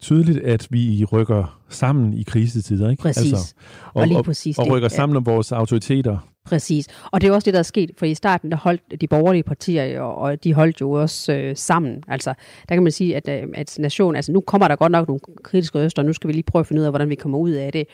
tydeligt, 0.04 0.38
at 0.38 0.66
vi 0.70 1.04
rykker 1.12 1.60
sammen 1.68 2.14
i 2.14 2.22
krisetider, 2.22 2.90
ikke? 2.90 3.00
Præcis. 3.02 3.32
Altså, 3.32 3.54
og, 3.84 4.00
og 4.00 4.08
lige 4.08 4.22
præcis 4.22 4.58
og 4.58 4.64
det. 4.64 4.72
rykker 4.72 4.88
Ja. 4.92 4.96
sammen 4.96 5.16
om 5.16 5.26
vores 5.26 5.52
autoriteter. 5.52 6.18
Præcis. 6.44 6.86
Og 7.12 7.20
det 7.20 7.28
er 7.28 7.32
også 7.32 7.44
det, 7.46 7.54
der 7.54 7.58
er 7.58 7.62
sket, 7.62 7.90
for 7.98 8.06
i 8.06 8.14
starten, 8.14 8.50
der 8.50 8.56
holdt 8.56 9.00
de 9.00 9.06
borgerlige 9.06 9.42
partier, 9.42 9.84
jo, 9.84 10.10
og 10.10 10.44
de 10.44 10.54
holdt 10.54 10.80
jo 10.80 10.90
også 10.90 11.32
øh, 11.32 11.56
sammen. 11.56 12.02
Altså, 12.08 12.34
der 12.68 12.74
kan 12.74 12.82
man 12.82 12.92
sige, 12.92 13.16
at, 13.16 13.28
øh, 13.28 13.48
at 13.54 13.76
nation, 13.78 14.16
altså 14.16 14.32
nu 14.32 14.40
kommer 14.40 14.68
der 14.68 14.76
godt 14.76 14.92
nok 14.92 15.08
nogle 15.08 15.20
kritiske 15.42 15.78
røster, 15.78 16.02
og 16.02 16.06
nu 16.06 16.12
skal 16.12 16.28
vi 16.28 16.32
lige 16.32 16.42
prøve 16.42 16.60
at 16.60 16.66
finde 16.66 16.80
ud 16.80 16.84
af, 16.86 16.92
hvordan 16.92 17.08
vi 17.08 17.14
kommer 17.14 17.38
ud 17.38 17.50
af 17.50 17.72
det. 17.72 17.84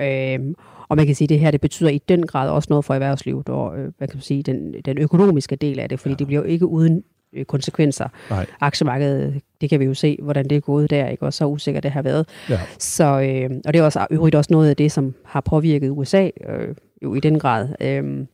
Øhm, 0.00 0.54
og 0.88 0.96
man 0.96 1.06
kan 1.06 1.14
sige, 1.14 1.26
at 1.26 1.28
det 1.28 1.40
her, 1.40 1.50
det 1.50 1.60
betyder 1.60 1.90
i 1.90 2.00
den 2.08 2.26
grad 2.26 2.48
også 2.50 2.66
noget 2.70 2.84
for 2.84 2.94
erhvervslivet, 2.94 3.48
og 3.48 3.78
øh, 3.78 3.92
hvad 3.98 4.08
kan 4.08 4.16
man 4.16 4.22
sige, 4.22 4.42
den, 4.42 4.74
den 4.84 4.98
økonomiske 4.98 5.56
del 5.56 5.78
af 5.78 5.88
det, 5.88 6.00
fordi 6.00 6.12
ja. 6.12 6.16
det 6.16 6.26
bliver 6.26 6.42
jo 6.42 6.46
ikke 6.48 6.66
uden 6.66 7.02
øh, 7.34 7.44
konsekvenser. 7.44 8.08
Nej. 8.30 8.46
Aktiemarkedet, 8.60 9.40
det 9.60 9.70
kan 9.70 9.80
vi 9.80 9.84
jo 9.84 9.94
se, 9.94 10.18
hvordan 10.22 10.44
det 10.48 10.56
er 10.56 10.60
gået 10.60 10.90
der, 10.90 11.08
ikke? 11.08 11.22
og 11.22 11.32
så 11.32 11.46
usikkert 11.46 11.82
det 11.82 11.90
har 11.90 12.02
været. 12.02 12.28
Ja. 12.50 12.60
Så, 12.78 13.04
øh, 13.04 13.50
og 13.66 13.72
det 13.74 13.80
er 13.80 13.84
også 13.84 14.06
øvrigt 14.10 14.36
også 14.36 14.48
noget 14.52 14.70
af 14.70 14.76
det, 14.76 14.92
som 14.92 15.14
har 15.24 15.40
påvirket 15.40 15.90
USA 15.90 16.30
øh, 16.48 16.74
jo 17.02 17.14
i 17.14 17.20
den 17.20 17.38
grad. 17.38 17.68
Øh, 17.80 18.26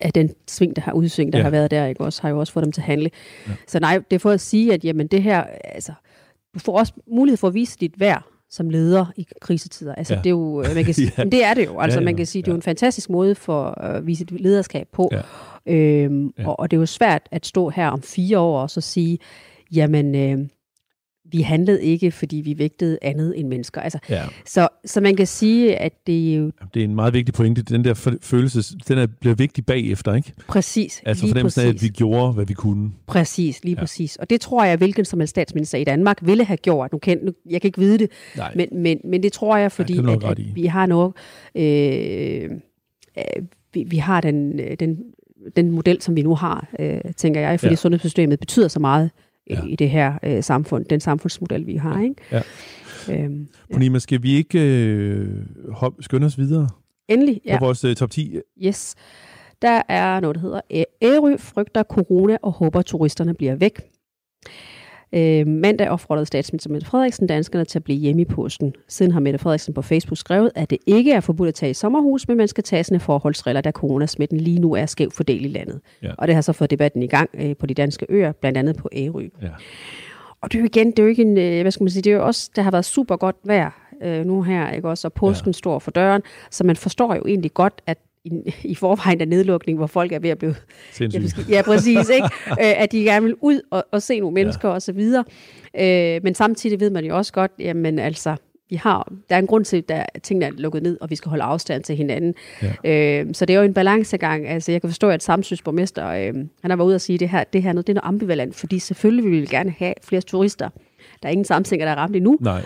at 0.00 0.14
den 0.14 0.30
sving, 0.48 0.76
der 0.76 0.82
har 0.82 0.92
udsving, 0.92 1.32
der 1.32 1.38
Ja. 1.38 1.42
har 1.42 1.50
været 1.50 1.70
der, 1.70 1.86
ikke? 1.86 2.00
Også, 2.00 2.22
har 2.22 2.28
jo 2.28 2.38
også 2.38 2.52
fået 2.52 2.64
dem 2.64 2.72
til 2.72 2.80
at 2.80 2.84
handle. 2.86 3.10
Ja. 3.48 3.52
Så 3.66 3.80
nej, 3.80 4.00
det 4.10 4.16
er 4.16 4.20
for 4.20 4.30
at 4.30 4.40
sige, 4.40 4.74
at 4.74 4.84
jamen, 4.84 5.06
det 5.06 5.22
her, 5.22 5.44
altså, 5.64 5.92
du 6.54 6.58
får 6.58 6.78
også 6.78 6.92
mulighed 7.10 7.36
for 7.36 7.48
at 7.48 7.54
vise 7.54 7.78
dit 7.80 8.00
værd 8.00 8.22
som 8.50 8.70
leder 8.70 9.06
i 9.16 9.26
krisetider. 9.40 9.94
Altså, 9.94 10.14
Ja. 10.14 10.18
det 10.18 10.26
er 10.26 10.30
jo, 10.30 10.62
øh, 10.62 10.74
man 10.74 10.84
kan 10.84 10.94
sige, 11.00 11.12
Ja. 11.18 11.24
det 11.24 11.44
er 11.44 11.54
det 11.54 11.66
jo. 11.66 11.80
Altså, 11.80 11.98
Ja, 11.98 12.04
man 12.04 12.16
kan 12.16 12.26
sige, 12.26 12.42
det 12.42 12.48
er 12.48 12.52
jo 12.52 12.56
en 12.56 12.62
fantastisk 12.62 13.10
måde 13.10 13.34
for 13.34 13.64
at 13.64 14.06
vise 14.06 14.22
et 14.24 14.30
lederskab 14.40 14.88
på. 14.92 15.08
Ja. 15.12 15.20
Øhm, 15.68 16.26
Ja. 16.38 16.42
ja. 16.42 16.48
og, 16.48 16.60
og 16.60 16.70
det 16.70 16.76
er 16.76 16.80
jo 16.80 16.86
svært 16.86 17.22
at 17.30 17.46
stå 17.46 17.68
her 17.68 17.88
om 17.88 18.02
fire 18.02 18.38
år 18.38 18.60
og 18.60 18.70
så 18.70 18.80
sige, 18.80 19.18
jamen, 19.74 20.14
øh, 20.14 20.38
vi 21.32 21.40
handlede 21.40 21.84
ikke, 21.84 22.10
fordi 22.10 22.36
vi 22.36 22.58
vægtede 22.58 22.98
andet 23.02 23.40
end 23.40 23.48
mennesker. 23.48 23.80
Altså, 23.80 23.98
Ja. 24.10 24.22
så, 24.46 24.68
så 24.84 25.00
man 25.00 25.16
kan 25.16 25.26
sige, 25.26 25.76
at 25.76 25.92
det 26.06 26.32
er 26.32 26.36
jo 26.36 26.50
Det 26.74 26.80
er 26.80 26.84
en 26.84 26.94
meget 26.94 27.12
vigtig 27.14 27.34
pointe. 27.34 27.62
Den 27.62 27.84
der 27.84 27.94
fø- 27.94 28.18
følelse, 28.22 28.76
den 28.88 28.98
er, 28.98 29.06
bliver 29.06 29.34
vigtig 29.34 29.66
bagefter, 29.66 30.14
ikke? 30.14 30.32
præcis, 30.48 31.02
Altså 31.06 31.24
lige 31.24 31.30
fornemmelsen 31.32 31.60
af, 31.60 31.66
præcis. 31.66 31.80
at 31.82 31.82
vi 31.82 31.88
gjorde, 31.88 32.32
hvad 32.32 32.44
vi 32.46 32.54
kunne. 32.54 32.90
Præcis, 33.06 33.64
lige 33.64 33.72
Ja. 33.74 33.78
ja. 33.78 33.82
præcis. 33.82 34.16
Og 34.16 34.30
det 34.30 34.40
tror 34.40 34.64
jeg, 34.64 34.76
hvilken 34.76 35.04
som 35.04 35.20
helst 35.20 35.30
statsminister 35.30 35.78
i 35.78 35.84
Danmark 35.84 36.18
ville 36.22 36.44
have 36.44 36.56
gjort. 36.56 36.92
Nu 36.92 36.98
kan, 36.98 37.18
nu, 37.22 37.32
jeg 37.50 37.60
kan 37.60 37.68
ikke 37.68 37.78
vide 37.78 37.98
det, 37.98 38.10
Nej. 38.36 38.52
men, 38.56 38.68
men, 38.72 39.00
men 39.04 39.22
det 39.22 39.32
tror 39.32 39.56
jeg, 39.56 39.72
fordi 39.72 40.00
nok 40.00 40.24
at, 40.24 40.30
at 40.30 40.54
vi 40.54 40.66
har 40.66 40.86
noget, 40.86 41.12
øh, 41.54 42.50
øh, 43.18 43.42
vi, 43.74 43.84
vi 43.84 43.96
har 43.96 44.20
den, 44.20 44.60
øh, 44.60 44.76
den, 44.80 44.98
den 45.56 45.70
model, 45.70 46.02
som 46.02 46.16
vi 46.16 46.22
nu 46.22 46.34
har, 46.34 46.68
øh, 46.78 47.00
tænker 47.16 47.40
jeg, 47.40 47.60
fordi 47.60 47.66
Ja. 47.68 47.72
ja. 47.72 47.76
sundhedssystemet 47.76 48.38
betyder 48.40 48.68
så 48.68 48.80
meget 48.80 49.10
Ja. 49.50 49.54
ja. 49.54 49.66
i 49.68 49.76
det 49.76 49.90
her 49.90 50.18
øh, 50.22 50.42
samfund, 50.42 50.84
den 50.84 51.00
samfundsmodel, 51.00 51.66
vi 51.66 51.76
har. 51.76 52.00
Ikke? 52.02 52.14
Ja. 52.32 52.42
Øhm, 53.10 53.48
Punima, 53.72 53.98
skal 53.98 54.22
vi 54.22 54.32
ikke 54.34 54.60
øh, 54.60 55.28
hop, 55.72 55.94
skynde 56.00 56.26
os 56.26 56.38
videre 56.38 56.68
endelig, 57.08 57.40
ja. 57.44 57.52
ja. 57.52 57.58
på 57.58 57.64
vores 57.64 57.84
øh, 57.84 57.96
top 57.96 58.10
10? 58.10 58.36
Yes. 58.64 58.94
Der 59.62 59.82
er 59.88 60.20
noget, 60.20 60.34
der 60.34 60.40
hedder 60.40 60.60
Ærø 61.02 61.36
frygter 61.38 61.82
corona 61.82 62.36
og 62.42 62.52
håber, 62.52 62.82
turisterne 62.82 63.34
bliver 63.34 63.54
væk. 63.54 63.80
Øh, 65.12 65.46
mandag 65.46 65.88
opfordrede 65.90 66.26
statsminister 66.26 66.70
Mette 66.70 66.86
Frederiksen 66.86 67.26
danskerne 67.26 67.64
til 67.64 67.78
at 67.78 67.84
blive 67.84 67.98
hjemme 67.98 68.22
i 68.22 68.24
påsken. 68.24 68.74
Siden 68.88 69.12
har 69.12 69.20
Mette 69.20 69.38
Frederiksen 69.38 69.74
på 69.74 69.82
Facebook 69.82 70.18
skrevet, 70.18 70.50
at 70.54 70.70
det 70.70 70.78
ikke 70.86 71.12
er 71.12 71.20
forbudt 71.20 71.48
at 71.48 71.54
tage 71.54 71.70
i 71.70 71.74
sommerhus, 71.74 72.28
men 72.28 72.36
man 72.36 72.48
skal 72.48 72.64
tage 72.64 72.84
sine 72.84 73.00
forholdsregler, 73.00 73.60
da 73.60 73.70
coronasmitten 73.70 74.40
lige 74.40 74.58
nu 74.58 74.72
er 74.72 74.86
skævt 74.86 75.14
fordelt 75.14 75.44
i 75.46 75.48
landet. 75.48 75.80
Ja. 76.02 76.10
Og 76.18 76.26
det 76.26 76.34
har 76.34 76.42
så 76.42 76.52
fået 76.52 76.70
debatten 76.70 77.02
i 77.02 77.06
gang 77.06 77.30
øh, 77.34 77.56
på 77.56 77.66
de 77.66 77.74
danske 77.74 78.06
øer, 78.08 78.32
blandt 78.32 78.58
andet 78.58 78.76
på 78.76 78.88
Ærø. 78.92 79.28
Ja. 79.42 79.48
Og 80.40 80.52
det 80.52 80.58
er 80.58 80.62
jo 80.62 80.66
igen, 80.66 80.90
det 80.90 80.98
er 80.98 81.02
jo 81.02 81.08
ikke 81.08 81.22
en, 81.22 81.38
øh, 81.38 81.60
hvad 81.62 81.70
skal 81.70 81.84
man 81.84 81.90
sige, 81.90 82.02
det 82.02 82.12
er 82.12 82.16
jo 82.16 82.26
også, 82.26 82.50
der 82.56 82.62
har 82.62 82.70
været 82.70 82.84
super 82.84 83.16
godt 83.16 83.36
vejr 83.44 83.70
øh, 84.02 84.24
nu 84.24 84.42
her, 84.42 84.70
ikke 84.70 84.88
også, 84.88 85.08
og 85.08 85.12
påsken 85.12 85.48
ja. 85.48 85.52
står 85.52 85.78
for 85.78 85.90
døren, 85.90 86.22
så 86.50 86.64
man 86.64 86.76
forstår 86.76 87.14
jo 87.14 87.26
egentlig 87.26 87.54
godt, 87.54 87.82
at 87.86 87.98
i, 88.26 88.54
i 88.64 88.74
forvejen 88.74 89.20
af 89.20 89.28
nedlukning, 89.28 89.78
hvor 89.78 89.86
folk 89.86 90.12
er 90.12 90.18
ved 90.18 90.30
at 90.30 90.38
blive 90.38 90.54
Sindssygt. 90.92 91.50
Ja, 91.50 91.62
præcis. 91.62 92.08
Ikke? 92.08 92.28
Øh, 92.50 92.82
at 92.82 92.92
de 92.92 93.04
gerne 93.04 93.26
vil 93.26 93.34
ud 93.40 93.60
og, 93.70 93.84
og 93.92 94.02
se 94.02 94.20
nogle 94.20 94.34
mennesker 94.34 94.68
ja. 94.68 94.74
og 94.74 94.82
så 94.82 94.92
videre. 94.92 95.24
Øh, 95.80 96.20
men 96.22 96.34
samtidig 96.34 96.80
ved 96.80 96.90
man 96.90 97.04
jo 97.04 97.16
også 97.16 97.32
godt, 97.32 97.52
jamen 97.58 97.98
altså, 97.98 98.36
vi 98.70 98.76
har, 98.76 99.12
der 99.30 99.34
er 99.34 99.38
en 99.38 99.46
grund 99.46 99.64
til, 99.64 99.84
at 99.88 100.06
tingene 100.22 100.46
er 100.46 100.50
lukket 100.50 100.82
ned, 100.82 100.98
og 101.00 101.10
vi 101.10 101.16
skal 101.16 101.28
holde 101.28 101.44
afstand 101.44 101.82
til 101.82 101.96
hinanden. 101.96 102.34
Ja. 102.84 103.20
Øh, 103.22 103.26
så 103.32 103.44
det 103.46 103.54
er 103.54 103.58
jo 103.58 103.64
en 103.64 103.74
balancegang. 103.74 104.48
Altså, 104.48 104.72
jeg 104.72 104.80
kan 104.80 104.90
forstå, 104.90 105.08
at 105.08 105.22
Samsøs 105.22 105.62
borgmester, 105.62 106.06
øh, 106.08 106.34
han 106.34 106.70
har 106.70 106.76
været 106.76 106.86
ude 106.86 106.94
og 106.94 107.00
sige, 107.00 107.14
at 107.14 107.20
det 107.20 107.28
her, 107.28 107.44
det 107.44 107.62
her 107.62 107.68
er 107.68 107.72
noget, 107.74 107.86
det 107.86 107.92
er 107.92 107.94
noget 107.94 108.08
ambivalent, 108.08 108.56
fordi 108.56 108.78
selvfølgelig 108.78 109.30
vil 109.30 109.40
vi 109.40 109.46
gerne 109.46 109.74
have 109.78 109.94
flere 110.04 110.22
turister. 110.22 110.68
Der 111.22 111.28
er 111.28 111.32
ingen 111.32 111.44
samsinger, 111.44 111.86
der 111.86 111.92
er 111.92 111.96
ramt 111.96 112.16
endnu. 112.16 112.38
Nej. 112.40 112.62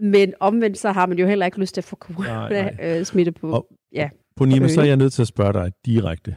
Men 0.00 0.34
omvendt, 0.40 0.78
så 0.78 0.92
har 0.92 1.06
man 1.06 1.18
jo 1.18 1.26
heller 1.26 1.46
ikke 1.46 1.60
lyst 1.60 1.74
til 1.74 1.80
at 1.80 1.84
få 1.84 1.96
corona-smitte 1.96 3.32
på. 3.32 3.50
Og- 3.50 3.66
ja. 3.92 4.08
Punima, 4.36 4.64
Og 4.64 4.70
så 4.70 4.80
er 4.80 4.84
jeg 4.84 4.96
nødt 4.96 5.12
til 5.12 5.22
at 5.22 5.28
spørge 5.28 5.52
dig 5.52 5.72
direkte. 5.86 6.36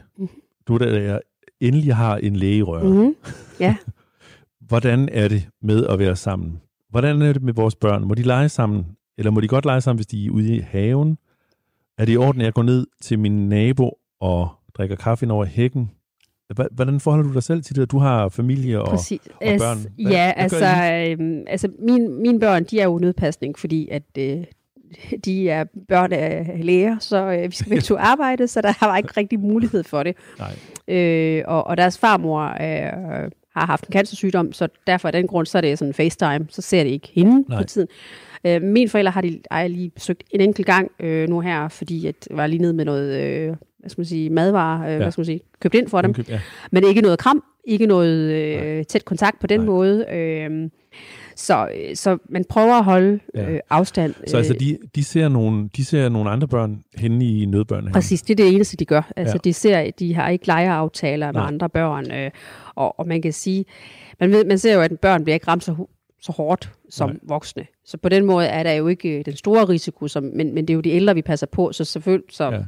Du 0.68 0.76
der 0.76 1.00
jeg 1.00 1.20
endelig 1.60 1.94
har 1.94 2.16
en 2.16 2.36
læge 2.36 2.56
i 2.56 2.62
røret. 2.62 2.90
Mm-hmm. 2.96 3.14
Ja. 3.60 3.76
Hvordan 4.68 5.08
er 5.12 5.28
det 5.28 5.48
med 5.62 5.86
at 5.86 5.98
være 5.98 6.16
sammen? 6.16 6.60
Hvordan 6.90 7.22
er 7.22 7.32
det 7.32 7.42
med 7.42 7.52
vores 7.54 7.74
børn? 7.76 8.04
Må 8.04 8.14
de 8.14 8.22
lege 8.22 8.48
sammen? 8.48 8.86
Eller 9.18 9.30
må 9.30 9.40
de 9.40 9.48
godt 9.48 9.64
lege 9.64 9.80
sammen, 9.80 9.98
hvis 9.98 10.06
de 10.06 10.26
er 10.26 10.30
ude 10.30 10.56
i 10.56 10.60
haven? 10.60 11.18
Er 11.98 12.04
det 12.04 12.12
i 12.12 12.16
orden, 12.16 12.40
at 12.40 12.44
jeg 12.44 12.54
går 12.54 12.62
ned 12.62 12.86
til 13.02 13.18
min 13.18 13.48
nabo 13.48 13.98
og 14.20 14.48
drikker 14.76 14.96
kaffe 14.96 15.24
ind 15.24 15.32
over 15.32 15.44
hækken? 15.44 15.90
Hvordan 16.72 17.00
forholder 17.00 17.28
du 17.28 17.34
dig 17.34 17.42
selv 17.42 17.62
til 17.62 17.76
det? 17.76 17.90
Du 17.90 17.98
har 17.98 18.28
familie 18.28 18.80
og... 18.80 18.88
Præcis. 18.88 19.20
og 19.26 19.38
børn. 19.40 19.78
Hvad- 19.78 20.12
ja, 20.12 20.32
hvad 20.34 20.42
altså, 20.42 20.66
øhm, 21.20 21.44
altså 21.46 21.68
min, 21.78 22.22
mine 22.22 22.40
børn, 22.40 22.64
de 22.64 22.80
er 22.80 22.84
jo 22.84 22.98
nødpasning, 22.98 23.58
fordi 23.58 23.88
at 23.90 24.02
øh, 24.18 24.44
de 25.24 25.50
er 25.50 25.64
børn 25.88 26.12
af 26.12 26.60
læger, 26.62 26.96
så 27.00 27.16
øh, 27.16 27.50
vi 27.50 27.54
skal 27.56 27.68
begge 27.68 27.82
to 27.82 27.96
arbejde, 28.12 28.48
så 28.48 28.60
der 28.60 28.86
var 28.86 28.96
ikke 28.96 29.12
rigtig 29.16 29.40
mulighed 29.40 29.84
for 29.84 30.02
det. 30.02 30.16
Nej. 30.38 30.96
Øh, 30.96 31.44
og, 31.46 31.66
og 31.66 31.76
deres 31.76 31.98
farmor 31.98 32.42
øh, 32.44 33.30
har 33.56 33.66
haft 33.66 33.86
en 33.86 33.92
cancersygdom, 33.92 34.52
så 34.52 34.68
derfor 34.86 35.08
af 35.08 35.12
den 35.12 35.26
grund, 35.26 35.46
så 35.46 35.58
er 35.58 35.62
det 35.62 35.78
sådan 35.78 35.94
FaceTime, 35.94 36.46
så 36.48 36.62
ser 36.62 36.82
det 36.82 36.90
ikke 36.90 37.08
hende 37.12 37.44
Nej. 37.48 37.58
På 37.58 37.64
tiden. 37.64 37.88
Øh, 38.44 38.62
mine 38.62 38.88
forældre 38.90 39.10
har 39.10 39.20
de 39.20 39.40
ej, 39.50 39.68
lige 39.68 39.90
besøgt 39.90 40.22
en 40.30 40.40
enkelt 40.40 40.66
gang 40.66 40.90
øh, 41.00 41.28
nu 41.28 41.40
her, 41.40 41.68
fordi 41.68 42.06
at 42.06 42.14
jeg 42.30 42.36
var 42.36 42.46
lige 42.46 42.62
nede 42.62 42.72
med 42.72 42.84
noget, 42.84 43.20
øh, 43.22 43.56
hvad 43.78 43.90
skal 43.90 44.00
man 44.00 44.06
sige, 44.06 44.30
madvarer, 44.30 44.86
øh, 44.86 44.92
Ja. 44.92 44.96
hvad 44.96 45.12
skal 45.12 45.20
man 45.20 45.26
sige, 45.26 45.40
købt 45.60 45.74
ind 45.74 45.88
for 45.88 46.02
dem. 46.02 46.08
Indkøb, 46.08 46.28
Ja. 46.28 46.40
Men 46.70 46.84
ikke 46.88 47.00
noget 47.00 47.18
kram, 47.18 47.44
ikke 47.64 47.86
noget 47.86 48.32
øh, 48.32 48.84
tæt 48.84 49.04
kontakt 49.04 49.40
på 49.40 49.46
den. 49.46 49.60
Nej. 49.60 49.66
måde. 49.66 50.06
Øh, 50.12 50.70
så, 51.38 51.68
øh, 51.74 51.96
så 51.96 52.18
man 52.28 52.44
prøver 52.48 52.74
at 52.74 52.84
holde 52.84 53.20
Ja. 53.34 53.50
øh, 53.50 53.60
afstand. 53.70 54.14
Så 54.26 54.36
altså, 54.36 54.54
øh, 54.54 54.60
de, 54.60 54.78
de, 54.94 55.04
ser 55.04 55.28
nogle, 55.28 55.68
de 55.76 55.84
ser 55.84 56.08
nogle 56.08 56.30
andre 56.30 56.48
børn 56.48 56.82
henne 56.96 57.24
i 57.24 57.44
nødbørnehaven? 57.46 57.92
Præcis, 57.92 58.22
det 58.22 58.40
er 58.40 58.44
det 58.44 58.54
eneste, 58.54 58.76
de 58.76 58.84
gør. 58.84 59.12
Altså, 59.16 59.34
Ja. 59.34 59.38
de, 59.44 59.52
ser, 59.52 59.90
de 59.98 60.14
har 60.14 60.28
ikke 60.28 60.46
legeaftaler 60.46 61.26
med 61.26 61.40
Nej. 61.40 61.46
andre 61.48 61.68
børn. 61.68 62.12
Øh, 62.12 62.30
og, 62.74 62.98
og 63.00 63.08
man 63.08 63.22
kan 63.22 63.32
sige, 63.32 63.64
man, 64.20 64.30
ved, 64.30 64.44
man 64.44 64.58
ser 64.58 64.74
jo, 64.74 64.80
at 64.80 65.00
børn 65.00 65.24
bliver 65.24 65.34
ikke 65.34 65.48
ramt 65.48 65.64
så, 65.64 65.86
så 66.22 66.32
hårdt 66.32 66.72
som 66.90 67.10
Nej. 67.10 67.18
Voksne. 67.22 67.66
Så 67.84 67.96
på 67.98 68.08
den 68.08 68.24
måde 68.24 68.46
er 68.46 68.62
der 68.62 68.72
jo 68.72 68.88
ikke 68.88 69.18
øh, 69.18 69.24
den 69.24 69.36
store 69.36 69.64
risiko, 69.68 70.08
som, 70.08 70.22
men, 70.22 70.54
men 70.54 70.68
det 70.68 70.70
er 70.70 70.74
jo 70.74 70.80
de 70.80 70.90
ældre, 70.90 71.14
vi 71.14 71.22
passer 71.22 71.46
på, 71.46 71.72
så 71.72 71.84
selvfølgelig... 71.84 72.26
Så, 72.30 72.50
ja. 72.50 72.60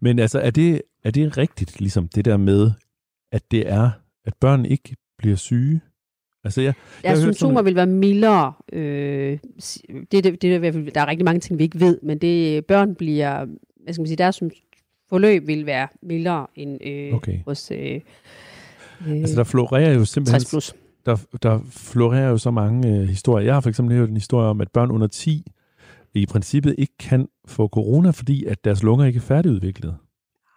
Men 0.00 0.18
altså, 0.18 0.38
er 0.40 0.50
det, 0.50 0.82
er 1.04 1.10
det 1.10 1.38
rigtigt, 1.38 1.80
ligesom 1.80 2.08
det 2.08 2.24
der 2.24 2.36
med, 2.36 2.70
at 3.32 3.42
det 3.50 3.68
er, 3.70 3.90
at 4.26 4.32
børn 4.40 4.64
ikke 4.64 4.96
bliver 5.18 5.36
syge? 5.36 5.80
Altså, 6.44 6.60
jeg, 6.60 6.74
Ja, 7.04 7.08
hørt 7.10 7.18
symptomer 7.18 7.54
sådan- 7.54 7.64
vil 7.64 7.74
være 7.74 7.86
mildere. 7.86 8.52
Øh, 8.72 9.38
det, 10.12 10.24
det, 10.24 10.42
det, 10.42 10.44
er 10.54 10.72
der 10.94 11.00
er 11.00 11.06
rigtig 11.06 11.24
mange 11.24 11.40
ting, 11.40 11.58
vi 11.58 11.64
ikke 11.64 11.80
ved, 11.80 11.98
men 12.02 12.18
det 12.18 12.66
børn 12.66 12.94
bliver, 12.94 13.46
hvad 13.84 13.92
skal 13.94 14.00
man 14.00 14.06
sige, 14.06 14.16
deres 14.16 14.42
forløb 15.08 15.46
vil 15.46 15.66
være 15.66 15.88
mildere 16.02 16.46
end 16.54 16.78
øh, 16.86 17.14
Okay. 17.14 17.38
hos 17.46 17.70
øh, 17.70 18.00
øh, 19.08 19.12
Altså, 19.12 19.36
der 19.36 19.44
florerer 19.44 19.94
jo 19.94 20.04
simpelthen 20.04 20.40
60 20.40 20.50
plus. 20.50 20.74
der, 21.06 21.16
der 21.42 21.60
florerer 21.70 22.28
jo 22.28 22.38
så 22.38 22.50
mange 22.50 22.88
øh, 22.88 23.08
historier. 23.08 23.44
Jeg 23.44 23.54
har 23.54 23.60
for 23.60 23.68
eksempel 23.68 23.96
hørt 23.96 24.08
en 24.08 24.16
historie 24.16 24.46
om, 24.48 24.60
at 24.60 24.68
børn 24.72 24.90
under 24.90 25.06
10 25.06 25.44
i 26.14 26.26
princippet 26.26 26.74
ikke 26.78 26.92
kan 26.98 27.28
få 27.46 27.68
corona, 27.68 28.10
fordi 28.10 28.44
at 28.44 28.64
deres 28.64 28.82
lunger 28.82 29.06
ikke 29.06 29.16
er 29.16 29.20
færdigudviklet. 29.20 29.96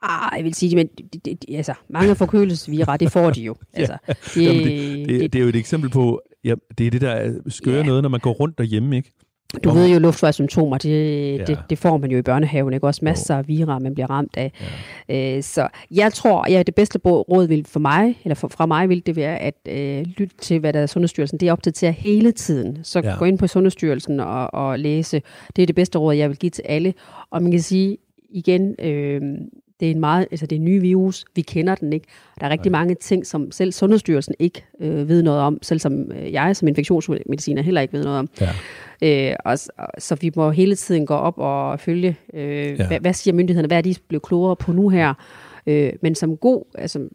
Ah, 0.10 0.38
jeg 0.38 0.44
vil 0.46 0.54
sige, 0.54 0.76
men 0.76 0.88
de, 0.88 1.20
de, 1.26 1.36
de, 1.36 1.58
altså, 1.58 1.74
mange 1.90 2.16
forkølelsesvira, 2.16 2.98
det 2.98 3.12
får 3.12 3.30
de 3.32 3.42
jo. 3.42 3.56
Altså, 3.74 3.98
det, 4.36 4.44
Jamen, 4.46 4.64
det, 4.64 5.10
det, 5.10 5.34
det 5.34 5.40
er 5.40 5.44
jo 5.44 5.50
et 5.50 5.56
eksempel 5.56 5.90
på, 5.90 6.22
ja, 6.44 6.54
det 6.78 6.88
er 6.88 6.92
det, 6.92 7.02
der 7.02 7.10
er 7.10 7.34
skøre 7.48 7.76
Ja. 7.78 7.84
noget, 7.84 8.02
når 8.04 8.10
man 8.10 8.20
går 8.20 8.32
rundt 8.32 8.58
derhjemme, 8.58 8.96
ikke? 8.96 9.12
Du 9.64 9.70
ved 9.70 9.88
jo, 9.94 10.00
luftvejssymptomer, 10.00 10.78
det, 10.78 10.90
Ja. 10.90 11.36
ja. 11.36 11.44
det, 11.46 11.60
det 11.70 11.78
får 11.78 11.98
man 11.98 12.12
jo 12.12 12.18
i 12.18 12.22
børnehaven, 12.22 12.74
ikke? 12.74 12.88
Også 12.88 13.06
masser 13.06 13.36
af 13.38 13.48
vira, 13.48 13.80
man 13.80 13.94
bliver 13.94 14.10
ramt 14.10 14.38
af. 14.38 14.52
Ja. 15.10 15.38
Øh, 15.38 15.44
så 15.44 15.68
jeg 15.92 16.14
tror, 16.14 16.46
ja, 16.52 16.64
det 16.64 16.76
bedste 16.76 17.00
råd 17.06 17.48
vil 17.48 17.66
for 17.66 17.80
mig, 17.80 18.20
eller 18.24 18.36
for, 18.36 18.48
fra 18.48 18.66
mig 18.66 18.90
vil 18.90 19.06
det 19.06 19.16
være, 19.16 19.38
at 19.40 19.56
øh, 19.70 20.06
lytte 20.18 20.36
til, 20.42 20.60
hvad 20.60 20.74
der 20.74 20.80
er 20.80 20.86
Sundhedsstyrelsen. 20.86 21.40
Det 21.40 21.48
er 21.48 21.52
opdateret 21.52 21.94
hele 21.94 22.32
tiden. 22.32 22.78
Så 22.84 23.00
Ja. 23.04 23.10
ja. 23.10 23.18
gå 23.18 23.26
ind 23.26 23.38
på 23.38 23.48
Sundhedsstyrelsen 23.48 24.20
og, 24.20 24.54
og 24.54 24.80
læse. 24.80 25.22
Det 25.56 25.62
er 25.62 25.66
det 25.66 25.76
bedste 25.76 25.98
råd, 26.00 26.14
jeg 26.16 26.30
vil 26.30 26.38
give 26.38 26.50
til 26.50 26.64
alle. 26.66 26.94
Og 27.30 27.42
man 27.44 27.52
kan 27.52 27.62
sige 27.62 27.98
igen, 28.30 28.76
øh, 28.86 29.22
det 29.80 29.88
er 29.88 29.92
en 29.92 30.00
meget, 30.00 30.28
altså 30.32 30.46
det 30.46 30.56
er 30.56 30.60
en 30.60 30.66
ny 30.66 30.82
virus, 30.82 31.26
vi 31.36 31.42
kender 31.42 31.76
den 31.76 31.94
ikke. 31.94 32.08
Der 32.40 32.46
er 32.46 32.50
rigtig 32.50 32.72
mange 32.72 32.96
ting, 32.96 33.26
som 33.28 33.52
selv 33.52 33.72
Sundhedsstyrelsen 33.72 34.36
ikke 34.40 34.66
øh, 34.82 35.10
ved 35.10 35.24
noget 35.24 35.40
om, 35.42 35.60
selv 35.62 35.80
som 35.80 36.12
øh, 36.12 36.32
jeg 36.34 36.56
som 36.56 36.68
infektionsmediciner 36.68 37.62
heller 37.62 37.82
ikke 37.82 37.94
ved 37.94 38.04
noget 38.04 38.20
om. 38.20 38.30
Ja. 39.02 39.30
Øh, 39.32 39.36
og, 39.46 39.58
og, 39.78 39.88
så 39.98 40.16
vi 40.16 40.32
må 40.36 40.52
hele 40.52 40.76
tiden 40.76 41.06
gå 41.06 41.14
op 41.14 41.38
og 41.38 41.80
følge, 41.80 42.18
øh, 42.34 42.80
Ja. 42.80 42.88
hvad, 42.88 43.00
hvad 43.00 43.14
siger 43.14 43.34
myndighederne, 43.34 43.68
hvad 43.68 43.78
er 43.78 43.82
de 43.82 43.96
blevet 44.08 44.24
klogere 44.24 44.56
på 44.56 44.72
nu 44.72 44.90
her. 44.90 45.14
Øh, 45.68 45.94
men 46.02 46.16
som 46.16 46.38
god, 46.38 46.64
altså, 46.76 47.10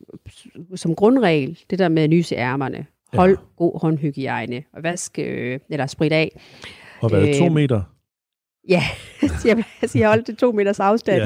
som 0.74 0.94
grundregel, 0.94 1.58
det 1.70 1.78
der 1.78 1.88
med 1.88 2.02
at 2.02 2.10
nyse 2.10 2.34
ærmerne, 2.36 2.86
hold 3.14 3.30
Ja. 3.30 3.36
god 3.56 3.80
håndhygiejne, 3.80 4.62
og 4.72 4.82
vask, 4.82 5.18
øh, 5.18 5.58
eller 5.70 5.86
sprit 5.86 6.12
af. 6.12 6.40
Og 7.00 7.10
er 7.12 7.20
det, 7.20 7.36
to 7.36 7.44
Øh, 7.46 7.52
meter? 7.52 7.82
Ja, 8.68 8.82
jeg 9.46 9.56
vil 9.56 9.64
sige, 9.88 10.06
hold 10.06 10.24
til 10.24 10.36
to 10.36 10.52
meters 10.52 10.80
afstand. 10.80 11.22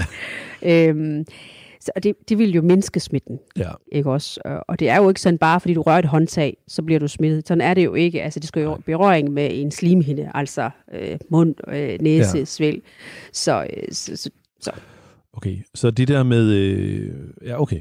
Ja. 0.62 0.88
Øhm, 0.88 1.24
så 1.80 1.90
og 1.96 2.02
det, 2.02 2.14
det 2.28 2.38
vil 2.38 2.52
jo 2.54 2.62
mindske 2.62 3.00
smitten, 3.00 3.38
Ja. 3.56 3.70
ikke 3.92 4.10
også? 4.10 4.40
Og- 4.68 4.78
det 4.80 4.88
er 4.88 4.96
jo 4.96 5.08
ikke 5.08 5.20
sådan, 5.20 5.38
bare 5.38 5.60
fordi 5.60 5.74
du 5.74 5.82
rører 5.82 5.98
et 5.98 6.04
håndtag, 6.04 6.56
så 6.68 6.82
bliver 6.82 7.00
du 7.00 7.08
smittet. 7.08 7.48
Sådan 7.48 7.60
er 7.60 7.74
det 7.74 7.84
jo 7.84 7.94
ikke. 7.94 8.22
Altså, 8.22 8.40
det 8.40 8.48
skal 8.48 8.62
jo 8.62 8.78
berøring 8.86 9.30
med 9.32 9.48
en 9.52 9.70
slimhinde, 9.70 10.30
altså 10.34 10.70
øh, 10.94 11.18
mund, 11.30 11.54
øh, 11.68 11.98
næse, 12.00 12.38
Ja. 12.38 12.44
svæl. 12.44 12.82
Så, 13.32 13.62
øh, 13.76 13.82
så, 13.92 14.16
så, 14.16 14.30
så 14.60 14.70
Okay, 15.32 15.56
så 15.74 15.90
det 15.90 16.08
der 16.08 16.22
med... 16.22 16.50
Øh, 16.52 17.10
ja, 17.46 17.60
okay. 17.62 17.80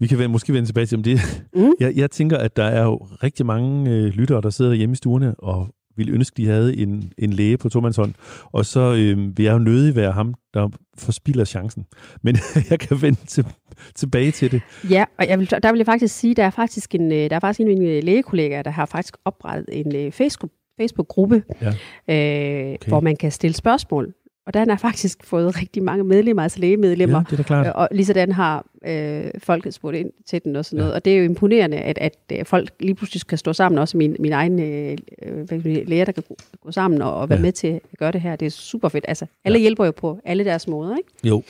Vi 0.00 0.06
kan 0.06 0.30
måske 0.30 0.52
vende 0.52 0.68
tilbage 0.68 0.86
til 0.86 0.96
om 0.96 1.02
det. 1.02 1.20
Mm. 1.54 1.72
Jeg, 1.80 1.92
jeg 1.96 2.10
tænker, 2.10 2.36
at 2.38 2.56
der 2.56 2.64
er 2.64 2.84
jo 2.84 2.96
rigtig 3.22 3.46
mange 3.46 3.90
øh, 3.90 4.04
lyttere, 4.06 4.40
der 4.42 4.50
sidder 4.50 4.74
hjemme 4.74 4.92
i 4.92 4.96
stuerne 4.96 5.34
og 5.40 5.68
ville 5.96 6.12
ønske, 6.12 6.34
de 6.36 6.46
havde 6.46 6.76
en, 6.76 7.12
en 7.18 7.32
læge 7.32 7.56
på 7.56 7.68
tomandshånd. 7.68 8.14
Og 8.44 8.66
så 8.66 8.80
øh, 8.80 9.38
vil 9.38 9.44
jeg 9.44 9.52
jo 9.52 9.58
nødig 9.58 9.96
være 9.96 10.12
ham, 10.12 10.34
der 10.54 10.68
forspilder 10.98 11.44
chancen. 11.44 11.86
Men 12.22 12.36
jeg 12.70 12.78
kan 12.80 13.02
vende 13.02 13.18
til, 13.26 13.46
tilbage 13.94 14.30
til 14.30 14.52
det. 14.52 14.60
Ja, 14.90 15.04
og 15.18 15.28
jeg 15.28 15.38
vil, 15.38 15.50
der 15.50 15.72
vil 15.72 15.78
jeg 15.78 15.86
faktisk 15.86 16.14
sige, 16.18 16.34
der 16.34 16.44
er 16.44 16.50
faktisk 16.50 16.94
en, 16.94 17.12
øh, 17.12 17.30
der 17.30 17.36
er 17.36 17.40
faktisk 17.40 17.60
en 17.60 17.68
af 17.70 17.76
mine 17.76 18.00
lægekollegaer, 18.00 18.62
der 18.62 18.70
har 18.70 18.86
faktisk 18.86 19.16
oprettet 19.24 19.66
en 19.72 19.96
øh, 19.96 20.12
Facebook, 20.12 20.50
Facebook-gruppe, 20.80 21.42
Ja. 21.60 21.68
øh, 21.68 22.74
okay. 22.74 22.88
hvor 22.88 23.00
man 23.00 23.16
kan 23.16 23.32
stille 23.32 23.54
spørgsmål. 23.54 24.14
Og 24.46 24.54
der 24.54 24.64
har 24.68 24.76
faktisk 24.76 25.24
fået 25.24 25.60
rigtig 25.60 25.82
mange 25.82 26.04
medlemmer, 26.04 26.42
altså 26.42 26.60
lægemedlemmer. 26.60 27.18
Ja, 27.18 27.24
det 27.24 27.32
er 27.32 27.36
da 27.36 27.42
klart. 27.42 27.66
Øh, 27.66 27.72
Og 27.74 27.88
lige 27.92 28.06
sådan 28.06 28.32
har 28.32 28.66
øh, 28.86 29.24
folk 29.38 29.66
spurgt 29.72 29.96
ind 29.96 30.10
til 30.26 30.40
den 30.44 30.56
og 30.56 30.64
sådan 30.64 30.76
noget. 30.78 30.94
Og 30.94 31.04
det 31.04 31.12
er 31.12 31.16
jo 31.18 31.24
imponerende, 31.24 31.76
at, 31.76 31.98
at 31.98 32.16
øh, 32.32 32.44
folk 32.44 32.70
lige 32.80 32.94
pludselig 32.94 33.26
kan 33.26 33.38
stå 33.38 33.52
sammen, 33.52 33.78
også 33.78 33.96
min, 33.96 34.16
min 34.18 34.32
egen 34.32 34.60
øh, 34.60 34.96
øh, 35.22 35.64
læger, 35.88 36.04
der 36.04 36.12
kan 36.12 36.22
gå, 36.28 36.36
gå 36.62 36.70
sammen 36.72 37.02
og, 37.02 37.14
og 37.14 37.28
være 37.28 37.38
Ja. 37.38 37.42
med 37.42 37.52
til 37.52 37.66
at 37.68 37.80
gøre 37.98 38.12
det 38.12 38.20
her. 38.20 38.36
Det 38.36 38.46
er 38.46 38.50
super 38.50 38.88
fedt. 38.88 39.04
Altså, 39.08 39.26
alle 39.44 39.58
ja. 39.58 39.60
hjælper 39.60 39.84
jo 39.84 39.90
på 39.90 40.20
alle 40.24 40.44
deres 40.44 40.68
måder, 40.68 40.96
ikke? 40.96 41.08
Jo. 41.24 41.42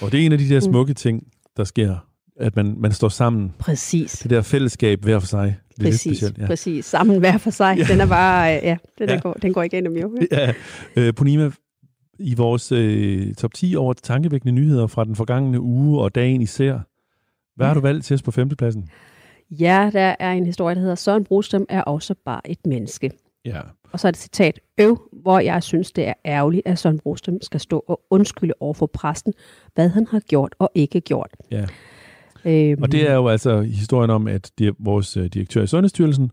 Og 0.00 0.12
det 0.12 0.20
er 0.22 0.26
en 0.26 0.32
af 0.32 0.38
de 0.38 0.44
Mm. 0.44 0.50
der 0.50 0.60
smukke 0.60 0.94
ting, 0.94 1.26
der 1.56 1.64
sker, 1.64 1.96
at 2.40 2.56
man, 2.56 2.74
man 2.78 2.92
står 2.92 3.08
sammen. 3.08 3.52
Præcis. 3.58 4.12
Det 4.12 4.30
der 4.30 4.42
fællesskab 4.42 5.02
hver 5.04 5.18
for 5.18 5.26
sig. 5.26 5.56
Det 5.68 5.78
er 5.78 5.82
lidt 5.82 5.92
Præcis, 5.92 6.16
specielt. 6.18 6.38
ja. 6.38 6.46
præcis. 6.46 6.84
Sammen 6.86 7.18
hver 7.18 7.38
for 7.38 7.50
sig. 7.50 7.74
Ja. 7.78 7.84
Den 7.92 8.00
er 8.00 8.06
bare, 8.06 8.44
ja, 8.44 8.76
den, 8.98 9.08
Ja. 9.08 9.14
ja. 9.14 9.20
Går, 9.20 9.32
den 9.32 9.52
går 9.52 9.62
igennem 9.62 9.96
jo. 9.96 10.16
Ja, 10.32 10.52
øh, 10.96 11.14
Punima, 11.14 11.50
i 12.18 12.34
vores 12.34 12.72
øh, 12.72 13.34
top 13.34 13.54
10 13.54 13.76
over 13.76 13.92
tankevækkende 13.92 14.52
nyheder 14.52 14.86
fra 14.86 15.04
den 15.04 15.16
forgangne 15.16 15.60
uge 15.60 16.00
og 16.00 16.14
dagen 16.14 16.40
især, 16.42 16.78
hvad 17.56 17.66
har 17.66 17.74
du 17.74 17.80
valgt 17.80 18.04
til 18.04 18.14
os 18.14 18.22
på 18.22 18.30
femtepladsen? 18.30 18.88
Ja, 19.50 19.90
der 19.92 20.16
er 20.18 20.32
en 20.32 20.46
historie, 20.46 20.74
der 20.74 20.80
hedder, 20.80 20.94
Søren 20.94 21.24
Brostrøm 21.24 21.66
er 21.68 21.82
også 21.82 22.14
bare 22.24 22.50
et 22.50 22.66
menneske. 22.66 23.10
Ja. 23.44 23.60
Og 23.92 24.00
så 24.00 24.08
er 24.08 24.10
det 24.12 24.18
et 24.18 24.22
citat, 24.22 24.60
øv, 24.78 25.08
hvor 25.12 25.38
jeg 25.38 25.62
synes, 25.62 25.92
det 25.92 26.08
er 26.08 26.14
ærgerligt, 26.24 26.62
at 26.66 26.78
Søren 26.78 26.98
Brostrøm 26.98 27.38
skal 27.42 27.60
stå 27.60 27.84
og 27.88 28.00
undskylde 28.10 28.54
over 28.60 28.74
for 28.74 28.86
præsten, 28.86 29.34
hvad 29.74 29.88
han 29.88 30.06
har 30.06 30.20
gjort 30.20 30.54
og 30.58 30.70
ikke 30.74 31.00
gjort. 31.00 31.30
ja. 31.50 31.66
Øhm, 32.44 32.82
Og 32.82 32.92
det 32.92 33.10
er 33.10 33.14
jo 33.14 33.28
altså 33.28 33.60
historien 33.60 34.10
om, 34.10 34.26
at 34.26 34.50
de, 34.58 34.72
vores 34.78 35.16
øh, 35.16 35.26
direktør 35.26 35.62
i 35.62 35.66
Sundhedsstyrelsen 35.66 36.30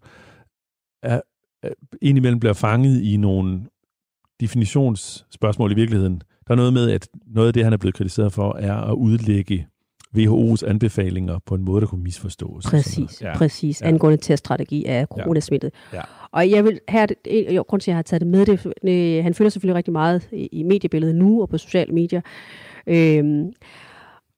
er, 1.04 1.22
er 1.64 1.70
indimellem 2.02 2.40
bliver 2.40 2.54
fanget 2.54 3.02
i 3.02 3.18
nogle 3.18 3.62
definitionsspørgsmål 4.40 5.72
i 5.72 5.76
virkeligheden. 5.76 6.22
Der 6.48 6.52
er 6.52 6.56
noget 6.56 6.74
med, 6.74 6.92
at 6.92 7.08
noget 7.28 7.48
af 7.48 7.54
det, 7.54 7.64
han 7.64 7.74
er 7.74 7.78
blevet 7.78 7.96
kritiseret 7.96 8.34
for, 8.34 8.56
er 8.60 8.76
at 8.76 8.94
udlægge 8.94 9.68
WHO's 10.18 10.68
anbefalinger 10.70 11.40
på 11.46 11.56
en 11.56 11.64
måde, 11.64 11.82
der 11.82 11.88
kunne 11.88 12.04
misforstås. 12.04 12.66
og 12.66 12.72
Præcis, 12.72 13.22
ja. 13.22 13.38
præcis. 13.38 13.82
Ja. 13.82 13.88
Angående 13.88 14.18
teststrategi 14.18 14.86
af 14.86 15.08
coronasmittet. 15.08 15.72
Ja. 15.94 16.02
Og 16.32 16.50
jeg 16.50 16.64
vil 16.64 16.80
her, 16.90 17.08
jo, 17.56 17.66
grund 17.68 17.82
til, 17.82 17.92
at 17.92 17.94
jeg 17.94 17.98
har 17.98 18.04
taget 18.04 18.22
det 18.22 18.28
med, 18.28 18.46
det, 18.46 19.24
han 19.24 19.34
følger 19.34 19.50
selvfølgelig 19.50 19.76
rigtig 19.76 19.94
meget 19.94 20.30
i, 20.32 20.46
i 20.46 20.64
mediebilledet 20.64 21.16
nu 21.16 21.42
og 21.42 21.50
på 21.50 21.58
sociale 21.58 21.94
medier. 21.94 22.22
Øhm, 22.88 23.52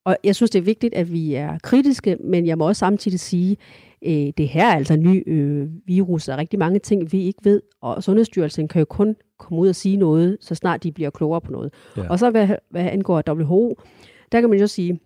og 0.06 0.18
jeg 0.24 0.36
synes, 0.36 0.52
det 0.52 0.60
er 0.60 0.64
vigtigt, 0.64 0.94
at 0.94 1.12
vi 1.14 1.34
er 1.34 1.58
kritiske, 1.64 2.18
men 2.24 2.46
jeg 2.46 2.58
må 2.58 2.68
også 2.68 2.80
samtidig 2.80 3.20
sige, 3.20 3.58
øh, 4.06 4.34
det 4.38 4.48
her 4.48 4.68
er 4.68 4.76
altså 4.76 4.94
en 4.94 5.04
ny 5.04 5.24
øh, 5.28 5.68
virus, 5.86 6.28
er 6.28 6.38
rigtig 6.38 6.60
mange 6.60 6.80
ting, 6.80 7.12
vi 7.12 7.22
ikke 7.24 7.40
ved, 7.44 7.62
og 7.82 8.04
Sundhedsstyrelsen 8.04 8.68
kan 8.68 8.80
jo 8.80 8.86
kun 8.86 9.16
komme 9.38 9.60
ud 9.60 9.70
og 9.70 9.76
sige 9.76 9.98
noget, 9.98 10.38
så 10.42 10.56
snart 10.56 10.84
de 10.84 10.92
bliver 10.92 11.10
klogere 11.10 11.42
på 11.42 11.52
noget. 11.52 11.74
Ja. 11.98 12.10
Og 12.10 12.20
så 12.20 12.30
hvad, 12.30 12.48
hvad 12.70 12.86
angår 12.86 13.24
WHO, 13.30 13.78
der 14.32 14.42
kan 14.42 14.50
man 14.50 14.60
jo 14.60 14.68
sige, 14.68 15.00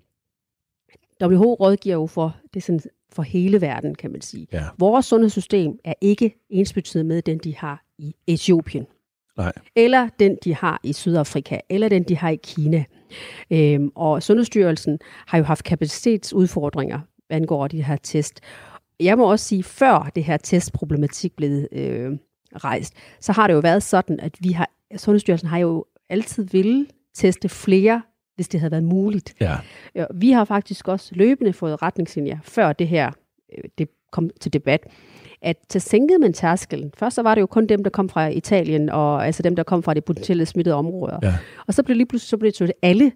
WHO 1.23 1.53
rådgiver 1.53 1.95
jo 1.95 2.07
for, 2.07 2.35
det 2.53 2.59
er 2.59 2.61
sådan, 2.61 2.81
for 3.11 3.23
hele 3.23 3.61
verden, 3.61 3.95
kan 3.95 4.11
man 4.11 4.21
sige. 4.21 4.47
Ja. 4.53 4.63
Vores 4.77 5.05
sundhedssystem 5.05 5.79
er 5.83 5.93
ikke 6.01 6.35
ensbetydende 6.49 7.07
med 7.07 7.21
den, 7.21 7.37
de 7.37 7.55
har 7.55 7.83
i 7.97 8.15
Etiopien. 8.27 8.85
Nej. 9.37 9.51
Eller 9.75 10.09
den, 10.19 10.37
de 10.43 10.55
har 10.55 10.79
i 10.83 10.93
Sydafrika, 10.93 11.59
eller 11.69 11.89
den, 11.89 12.03
de 12.03 12.17
har 12.17 12.29
i 12.29 12.39
Kina. 12.43 12.83
Øhm, 13.51 13.91
og 13.95 14.23
Sundhedsstyrelsen 14.23 14.99
har 15.27 15.37
jo 15.37 15.43
haft 15.43 15.63
kapacitetsudfordringer, 15.63 16.99
angår 17.29 17.67
de 17.67 17.83
her 17.83 17.97
test. 18.03 18.39
Jeg 18.99 19.17
må 19.17 19.31
også 19.31 19.45
sige, 19.45 19.63
før 19.63 20.11
det 20.15 20.23
her 20.23 20.37
testproblematik 20.37 21.35
blev 21.35 21.67
øh, 21.71 22.11
rejst, 22.55 22.93
så 23.19 23.31
har 23.31 23.47
det 23.47 23.53
jo 23.53 23.59
været 23.59 23.83
sådan, 23.83 24.19
at 24.19 24.35
vi 24.39 24.51
har, 24.51 24.69
Sundhedsstyrelsen 24.97 25.47
har 25.47 25.57
jo 25.57 25.85
altid 26.09 26.43
ville 26.43 26.85
teste 27.13 27.49
flere, 27.49 28.01
hvis 28.35 28.47
det 28.47 28.59
havde 28.59 28.71
været 28.71 28.83
muligt. 28.83 29.33
Ja. 29.39 29.57
Ja, 29.95 30.05
Vi 30.13 30.31
har 30.31 30.45
faktisk 30.45 30.87
også 30.87 31.15
løbende 31.15 31.53
fået 31.53 31.81
retningslinjer, 31.81 32.37
før 32.43 32.73
det 32.73 32.87
her 32.87 33.11
øh, 33.57 33.63
det 33.77 33.89
kom 34.11 34.29
til 34.41 34.53
debat, 34.53 34.87
at 35.41 35.57
så 35.69 35.79
sænkede 35.79 36.19
man 36.19 36.33
tærskelen. 36.33 36.91
Først 36.97 37.15
så 37.15 37.21
var 37.21 37.35
det 37.35 37.41
jo 37.41 37.45
kun 37.45 37.67
dem, 37.67 37.83
der 37.83 37.89
kom 37.89 38.09
fra 38.09 38.27
Italien, 38.27 38.89
og 38.89 39.25
altså 39.25 39.43
dem, 39.43 39.55
der 39.55 39.63
kom 39.63 39.83
fra 39.83 39.93
de 39.93 40.01
potentielle 40.01 40.45
smittede 40.45 40.75
områder. 40.75 41.19
Ja. 41.23 41.37
Og 41.67 41.73
så 41.73 41.83
blev 41.83 41.97
lige 41.97 42.07
pludselig 42.07 42.29
så 42.29 42.37
blev 42.37 42.51
det 42.51 42.73
alle, 42.81 43.11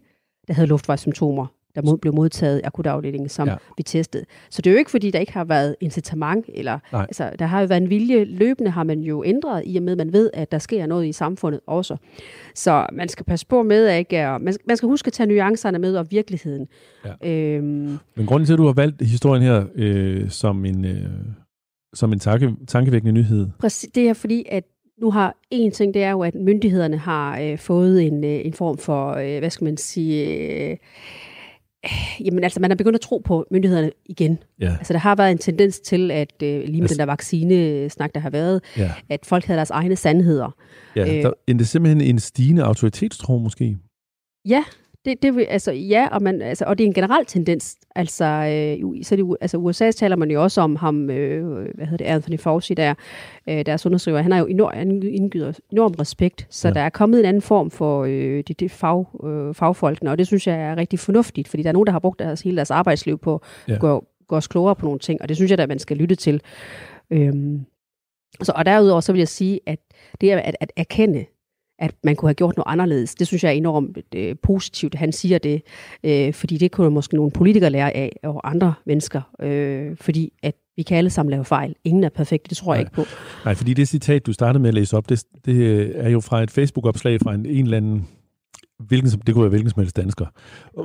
der 0.47 0.53
havde 0.53 0.67
luftvejssymptomer, 0.67 1.47
der 1.75 1.81
mod, 1.81 1.97
blev 1.97 2.13
modtaget 2.13 2.57
i 2.59 2.61
akutafdelingen, 2.63 3.29
som 3.29 3.47
Ja. 3.47 3.55
vi 3.77 3.83
testede. 3.83 4.25
Så 4.49 4.61
det 4.61 4.69
er 4.69 4.73
jo 4.73 4.77
ikke, 4.79 4.91
fordi 4.91 5.11
der 5.11 5.19
ikke 5.19 5.33
har 5.33 5.43
været 5.43 5.75
incitament, 5.81 6.45
eller 6.53 6.79
Nej. 6.91 7.01
altså, 7.01 7.31
der 7.39 7.45
har 7.45 7.61
jo 7.61 7.67
været 7.67 7.81
en 7.81 7.89
vilje. 7.89 8.23
Løbende 8.23 8.71
har 8.71 8.83
man 8.83 8.99
jo 9.01 9.23
ændret, 9.25 9.63
i 9.65 9.77
og 9.77 9.83
med, 9.83 9.91
at 9.91 9.97
man 9.97 10.13
ved, 10.13 10.29
at 10.33 10.51
der 10.51 10.57
sker 10.59 10.85
noget 10.85 11.05
i 11.07 11.11
samfundet 11.11 11.61
også. 11.67 11.97
Så 12.55 12.85
man 12.93 13.09
skal 13.09 13.25
passe 13.25 13.47
på 13.47 13.63
med, 13.63 13.85
at 13.87 13.97
ikke, 13.99 14.37
man, 14.41 14.53
skal, 14.53 14.63
man 14.67 14.77
skal 14.77 14.87
huske 14.89 15.07
at 15.07 15.13
tage 15.13 15.27
nuancerne 15.27 15.79
med 15.79 15.95
og 15.97 16.07
virkeligheden. 16.11 16.67
Ja. 17.23 17.31
Øhm, 17.31 17.97
Men 18.15 18.25
grunden 18.25 18.45
til, 18.45 18.53
at 18.53 18.57
du 18.59 18.65
har 18.65 18.73
valgt 18.73 19.01
historien 19.01 19.43
her 19.43 19.63
øh, 19.75 20.29
som 20.29 20.65
en, 20.65 20.85
øh, 20.85 20.97
som 21.93 22.13
en 22.13 22.19
tanke, 22.19 22.55
tankevækkende 22.67 23.11
nyhed, 23.11 23.47
Præcis, 23.59 23.89
det 23.95 24.09
er 24.09 24.13
fordi, 24.13 24.45
at 24.51 24.63
nu 25.01 25.11
har 25.11 25.35
en 25.51 25.71
ting, 25.71 25.93
det 25.93 26.03
er 26.03 26.11
jo, 26.11 26.21
at 26.23 26.35
myndighederne 26.35 26.97
har 26.97 27.39
øh, 27.39 27.57
fået 27.57 28.03
en, 28.07 28.23
øh, 28.23 28.45
en 28.45 28.53
form 28.53 28.77
for, 28.77 29.11
øh, 29.11 29.39
hvad 29.39 29.49
skal 29.49 29.65
man 29.65 29.77
sige, 29.77 30.25
øh, 30.71 30.77
jamen 32.25 32.43
altså, 32.43 32.59
man 32.59 32.71
er 32.71 32.75
begyndt 32.75 32.95
at 32.95 33.01
tro 33.01 33.21
på 33.25 33.45
myndighederne 33.51 33.91
igen. 34.05 34.37
ja, 34.61 34.75
Altså, 34.77 34.93
der 34.93 34.99
har 34.99 35.15
været 35.15 35.31
en 35.31 35.37
tendens 35.37 35.79
til, 35.79 36.11
at 36.11 36.33
øh, 36.43 36.49
lige 36.49 36.71
med 36.71 36.81
Altså- 36.81 36.93
den 36.93 36.99
der 36.99 37.05
vaccinesnak, 37.05 38.13
der 38.15 38.19
har 38.21 38.29
været, 38.29 38.61
ja, 38.77 38.91
at 39.09 39.19
folk 39.25 39.45
havde 39.45 39.57
deres 39.57 39.69
egne 39.69 39.95
sandheder. 39.95 40.55
ja 40.95 41.01
Øh. 41.17 41.23
der, 41.23 41.31
det 41.47 41.61
er 41.61 41.65
simpelthen 41.65 42.01
en 42.01 42.19
stigende 42.19 42.63
autoritetstro 42.63 43.37
måske. 43.37 43.77
Ja, 44.47 44.63
Det, 45.05 45.21
det 45.21 45.35
vil, 45.35 45.43
altså, 45.43 45.71
ja, 45.71 46.07
og, 46.11 46.23
man, 46.23 46.41
altså, 46.41 46.65
og 46.65 46.77
det 46.77 46.83
er 46.83 46.87
en 46.87 46.93
generel 46.93 47.25
tendens. 47.25 47.77
Altså, 47.95 48.25
øh, 48.25 49.03
så 49.03 49.15
det, 49.15 49.37
altså 49.41 49.57
USA 49.57 49.91
taler 49.91 50.15
man 50.15 50.31
jo 50.31 50.43
også 50.43 50.61
om 50.61 50.75
ham, 50.75 51.09
øh, 51.09 51.67
hvad 51.75 51.85
hedder 51.85 52.05
det, 52.05 52.11
Anthony 52.11 52.39
Fauci, 52.39 52.73
der, 52.73 52.93
øh, 53.49 53.65
deres 53.65 53.85
undersøger. 53.85 54.21
Han 54.21 54.31
har 54.31 54.39
jo 54.39 54.45
enorm, 54.45 55.01
indgyder 55.03 55.53
enorm 55.71 55.93
respekt, 55.99 56.47
så 56.49 56.67
ja. 56.67 56.73
der 56.73 56.81
er 56.81 56.89
kommet 56.89 57.19
en 57.19 57.25
anden 57.25 57.41
form 57.41 57.71
for 57.71 58.03
øh, 58.03 58.43
det, 58.47 58.59
det 58.59 58.71
fag, 58.71 59.05
øh, 59.25 59.53
fagfolkene, 59.53 60.11
og 60.11 60.17
det 60.17 60.27
synes 60.27 60.47
jeg 60.47 60.61
er 60.61 60.77
rigtig 60.77 60.99
fornuftigt, 60.99 61.47
fordi 61.47 61.63
der 61.63 61.69
er 61.69 61.73
nogen, 61.73 61.87
der 61.87 61.91
har 61.91 61.99
brugt 61.99 62.19
deres, 62.19 62.41
hele 62.41 62.55
deres 62.55 62.71
arbejdsliv 62.71 63.17
på 63.17 63.41
ja. 63.67 63.73
at 63.73 63.79
gå, 63.79 64.05
gå 64.27 64.35
os 64.35 64.47
klogere 64.47 64.75
på 64.75 64.85
nogle 64.85 64.99
ting, 64.99 65.21
og 65.21 65.29
det 65.29 65.37
synes 65.37 65.51
jeg 65.51 65.57
da, 65.57 65.67
man 65.67 65.79
skal 65.79 65.97
lytte 65.97 66.15
til. 66.15 66.41
Øhm, 67.09 67.65
så, 68.41 68.53
og 68.55 68.65
derudover 68.65 69.01
så 69.01 69.11
vil 69.11 69.19
jeg 69.19 69.27
sige, 69.27 69.59
at 69.65 69.79
det 70.21 70.31
er 70.31 70.37
at, 70.37 70.55
at 70.59 70.71
erkende, 70.75 71.25
at 71.79 71.95
man 72.03 72.15
kunne 72.15 72.29
have 72.29 72.33
gjort 72.35 72.57
noget 72.57 72.71
anderledes. 72.71 73.15
Det 73.15 73.27
synes 73.27 73.43
jeg 73.43 73.49
er 73.49 73.53
enormt 73.53 73.97
øh, 74.15 74.35
positivt, 74.43 74.93
at 74.93 74.99
han 74.99 75.11
siger 75.11 75.37
det, 75.37 75.61
øh, 76.03 76.33
fordi 76.33 76.57
det 76.57 76.71
kunne 76.71 76.89
måske 76.89 77.15
nogle 77.15 77.31
politikere 77.31 77.69
lære 77.69 77.95
af, 77.95 78.11
og 78.23 78.49
andre 78.49 78.73
mennesker, 78.85 79.21
øh, 79.41 79.97
fordi 80.01 80.33
at 80.43 80.55
vi 80.77 80.83
kan 80.83 80.97
alle 80.97 81.09
sammen 81.09 81.31
lave 81.31 81.45
fejl. 81.45 81.75
Ingen 81.83 82.03
er 82.03 82.09
perfekt, 82.09 82.49
det 82.49 82.57
tror 82.57 82.73
jeg 82.73 82.83
Nej. 82.83 82.87
ikke 82.87 82.95
på. 82.95 83.03
Nej, 83.45 83.55
fordi 83.55 83.73
det 83.73 83.87
citat, 83.87 84.25
du 84.25 84.33
startede 84.33 84.61
med 84.61 84.67
at 84.67 84.73
læse 84.73 84.97
op, 84.97 85.09
det, 85.09 85.23
det 85.45 85.91
er 86.05 86.09
jo 86.09 86.19
fra 86.19 86.43
et 86.43 86.51
Facebook-opslag 86.51 87.19
fra 87.21 87.33
en, 87.33 87.45
en 87.45 87.63
eller 87.63 87.77
anden, 87.77 88.07
hvilken, 88.79 89.09
som- 89.09 89.21
det 89.21 89.33
kunne 89.33 89.43
være 89.43 89.49
hvilken 89.49 89.69
som 89.69 89.79
helst 89.79 89.95
dansker, 89.95 90.25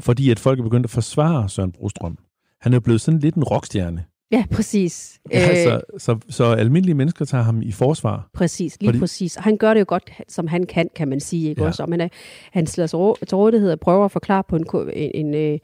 fordi 0.00 0.30
at 0.30 0.38
folk 0.38 0.58
er 0.58 0.62
begyndt 0.62 0.84
at 0.86 0.90
forsvare 0.90 1.48
Søren 1.48 1.72
Brostrøm. 1.72 2.18
Han 2.60 2.72
er 2.74 2.80
blevet 2.80 3.00
sådan 3.00 3.20
lidt 3.20 3.34
en 3.34 3.44
rockstjerne. 3.44 4.04
Ja, 4.32 4.44
præcis. 4.52 5.20
Øh, 5.34 5.48
altså, 5.48 5.80
så, 5.98 6.18
så 6.28 6.44
almindelige 6.44 6.94
mennesker 6.94 7.24
tager 7.24 7.44
ham 7.44 7.62
i 7.62 7.72
forsvar. 7.72 8.30
Præcis, 8.34 8.80
lige 8.80 8.88
Fordi- 8.88 8.98
præcis. 8.98 9.34
Han 9.34 9.56
gør 9.56 9.74
det 9.74 9.80
jo 9.80 9.84
godt, 9.88 10.10
som 10.28 10.46
han 10.46 10.66
kan, 10.66 10.88
kan 10.96 11.08
man 11.08 11.20
sige. 11.20 11.48
Ikke? 11.50 11.60
Ja. 11.60 11.64
Ja. 11.64 11.68
Også, 11.68 11.82
om 11.82 11.90
han, 11.92 12.00
er, 12.00 12.08
han 12.52 12.66
stiller 12.66 12.86
sig 12.86 13.28
til 13.28 13.36
rådighed 13.36 13.72
og 13.72 13.80
prøver 13.80 14.04
at 14.04 14.10
forklare 14.12 14.42
på 14.48 14.56
en, 14.56 14.64
en, 14.94 15.10
en 15.26 15.34
øh, 15.34 15.58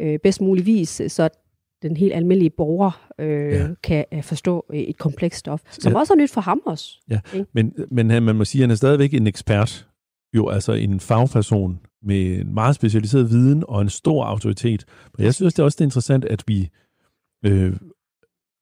øh, 0.00 0.18
bedst 0.22 0.40
mulig 0.40 0.66
vis, 0.66 1.02
så 1.08 1.28
den 1.82 1.96
helt 1.96 2.14
almindelige 2.14 2.50
borger 2.50 3.10
øh, 3.18 3.52
Ja. 3.52 3.58
ja. 3.58 3.66
kan 3.84 4.04
øh, 4.14 4.22
forstå 4.22 4.64
øh, 4.72 4.78
et 4.80 4.98
komplekst 4.98 5.38
stof, 5.40 5.60
som 5.70 5.92
Ja. 5.92 5.98
også 5.98 6.12
er 6.12 6.16
nyt 6.16 6.30
for 6.30 6.40
ham 6.40 6.60
også. 6.66 6.86
Men, 7.54 7.72
men 7.90 8.10
han, 8.10 8.22
man 8.22 8.36
må 8.36 8.44
sige, 8.44 8.60
at 8.60 8.62
han 8.62 8.70
er 8.70 8.74
stadigvæk 8.76 9.14
en 9.14 9.26
ekspert. 9.26 9.86
Jo, 10.36 10.48
altså 10.48 10.72
en 10.72 11.00
fagperson 11.00 11.80
med 12.02 12.40
en 12.40 12.54
meget 12.54 12.74
specialiseret 12.74 13.30
viden 13.30 13.64
og 13.68 13.80
en 13.82 13.88
stor 13.88 14.24
autoritet. 14.24 14.84
Og 15.18 15.24
jeg 15.24 15.34
synes 15.34 15.54
det 15.54 15.58
er 15.62 15.64
også 15.64 15.76
det 15.76 15.80
er 15.80 15.86
interessant, 15.86 16.24
at 16.24 16.44
vi 16.46 16.68
øh, 17.46 17.72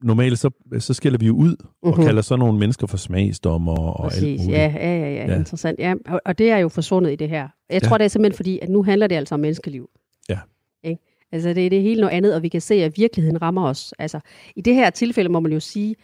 normalt 0.03 0.39
så, 0.39 0.51
så 0.78 0.95
skiller 0.95 1.18
vi 1.18 1.26
jo 1.26 1.35
ud 1.37 1.57
og 1.83 1.95
Mhm. 1.97 2.05
kalder 2.07 2.22
sådan 2.22 2.39
nogle 2.39 2.59
mennesker 2.59 2.87
for 2.87 2.97
smagsdommer 2.97 3.72
og 3.78 4.05
alt 4.05 4.12
Præcis, 4.12 4.41
muligt. 4.41 4.59
ja, 4.59 4.72
ja, 4.76 4.99
ja, 4.99 5.26
ja, 5.26 5.37
interessant. 5.39 5.78
Ja, 5.78 5.95
og, 6.07 6.20
og 6.24 6.39
det 6.39 6.51
er 6.51 6.57
jo 6.59 6.68
forsvundet 6.68 7.12
i 7.12 7.16
det 7.16 7.28
her. 7.28 7.49
Jeg 7.70 7.83
Ja. 7.83 7.89
tror, 7.89 7.99
det 7.99 8.05
er 8.05 8.09
simpelthen 8.09 8.37
fordi, 8.37 8.59
at 8.62 8.68
nu 8.68 8.83
handler 8.83 9.07
det 9.07 9.14
altså 9.16 9.35
om 9.35 9.41
menneskeliv. 9.41 9.91
Ja. 10.28 10.39
Ikke? 10.85 11.03
Altså, 11.33 11.49
det, 11.49 11.70
det 11.70 11.78
er 11.78 11.83
helt 11.83 12.01
noget 12.01 12.12
andet, 12.12 12.35
og 12.35 12.43
vi 12.43 12.49
kan 12.49 12.61
se, 12.61 12.74
at 12.74 12.93
virkeligheden 12.97 13.43
rammer 13.43 13.68
os. 13.68 13.95
Altså, 13.99 14.20
i 14.57 14.61
det 14.61 14.74
her 14.74 14.91
tilfælde 14.91 15.28
må 15.30 15.41
man 15.41 15.53
jo 15.53 15.61
sige, 15.61 15.97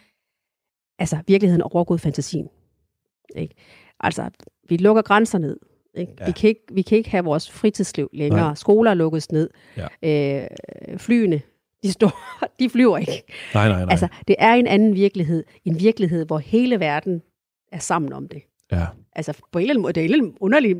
altså, 0.99 1.17
virkeligheden 1.27 1.61
er 1.61 1.75
overgået 1.75 2.01
fantasien. 2.01 2.47
Ikke? 3.35 3.55
Altså, 3.99 4.29
vi 4.69 4.77
lukker 4.77 5.01
grænser 5.01 5.37
ned. 5.37 5.57
Ikke? 5.97 6.13
Ja. 6.19 6.25
Vi, 6.25 6.31
kan 6.31 6.47
ikke, 6.47 6.61
vi 6.71 6.81
kan 6.81 6.97
ikke 6.97 7.09
have 7.09 7.23
vores 7.23 7.51
fritidsliv 7.51 8.09
længere. 8.13 8.41
Nej. 8.41 8.55
Skoler 8.55 8.93
lukkes 8.93 9.31
ned. 9.31 9.49
Ja. 10.03 10.41
Øh, 10.43 10.47
flyene, 10.97 11.41
de, 11.83 11.91
står, 11.91 12.19
de 12.59 12.69
flyver 12.69 12.97
ikke. 12.97 13.23
Nej, 13.53 13.67
nej, 13.69 13.79
nej. 13.79 13.91
Altså, 13.91 14.07
det 14.27 14.35
er 14.39 14.53
en 14.53 14.67
anden 14.67 14.95
virkelighed. 14.95 15.43
En 15.65 15.79
virkelighed, 15.79 16.25
hvor 16.25 16.37
hele 16.37 16.79
verden 16.79 17.21
er 17.71 17.79
sammen 17.79 18.13
om 18.13 18.27
det. 18.27 18.41
ja. 18.71 18.85
Altså, 19.15 19.33
på 19.51 19.59
en 19.59 19.61
eller 19.63 19.71
anden 19.73 19.81
måde, 19.81 19.93
det 19.93 20.01
er 20.01 20.05
en 20.05 20.11
eller 20.11 20.23
anden 20.23 20.37
underlig, 20.41 20.75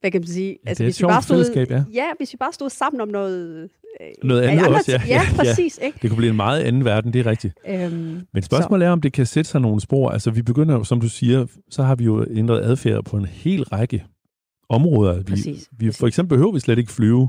hvad 0.00 0.10
kan 0.10 0.20
man 0.20 0.28
sige? 0.28 0.48
Ja, 0.64 0.68
altså, 0.68 0.82
det 0.84 0.86
er 0.86 0.90
et 0.90 0.94
sjovt 0.94 1.24
fællesskab, 1.24 1.70
ja. 1.70 1.84
Ja, 1.94 2.04
hvis 2.18 2.32
vi 2.32 2.36
bare 2.36 2.52
stod 2.52 2.70
sammen 2.70 3.00
om 3.00 3.08
noget... 3.08 3.62
øh, 4.00 4.08
Noget 4.24 4.42
andet 4.42 4.64
andre 4.64 4.76
også, 4.78 4.92
ja. 4.92 5.02
Ja, 5.06 5.14
Ja, 5.14 5.20
ja. 5.22 5.36
præcis, 5.36 5.78
ikke? 5.82 5.98
Det 6.02 6.10
kunne 6.10 6.16
blive 6.16 6.30
en 6.30 6.36
meget 6.36 6.60
anden 6.62 6.84
verden, 6.84 7.12
det 7.12 7.18
er 7.26 7.26
rigtigt. 7.30 7.54
Øhm, 7.68 8.20
Men 8.34 8.42
spørgsmålet 8.42 8.86
er, 8.86 8.90
om 8.90 9.00
det 9.00 9.12
kan 9.12 9.26
sætte 9.26 9.50
sig 9.50 9.60
nogle 9.60 9.80
spor. 9.80 10.10
Altså, 10.10 10.30
vi 10.30 10.42
begynder 10.42 10.74
jo, 10.74 10.84
som 10.84 11.00
du 11.00 11.08
siger, 11.08 11.46
så 11.70 11.82
har 11.82 11.94
vi 11.94 12.04
jo 12.04 12.26
ændret 12.30 12.60
adfærd 12.64 13.04
på 13.04 13.16
en 13.16 13.24
hel 13.26 13.62
række 13.64 14.04
områder. 14.68 15.16
Vi, 15.18 15.22
Præcis, 15.24 15.68
vi, 15.78 15.86
præcis. 15.86 15.98
for 16.00 16.06
eksempel 16.06 16.36
behøver 16.36 16.52
vi 16.52 16.60
slet 16.60 16.78
ikke 16.78 16.92
flyve 16.92 17.28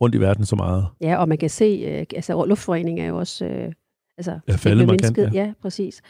rundt 0.00 0.14
i 0.14 0.20
verden 0.20 0.44
så 0.44 0.56
meget. 0.56 0.86
ja, 1.00 1.16
og 1.16 1.28
man 1.28 1.38
kan 1.38 1.50
se, 1.50 1.64
øh, 1.64 2.06
altså 2.16 2.44
luftforurening 2.44 3.00
er 3.00 3.06
jo 3.06 3.18
også... 3.18 3.44
Øh, 3.46 3.72
altså, 4.18 4.38
Ja, 4.48 4.54
faldet 4.56 4.88
det 4.88 4.94
er 5.02 5.10
markant, 5.10 5.34
ja. 5.34 5.44
Ja, 5.44 5.52
præcis. 5.62 6.02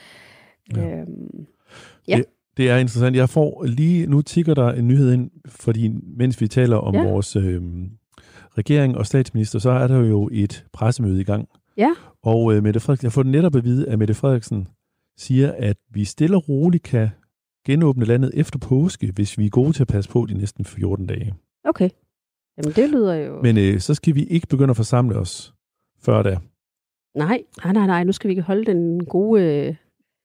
Ja. 0.76 0.88
Øhm, 0.98 1.46
Ja. 2.08 2.16
Det, 2.16 2.24
det 2.56 2.70
er 2.70 2.76
interessant. 2.76 3.16
Jeg 3.16 3.28
får 3.28 3.64
lige, 3.64 4.06
nu 4.06 4.22
tigger 4.22 4.54
der 4.54 4.72
en 4.72 4.88
nyhed 4.88 5.12
ind, 5.12 5.30
fordi 5.46 5.88
mens 6.16 6.40
vi 6.40 6.48
taler 6.48 6.76
om. 6.76 6.94
Ja. 6.94 7.02
vores 7.10 7.36
øh, 7.36 7.62
regering 8.58 8.96
og 8.96 9.06
statsminister, 9.06 9.58
så 9.58 9.70
er 9.70 9.86
der 9.86 9.98
jo 9.98 10.28
et 10.32 10.64
pressemøde 10.72 11.20
i 11.20 11.24
gang. 11.24 11.48
Ja. 11.76 11.90
Og 12.22 12.54
øh, 12.54 12.62
Mette 12.62 12.80
Frederiksen, 12.80 13.04
jeg 13.06 13.12
får 13.12 13.22
netop 13.22 13.56
at 13.56 13.64
vide, 13.64 13.88
at 13.88 13.98
Mette 13.98 14.14
Frederiksen 14.14 14.68
siger, 15.18 15.52
at 15.58 15.76
vi 15.90 16.04
stille 16.04 16.36
og 16.36 16.48
roligt 16.48 16.82
kan 16.82 17.08
genåbne 17.66 18.04
landet 18.04 18.30
efter 18.34 18.58
påske, 18.58 19.12
hvis 19.14 19.38
vi 19.38 19.46
er 19.46 19.50
gode 19.50 19.72
til 19.72 19.82
at 19.82 19.88
passe 19.88 20.10
på 20.10 20.26
de 20.28 20.34
næsten 20.34 20.64
14 20.64 21.06
dage. 21.06 21.34
okay. 21.64 21.90
Jamen, 22.58 22.72
det 22.76 22.90
lyder 22.90 23.14
jo... 23.14 23.42
Men 23.42 23.58
øh, 23.58 23.80
så 23.80 23.94
skal 23.94 24.14
vi 24.14 24.24
ikke 24.24 24.46
begynde 24.46 24.70
at 24.70 24.76
forsamle 24.76 25.16
os 25.16 25.54
før 26.02 26.22
da. 26.22 26.36
Nej, 27.16 27.42
nej, 27.64 27.72
nej, 27.72 27.86
nej, 27.86 28.04
nu 28.04 28.12
skal 28.12 28.28
vi 28.28 28.32
ikke 28.32 28.42
holde 28.42 28.64
den 28.64 29.04
gode... 29.04 29.42
Øh, 29.42 29.74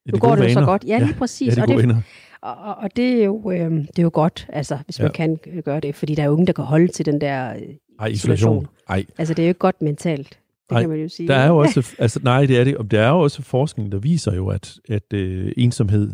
Ja, 0.05 0.11
nu 0.11 0.17
går 0.19 0.36
det 0.36 0.43
jo 0.43 0.49
så 0.53 0.65
godt. 0.65 0.84
Ja, 0.88 0.97
lige 0.97 1.07
Ja, 1.07 1.17
præcis. 1.17 1.57
Ja, 1.57 1.61
de 1.65 1.75
og, 1.75 1.84
det, 1.84 2.03
og, 2.41 2.75
og, 2.75 2.95
det, 2.95 3.21
er 3.21 3.25
jo, 3.25 3.51
øh, 3.51 3.71
det 3.71 3.99
er 3.99 4.03
jo 4.03 4.09
godt, 4.13 4.47
altså, 4.53 4.77
hvis 4.86 4.99
Ja. 4.99 5.03
man 5.03 5.11
kan 5.13 5.39
gøre 5.65 5.80
det, 5.80 5.95
fordi 5.95 6.15
der 6.15 6.23
er 6.23 6.27
jo 6.27 6.32
ingen, 6.34 6.47
der 6.47 6.53
kan 6.53 6.65
holde 6.65 6.88
til 6.88 7.05
den 7.05 7.21
der... 7.21 7.55
Øh, 7.55 7.61
Ej, 7.99 8.07
isolation. 8.07 8.67
Ej, 8.89 9.05
altså, 9.17 9.34
det 9.34 9.43
er 9.43 9.47
jo 9.47 9.49
ikke 9.49 9.59
godt 9.59 9.82
mentalt. 9.82 10.30
Det 10.30 10.71
Nej, 10.71 10.82
kan 10.82 10.89
man 10.89 10.99
jo 10.99 11.09
sige. 11.09 11.27
der 11.27 11.36
er 11.36 11.47
jo 11.47 11.57
også, 11.63 11.95
altså 11.99 12.19
nej, 12.23 12.45
det 12.45 12.59
er 12.59 12.63
det, 12.63 12.77
og 12.77 12.91
der 12.91 13.01
er 13.01 13.09
jo 13.09 13.19
også 13.19 13.41
forskning, 13.41 13.91
der 13.91 13.97
viser 13.99 14.36
jo, 14.36 14.47
at, 14.47 14.75
at 14.89 15.13
øh, 15.13 15.51
ensomhed 15.57 16.11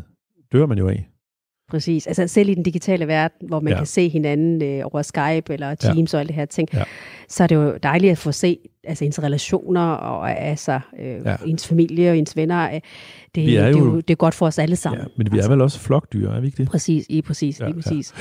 dør 0.51 0.65
man 0.65 0.77
jo 0.77 0.87
af. 0.87 1.09
Præcis. 1.69 2.07
Altså 2.07 2.27
selv 2.27 2.49
i 2.49 2.53
den 2.53 2.63
digitale 2.63 3.07
verden, 3.07 3.47
hvor 3.47 3.59
man 3.59 3.71
Ja. 3.71 3.75
ja. 3.75 3.79
kan 3.79 3.85
se 3.87 4.09
hinanden 4.09 4.61
øh, 4.61 4.85
over 4.85 5.01
Skype 5.01 5.53
eller 5.53 5.75
Teams 5.75 6.13
ja. 6.13 6.17
og 6.17 6.19
alle 6.19 6.27
det 6.27 6.35
her 6.35 6.45
ting, 6.45 6.69
Ja. 6.73 6.83
så 7.29 7.43
er 7.43 7.47
det 7.47 7.55
jo 7.55 7.77
dejligt 7.83 8.11
at 8.11 8.17
få 8.17 8.31
se 8.31 8.57
altså, 8.83 9.05
ens 9.05 9.23
relationer 9.23 9.81
og 9.91 10.39
altså, 10.39 10.79
øh, 10.99 11.05
Ja. 11.05 11.31
ja. 11.31 11.35
ens 11.45 11.67
familie 11.67 12.09
og 12.11 12.17
ens 12.17 12.35
venner. 12.35 12.73
Øh, 12.75 12.81
Det, 13.35 13.45
Vi 13.45 13.55
er 13.55 13.65
det, 13.65 13.75
er 13.75 13.79
jo- 13.79 13.85
jo, 13.85 13.95
det 13.95 14.09
er 14.09 14.15
godt 14.15 14.33
for 14.35 14.45
os 14.47 14.59
alle 14.59 14.75
sammen. 14.75 15.01
Ja, 15.01 15.07
men 15.17 15.31
vi 15.31 15.39
er 15.39 15.49
vel 15.49 15.61
også 15.61 15.79
flokdyr, 15.79 16.29
er 16.29 16.39
vi 16.39 16.47
ikke 16.47 16.57
det? 16.57 16.67
Præcis, 16.69 17.05
lige 17.09 17.21
præcis, 17.21 17.59
Ja, 17.59 17.67
ja. 17.67 17.73
præcis. 17.73 18.13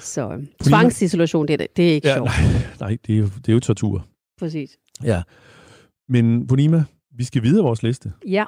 Så 0.00 0.28
øh, 0.32 0.42
tvangsisolation, 0.64 1.48
det, 1.48 1.52
er 1.54 1.58
det, 1.58 1.76
det 1.76 1.90
er 1.90 1.94
ikke 1.94 2.08
Ja, 2.08 2.14
sjovt. 2.14 2.30
nej, 2.40 2.60
nej 2.80 2.98
det, 3.06 3.14
er 3.14 3.18
jo, 3.18 3.24
det 3.24 3.48
er 3.48 3.52
jo 3.52 3.60
tortur. 3.60 4.06
Præcis. 4.38 4.70
Ja. 5.04 5.22
Men 6.08 6.46
Bonima, 6.46 6.84
vi 7.16 7.24
skal 7.24 7.42
videre 7.42 7.64
vores 7.64 7.82
liste. 7.82 8.12
Ja. 8.28 8.44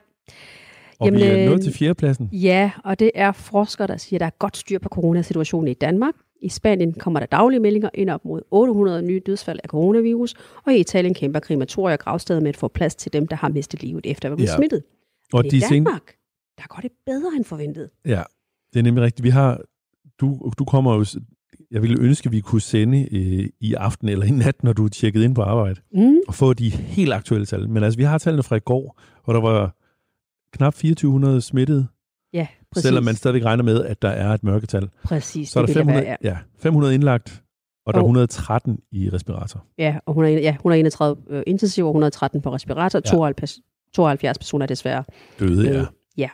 Og 1.00 1.06
Jamen, 1.06 1.20
vi 1.20 1.24
er 1.26 1.46
nået 1.46 1.56
øh, 1.58 1.62
til 1.62 1.72
fjerdepladsen. 1.72 2.28
Ja, 2.32 2.70
og 2.84 2.98
det 2.98 3.10
er 3.14 3.32
forskere, 3.32 3.86
der 3.86 3.96
siger, 3.96 4.16
at 4.16 4.20
der 4.20 4.26
er 4.26 4.30
godt 4.38 4.56
styr 4.56 4.78
på 4.78 4.88
coronasituationen 4.88 5.68
i 5.68 5.74
Danmark. 5.74 6.14
I 6.42 6.48
Spanien 6.48 6.92
kommer 6.92 7.20
der 7.20 7.26
daglige 7.26 7.60
meldinger 7.60 7.90
ind 7.94 8.10
op 8.10 8.24
mod 8.24 8.40
800 8.50 9.02
nye 9.02 9.20
dødsfald 9.26 9.58
af 9.64 9.68
coronavirus, 9.68 10.34
og 10.66 10.72
i 10.74 10.78
Italien 10.80 11.14
kæmper 11.14 11.40
krematorier 11.40 11.92
og 11.96 11.98
gravsteder 11.98 12.40
med 12.40 12.48
at 12.48 12.56
få 12.56 12.68
plads 12.68 12.94
til 12.94 13.12
dem, 13.12 13.26
der 13.26 13.36
har 13.36 13.48
mistet 13.48 13.82
livet 13.82 14.06
efter 14.06 14.28
at 14.28 14.30
være 14.30 14.36
blevet 14.36 14.50
Ja. 14.50 14.56
smittet. 14.56 14.82
Og 15.32 15.44
de 15.50 15.56
i 15.56 15.60
Danmark, 15.60 16.14
der 16.58 16.62
går 16.68 16.80
det 16.82 16.90
bedre 17.06 17.32
end 17.36 17.44
forventet. 17.44 17.90
ja, 18.06 18.22
det 18.72 18.78
er 18.78 18.82
nemlig 18.82 19.04
rigtigt. 19.04 19.24
Vi 19.24 19.28
har, 19.30 19.60
du, 20.20 20.52
du 20.58 20.64
kommer 20.64 20.94
jo, 20.94 21.04
jeg 21.70 21.82
ville 21.82 22.00
ønske, 22.00 22.26
at 22.26 22.32
vi 22.32 22.40
kunne 22.40 22.60
sende 22.60 23.08
øh, 23.12 23.48
i 23.60 23.74
aften 23.74 24.08
eller 24.08 24.26
i 24.26 24.30
nat, 24.30 24.62
når 24.62 24.72
du 24.72 24.84
er 24.84 24.88
tjekket 24.88 25.22
ind 25.22 25.34
på 25.34 25.42
arbejde, 25.42 25.80
Mm, 25.94 26.16
og 26.28 26.34
få 26.34 26.52
de 26.52 26.70
helt 26.70 27.12
aktuelle 27.12 27.46
tal. 27.46 27.68
Men 27.68 27.82
altså, 27.82 27.96
vi 27.98 28.04
har 28.04 28.18
tallene 28.18 28.42
fra 28.42 28.56
i 28.56 28.60
går, 28.60 29.00
hvor 29.24 29.32
der 29.32 29.40
var 29.40 29.76
knap 30.54 30.72
2400 30.74 31.40
smittede, 31.40 31.86
ja, 32.32 32.46
præcis. 32.70 32.82
selvom 32.86 33.04
man 33.04 33.14
stadigvæk 33.14 33.44
regner 33.44 33.64
med, 33.64 33.84
at 33.84 34.02
der 34.02 34.08
er 34.08 34.28
et 34.34 34.44
mørketal. 34.44 34.88
Præcis, 35.04 35.48
Så 35.48 35.58
er 35.60 35.62
der 35.62 35.66
det 35.66 35.74
vil 35.74 35.80
jeg 35.80 35.84
500, 35.86 36.06
være, 36.06 36.16
ja, 36.22 36.36
500 36.58 36.94
indlagt, 36.94 37.42
og 37.86 37.94
der 37.94 37.98
er 38.00 38.02
Og- 38.02 38.08
113 38.08 38.78
i 38.92 39.10
respirator. 39.10 39.64
ja. 39.78 39.84
ja, 39.84 39.98
og 40.06 40.12
100, 40.12 40.40
ja, 40.42 40.50
131 40.52 41.16
øh, 41.30 41.42
intensiv 41.46 41.84
og 41.84 41.90
113 41.90 42.40
på 42.42 42.54
respirator, 42.54 43.00
Ja. 43.04 43.10
72, 43.10 43.58
72 43.94 44.38
personer 44.38 44.66
desværre. 44.66 45.04
Døde, 45.40 45.68
ja. 45.72 45.80
Øh, 45.80 45.86
ja. 46.16 46.28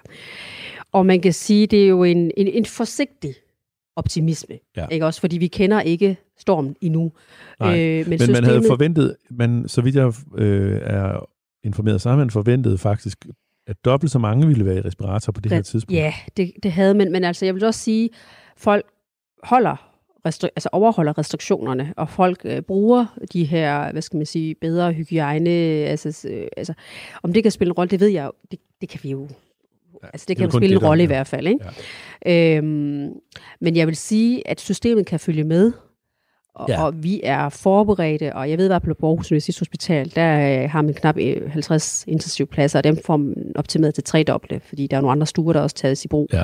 Og 0.93 1.07
man 1.07 1.21
kan 1.21 1.33
sige, 1.33 1.67
det 1.67 1.85
er 1.85 1.89
jo 1.89 2.05
en, 2.05 2.31
en, 2.37 2.47
en 2.49 2.65
forsigtig 2.67 3.35
optimisme. 3.97 4.55
Ja. 4.77 4.87
Ikke 4.87 5.07
også? 5.07 5.21
Fordi 5.21 5.39
vi 5.39 5.47
kender 5.47 5.81
ikke 5.81 6.17
stormen 6.39 6.77
endnu. 6.81 7.13
Nej, 7.61 7.81
øh, 7.81 8.09
men, 8.09 8.19
Men 8.21 8.33
man 8.33 8.45
havde 8.45 8.63
forventet, 8.69 9.17
man, 9.31 9.69
så 9.69 9.81
vidt 9.83 9.97
jeg 9.97 10.13
øh, 10.39 10.81
er 10.83 11.27
informeret, 11.65 12.01
så 12.01 12.09
har 12.09 12.17
man 12.17 12.31
forventet 12.31 12.81
faktisk, 12.81 13.27
at 13.71 13.85
dobbelt 13.85 14.13
så 14.13 14.19
mange 14.19 14.47
ville 14.47 14.65
være 14.65 14.77
i 14.77 14.81
respirator 14.81 15.33
på 15.33 15.41
det 15.41 15.53
her 15.53 15.57
Ja, 15.59 15.63
tidspunkt. 15.63 15.95
Ja, 15.99 16.15
det, 16.37 16.53
det 16.63 16.73
havde 16.73 16.95
man. 16.95 17.13
Men 17.13 17.25
altså, 17.25 17.45
jeg 17.45 17.55
vil 17.55 17.65
også 17.65 17.81
sige, 17.81 18.11
folk 18.57 18.85
holder 19.43 19.77
restri- 20.29 20.49
altså 20.57 20.69
overholder 20.73 21.19
restriktionerne, 21.19 21.95
og 21.97 22.09
folk 22.09 22.41
øh, 22.45 22.63
bruger 22.63 23.07
de 23.33 23.45
her, 23.45 23.93
hvad 23.93 24.03
skal 24.03 24.17
man 24.17 24.27
sige, 24.27 24.55
bedre 24.55 24.93
hygiejne, 24.93 25.51
altså, 25.51 26.29
øh, 26.31 26.47
altså 26.57 26.75
om 27.23 27.33
det 27.33 27.43
kan 27.43 27.53
spille 27.53 27.71
en 27.71 27.73
rolle, 27.73 27.91
det 27.91 28.01
ved 28.01 28.09
jeg 28.09 28.25
jo, 28.25 28.33
det, 28.51 28.59
det 28.81 28.89
kan 28.89 29.01
vi 29.03 29.11
jo, 29.11 29.29
Ja, 30.03 30.09
altså 30.13 30.25
det 30.25 30.29
det 30.29 30.37
kan 30.37 30.47
jo 30.47 30.51
spille 30.51 30.75
det, 30.77 30.83
en 30.83 30.89
rolle 30.89 31.03
i 31.03 31.05
ja. 31.05 31.09
hvert 31.09 31.27
fald, 31.27 31.47
ikke? 31.47 32.57
Øhm, 32.57 33.13
men 33.61 33.77
jeg 33.77 33.87
vil 33.87 33.97
sige, 33.97 34.49
at 34.49 34.61
systemet 34.61 35.07
kan 35.07 35.21
følge 35.21 35.45
med, 35.45 35.73
og, 36.61 36.69
Ja. 36.69 36.85
og 36.85 37.03
vi 37.03 37.21
er 37.25 37.49
forberedte, 37.49 38.35
og 38.37 38.51
jeg 38.51 38.59
ved, 38.59 38.71
at 38.73 38.83
på 38.83 38.89
Aarhus 39.07 39.33
Universitetshospital, 39.33 40.13
der 40.15 40.63
øh, 40.63 40.71
har 40.71 40.83
man 40.83 40.95
knap 40.95 41.17
øh, 41.19 41.51
50 41.51 42.05
intensivpladser, 42.09 42.79
og 42.79 42.85
dem 42.85 42.97
får 43.07 43.17
man 43.17 43.53
optimeret 43.55 43.95
til 43.95 44.05
tredoble, 44.05 44.61
fordi 44.61 44.87
der 44.87 44.97
er 44.97 45.01
nogle 45.01 45.13
andre 45.13 45.27
stuer, 45.27 45.53
der 45.53 45.61
også 45.61 45.77
tages 45.77 46.05
i 46.05 46.09
brug. 46.09 46.29
Ja. 46.33 46.43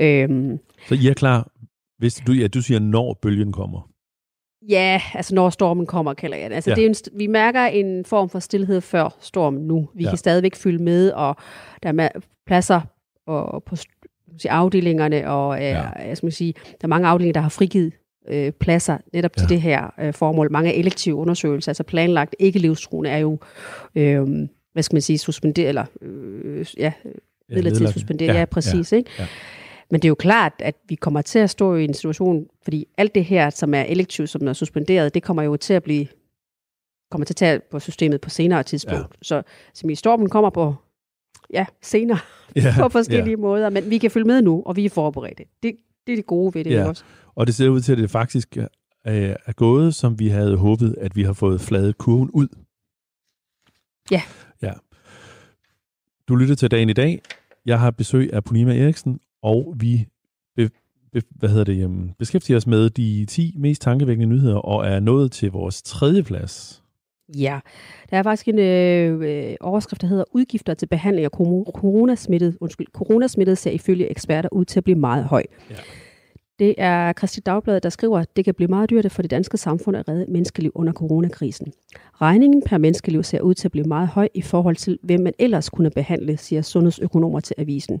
Øhm, 0.00 0.58
Så 0.88 0.94
I 0.94 1.06
er 1.08 1.14
klar, 1.14 1.48
hvis 1.98 2.14
du, 2.26 2.32
ja, 2.32 2.46
du 2.46 2.62
siger, 2.62 2.80
når 2.80 3.18
bølgen 3.22 3.52
kommer. 3.52 3.88
Ja, 4.68 5.00
altså 5.14 5.34
når 5.34 5.50
stormen 5.50 5.86
kommer, 5.86 6.14
kalder 6.14 6.36
jeg 6.36 6.50
det. 6.50 6.54
Altså, 6.54 6.70
Ja. 6.70 6.74
det 6.74 6.84
er 6.84 6.88
en, 6.88 6.94
vi 7.18 7.26
mærker 7.26 7.64
en 7.64 8.04
form 8.04 8.28
for 8.28 8.38
stillhed 8.38 8.80
før 8.80 9.16
stormen 9.20 9.62
nu. 9.66 9.88
Vi 9.94 10.04
Ja. 10.04 10.08
kan 10.10 10.18
stadigvæk 10.18 10.54
fylde 10.56 10.82
med, 10.82 11.10
og 11.10 11.36
der 11.82 11.92
er 12.02 12.08
pladser 12.46 12.80
og 13.26 13.62
på 13.64 13.76
afdelingerne, 14.44 15.30
og 15.30 15.56
øh, 15.56 15.62
Ja. 15.62 15.68
ja. 15.98 16.08
jeg 16.08 16.16
skal 16.16 16.32
sige, 16.32 16.52
der 16.52 16.76
er 16.82 16.86
mange 16.88 17.08
afdelinger, 17.08 17.32
der 17.32 17.40
har 17.40 17.48
frigivet 17.48 17.92
øh, 18.28 18.52
pladser 18.52 18.98
netop 19.12 19.36
til 19.36 19.46
Ja. 19.50 19.54
det 19.54 19.62
her 19.62 19.94
øh, 20.00 20.14
formål. 20.14 20.52
Mange 20.52 20.74
elektive 20.74 21.14
undersøgelser, 21.14 21.70
altså 21.70 21.82
planlagt 21.82 22.36
ikke 22.38 22.58
livstruende, 22.58 23.10
er 23.10 23.18
jo, 23.18 23.38
øh, 23.94 24.48
hvad 24.72 24.82
skal 24.82 24.94
man 24.94 25.02
sige, 25.02 25.18
suspenderet, 25.18 25.68
eller 25.68 25.84
øh, 26.02 26.66
ja, 26.76 26.92
midlertidigt 27.48 27.92
suspenderet. 27.92 28.34
Ja, 28.34 28.38
ja, 28.38 28.44
præcis. 28.44 28.92
Ja, 28.92 28.96
ikke? 28.96 29.10
ja. 29.18 29.26
Men 29.90 30.00
det 30.00 30.04
er 30.04 30.10
jo 30.10 30.14
klart, 30.14 30.52
at 30.58 30.74
vi 30.88 30.94
kommer 30.94 31.22
til 31.22 31.38
at 31.38 31.50
stå 31.50 31.74
i 31.74 31.84
en 31.84 31.94
situation, 31.94 32.46
fordi 32.62 32.86
alt 32.98 33.14
det 33.14 33.24
her, 33.24 33.50
som 33.50 33.74
er 33.74 33.82
elektivt, 33.82 34.30
som 34.30 34.48
er 34.48 34.52
suspenderet, 34.52 35.14
det 35.14 35.22
kommer 35.22 35.42
jo 35.42 35.56
til 35.56 35.74
at 35.74 35.82
blive 35.82 36.06
kommer 37.10 37.24
til 37.24 37.32
at 37.32 37.36
tage 37.36 37.60
på 37.70 37.80
systemet 37.80 38.20
på 38.20 38.30
senere 38.30 38.62
tidspunkt. 38.62 39.00
Ja. 39.00 39.22
Så 39.22 39.42
som 39.74 39.90
i 39.90 39.94
stormen 39.94 40.28
kommer 40.28 40.50
på 40.50 40.74
ja, 41.52 41.66
senere 41.82 42.18
Ja, 42.56 42.74
på 42.82 42.88
forskellige 42.88 43.30
ja. 43.30 43.36
måder, 43.36 43.70
men 43.70 43.90
vi 43.90 43.98
kan 43.98 44.10
følge 44.10 44.26
med 44.26 44.42
nu, 44.42 44.62
og 44.66 44.76
vi 44.76 44.84
er 44.84 44.90
forberedte. 44.90 45.44
Det, 45.62 45.76
det 46.06 46.12
er 46.12 46.16
det 46.16 46.26
gode 46.26 46.54
ved 46.54 46.64
det 46.64 46.70
ja. 46.70 46.88
også. 46.88 47.04
Og 47.34 47.46
det 47.46 47.54
ser 47.54 47.68
ud 47.68 47.80
til, 47.80 47.92
at 47.92 47.98
det 47.98 48.10
faktisk 48.10 48.56
er, 49.04 49.36
er 49.46 49.52
gået, 49.52 49.94
som 49.94 50.18
vi 50.18 50.28
havde 50.28 50.56
håbet, 50.56 50.94
at 50.98 51.16
vi 51.16 51.22
har 51.22 51.32
fået 51.32 51.60
fladet 51.60 51.98
kurven 51.98 52.30
ud. 52.30 52.48
Ja. 54.10 54.22
ja. 54.62 54.72
Du 56.28 56.36
lytter 56.36 56.54
til 56.54 56.70
dagen 56.70 56.90
i 56.90 56.92
dag. 56.92 57.22
Jeg 57.66 57.80
har 57.80 57.90
besøg 57.90 58.32
af 58.32 58.44
Punima 58.44 58.78
Eriksen, 58.78 59.20
og 59.42 59.74
vi 59.76 60.06
be, 60.56 60.70
be, 61.12 61.22
hvad 61.30 61.48
hedder 61.48 61.64
det, 61.64 61.84
um, 61.84 62.10
beskæftiger 62.18 62.56
os 62.56 62.66
med 62.66 62.90
de 62.90 63.26
10 63.28 63.54
mest 63.58 63.82
tankevækkende 63.82 64.34
nyheder, 64.34 64.56
og 64.56 64.86
er 64.86 65.00
nået 65.00 65.32
til 65.32 65.50
vores 65.50 65.82
tredje 65.82 66.22
plads. 66.22 66.82
Ja, 67.36 67.60
der 68.10 68.18
er 68.18 68.22
faktisk 68.22 68.48
en 68.48 68.58
øh, 68.58 69.48
øh, 69.50 69.56
overskrift, 69.60 70.02
der 70.02 70.08
hedder 70.08 70.24
Udgifter 70.32 70.74
til 70.74 70.86
behandling 70.86 71.24
af 71.24 71.30
coronasmittet, 71.30 72.56
undskyld, 72.60 72.86
coronasmittet 72.92 73.58
ser 73.58 73.70
ifølge 73.70 74.10
eksperter 74.10 74.48
ud 74.52 74.64
til 74.64 74.80
at 74.80 74.84
blive 74.84 74.98
meget 74.98 75.24
høj. 75.24 75.42
Ja. 75.70 75.76
Det 76.62 76.74
er 76.78 77.12
Christi 77.12 77.40
Dagblad, 77.40 77.80
der 77.80 77.88
skriver, 77.88 78.18
at 78.18 78.36
det 78.36 78.44
kan 78.44 78.54
blive 78.54 78.68
meget 78.68 78.90
dyrt 78.90 79.12
for 79.12 79.22
det 79.22 79.30
danske 79.30 79.56
samfund 79.56 79.96
at 79.96 80.08
redde 80.08 80.26
menneskeliv 80.28 80.72
under 80.74 80.92
coronakrisen. 80.92 81.72
Regningen 82.20 82.62
per 82.66 82.78
menneskeliv 82.78 83.22
ser 83.22 83.40
ud 83.40 83.54
til 83.54 83.68
at 83.68 83.72
blive 83.72 83.86
meget 83.86 84.08
høj 84.08 84.28
i 84.34 84.42
forhold 84.42 84.76
til, 84.76 84.98
hvem 85.02 85.20
man 85.20 85.32
ellers 85.38 85.70
kunne 85.70 85.90
behandle, 85.90 86.36
siger 86.36 86.62
sundhedsøkonomer 86.62 87.40
til 87.40 87.54
avisen. 87.58 88.00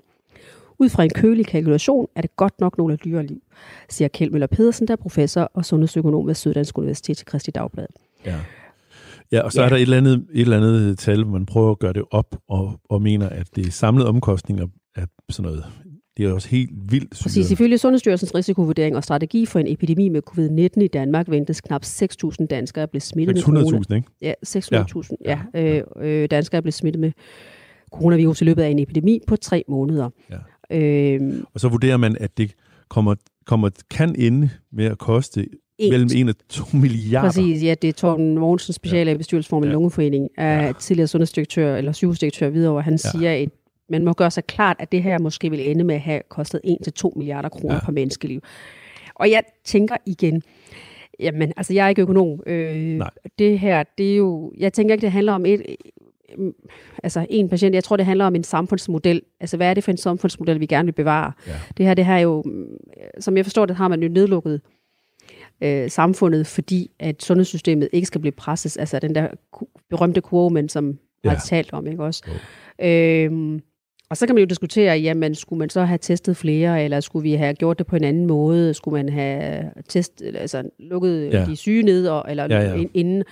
Ud 0.78 0.88
fra 0.88 1.04
en 1.04 1.10
kølig 1.10 1.46
kalkulation 1.46 2.08
er 2.16 2.20
det 2.20 2.36
godt 2.36 2.60
nok 2.60 2.78
nogle 2.78 2.96
dyre 2.96 3.26
liv, 3.26 3.42
siger 3.88 4.08
Kjeld 4.08 4.30
Møller 4.30 4.46
Pedersen, 4.46 4.88
der 4.88 4.92
er 4.92 4.96
professor 4.96 5.50
og 5.54 5.64
sundhedsøkonom 5.64 6.26
ved 6.26 6.34
Syddansk 6.34 6.78
Universitet 6.78 7.16
til 7.16 7.28
Christi 7.28 7.50
Dagblad. 7.50 7.86
Ja. 8.26 8.36
Ja, 9.32 9.40
og 9.40 9.52
så 9.52 9.60
ja. 9.60 9.64
Er 9.64 9.68
der 9.68 9.76
et 9.76 9.82
eller, 9.82 9.96
andet, 9.96 10.26
et 10.32 10.40
eller 10.40 10.56
andet 10.56 10.98
tal, 10.98 11.24
hvor 11.24 11.32
man 11.32 11.46
prøver 11.46 11.70
at 11.70 11.78
gøre 11.78 11.92
det 11.92 12.02
op, 12.10 12.36
og, 12.48 12.80
og 12.88 13.02
mener, 13.02 13.28
at 13.28 13.46
det 13.56 13.72
samlede 13.72 14.08
omkostninger 14.08 14.66
er 14.94 15.06
sådan 15.30 15.50
noget. 15.50 15.64
Det 16.16 16.24
er 16.26 16.32
også 16.32 16.48
helt 16.48 16.70
vildt 16.88 17.10
Præcis. 17.22 17.32
syret. 17.46 17.50
Ifølge 17.50 17.78
Sundhedsstyrelsens 17.78 18.34
risikovurdering 18.34 18.96
og 18.96 19.04
strategi 19.04 19.46
for 19.46 19.58
en 19.58 19.66
epidemi 19.68 20.08
med 20.08 20.20
covid-19 20.30 20.82
i 20.84 20.88
Danmark 20.88 21.30
ventes 21.30 21.60
knap 21.60 21.84
6.000 21.84 22.46
danskere 22.50 22.82
at 22.82 22.90
blive 22.90 23.00
smittet 23.00 23.34
med 23.36 23.42
corona. 23.42 23.78
600.000, 23.78 23.94
ikke? 23.94 24.08
Ja, 24.22 24.32
600.000 24.46 25.16
ja. 25.24 25.38
Ja, 25.54 25.78
øh, 25.78 25.82
øh, 26.22 26.30
danskere 26.30 26.56
er 26.56 26.60
blevet 26.60 26.74
smittet 26.74 27.00
med 27.00 27.12
coronavirus 27.92 28.40
i 28.40 28.44
løbet 28.44 28.62
af 28.62 28.68
en 28.68 28.78
epidemi 28.78 29.20
på 29.26 29.36
tre 29.36 29.64
måneder. 29.68 30.10
Ja. 30.30 30.76
Øh, 30.78 31.20
Og 31.54 31.60
så 31.60 31.68
vurderer 31.68 31.96
man, 31.96 32.16
at 32.20 32.38
det 32.38 32.54
kommer, 32.88 33.14
kommer, 33.46 33.70
kan 33.90 34.14
ende 34.18 34.50
med 34.72 34.84
at 34.84 34.98
koste 34.98 35.46
en, 35.78 35.90
mellem 35.90 36.08
1 36.14 36.28
og 36.28 36.34
2 36.48 36.64
milliarder. 36.76 37.28
Præcis, 37.28 37.62
ja, 37.62 37.74
det 37.82 37.88
er 37.88 37.92
Torben 37.92 38.38
Mogensen, 38.38 38.72
special 38.72 39.06
ja. 39.06 39.16
bestyrelsesformand 39.16 39.64
i 39.64 39.68
Ja. 39.68 39.72
Lungeforening, 39.72 40.28
er 40.38 40.62
Ja. 40.66 40.72
tidligere 40.72 41.06
sundhedsdirektør 41.08 41.76
eller 41.76 41.92
sygehusdirektør 41.92 42.48
videre, 42.48 42.82
han 42.82 42.92
ja. 42.92 42.96
siger, 42.96 43.32
at 43.32 43.48
man 43.92 44.04
må 44.04 44.12
gøre 44.12 44.30
sig 44.30 44.44
klart, 44.44 44.76
at 44.78 44.92
det 44.92 45.02
her 45.02 45.18
måske 45.18 45.50
vil 45.50 45.70
ende 45.70 45.84
med 45.84 45.94
at 45.94 46.00
have 46.00 46.20
kostet 46.28 46.60
1-2 47.04 47.10
milliarder 47.16 47.48
kroner 47.48 47.74
Ja. 47.74 47.80
per 47.84 47.92
menneskeliv. 47.92 48.40
Og 49.14 49.30
jeg 49.30 49.42
tænker 49.64 49.96
igen, 50.06 50.42
jamen, 51.20 51.52
altså 51.56 51.74
jeg 51.74 51.84
er 51.84 51.88
ikke 51.88 52.02
økonom. 52.02 52.40
Øh, 52.46 52.76
Nej. 52.76 53.10
det 53.38 53.58
her, 53.58 53.82
det 53.98 54.12
er 54.12 54.16
jo, 54.16 54.52
jeg 54.58 54.72
tænker 54.72 54.94
ikke, 54.94 55.02
det 55.02 55.12
handler 55.12 55.32
om 55.32 55.46
et, 55.46 55.62
øh, 56.38 56.52
altså 57.02 57.26
en 57.30 57.48
patient, 57.48 57.74
jeg 57.74 57.84
tror, 57.84 57.96
det 57.96 58.06
handler 58.06 58.24
om 58.24 58.34
en 58.34 58.44
samfundsmodel. 58.44 59.22
Altså, 59.40 59.56
hvad 59.56 59.70
er 59.70 59.74
det 59.74 59.84
for 59.84 59.90
en 59.90 59.96
samfundsmodel, 59.96 60.60
vi 60.60 60.66
gerne 60.66 60.86
vil 60.86 60.92
bevare? 60.92 61.32
Ja. 61.46 61.52
Det 61.76 61.86
her, 61.86 61.94
det 61.94 62.06
her 62.06 62.14
er 62.14 62.18
jo, 62.20 62.42
mm, 62.46 62.66
som 63.20 63.36
jeg 63.36 63.44
forstår 63.44 63.66
det, 63.66 63.76
har 63.76 63.88
man 63.88 64.02
jo 64.02 64.08
nedlukket 64.08 64.60
øh, 65.60 65.90
samfundet, 65.90 66.46
fordi 66.46 66.90
at 66.98 67.22
sundhedssystemet 67.22 67.88
ikke 67.92 68.06
skal 68.06 68.20
blive 68.20 68.32
presset. 68.32 68.80
Altså 68.80 68.98
den 68.98 69.14
der 69.14 69.28
berømte 69.90 70.20
kurve, 70.20 70.50
men 70.50 70.68
som 70.68 70.98
Ja. 71.24 71.30
har 71.30 71.40
talt 71.46 71.72
om, 71.72 71.86
ikke 71.86 72.04
også? 72.04 72.24
Øhm, 72.82 73.60
og 74.12 74.16
så 74.16 74.26
kan 74.26 74.34
man 74.34 74.40
jo 74.42 74.46
diskutere, 74.46 74.94
jamen 74.98 75.34
skulle 75.34 75.58
man 75.58 75.70
så 75.70 75.84
have 75.84 75.98
testet 75.98 76.36
flere, 76.36 76.84
eller 76.84 77.00
skulle 77.00 77.22
vi 77.22 77.32
have 77.32 77.54
gjort 77.54 77.78
det 77.78 77.86
på 77.86 77.96
en 77.96 78.04
anden 78.04 78.26
måde? 78.26 78.74
Skulle 78.74 78.92
man 79.04 79.08
have 79.08 79.64
test, 79.88 80.22
altså 80.34 80.62
lukket 80.78 81.32
Ja. 81.32 81.44
de 81.44 81.56
syge 81.56 81.82
ned, 81.82 82.06
og, 82.08 82.24
eller 82.28 82.46
Ja, 82.50 82.60
ja, 82.76 82.84
inden? 82.94 83.24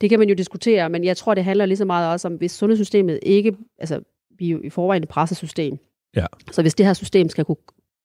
Det 0.00 0.10
kan 0.10 0.18
man 0.18 0.28
jo 0.28 0.34
diskutere, 0.34 0.90
men 0.90 1.04
jeg 1.04 1.16
tror, 1.16 1.34
det 1.34 1.44
handler 1.44 1.66
lige 1.66 1.76
så 1.76 1.84
meget 1.84 2.12
også 2.12 2.28
om, 2.28 2.34
hvis 2.34 2.52
sundhedssystemet 2.52 3.18
ikke, 3.22 3.52
altså 3.78 4.00
vi 4.38 4.46
er 4.46 4.50
jo 4.50 4.60
i 4.64 4.70
forvejen 4.70 5.02
et 5.02 5.08
presset 5.08 5.36
system, 5.38 5.78
Ja. 6.16 6.26
så 6.52 6.62
hvis 6.62 6.74
det 6.74 6.86
her 6.86 6.92
system 6.92 7.28
skal 7.28 7.44
kunne 7.44 7.56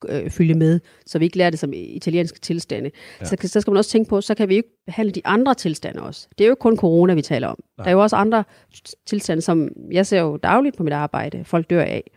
øh, 0.09 0.29
følge 0.29 0.53
med, 0.53 0.79
så 1.05 1.19
vi 1.19 1.25
ikke 1.25 1.37
lærer 1.37 1.49
det 1.49 1.59
som 1.59 1.71
italienske 1.73 2.39
tilstande, 2.39 2.91
Ja. 3.21 3.25
så, 3.25 3.35
så 3.41 3.61
skal 3.61 3.71
man 3.71 3.77
også 3.77 3.89
tænke 3.91 4.09
på, 4.09 4.21
så 4.21 4.35
kan 4.35 4.49
vi 4.49 4.55
ikke 4.55 4.69
behandle 4.85 5.11
de 5.11 5.21
andre 5.25 5.53
tilstande 5.53 6.01
også. 6.01 6.27
Det 6.37 6.43
er 6.43 6.47
jo 6.47 6.51
ikke 6.51 6.59
kun 6.61 6.77
corona, 6.77 7.13
vi 7.13 7.21
taler 7.21 7.47
om. 7.47 7.57
Nej. 7.77 7.83
Der 7.83 7.89
er 7.89 7.93
jo 7.93 8.01
også 8.01 8.15
andre 8.15 8.43
tilstande, 9.05 9.41
som 9.41 9.69
jeg 9.91 10.05
ser 10.05 10.19
jo 10.21 10.37
dagligt 10.37 10.77
på 10.77 10.83
mit 10.83 10.93
arbejde, 10.93 11.43
folk 11.43 11.69
dør 11.69 11.81
af. 11.81 12.11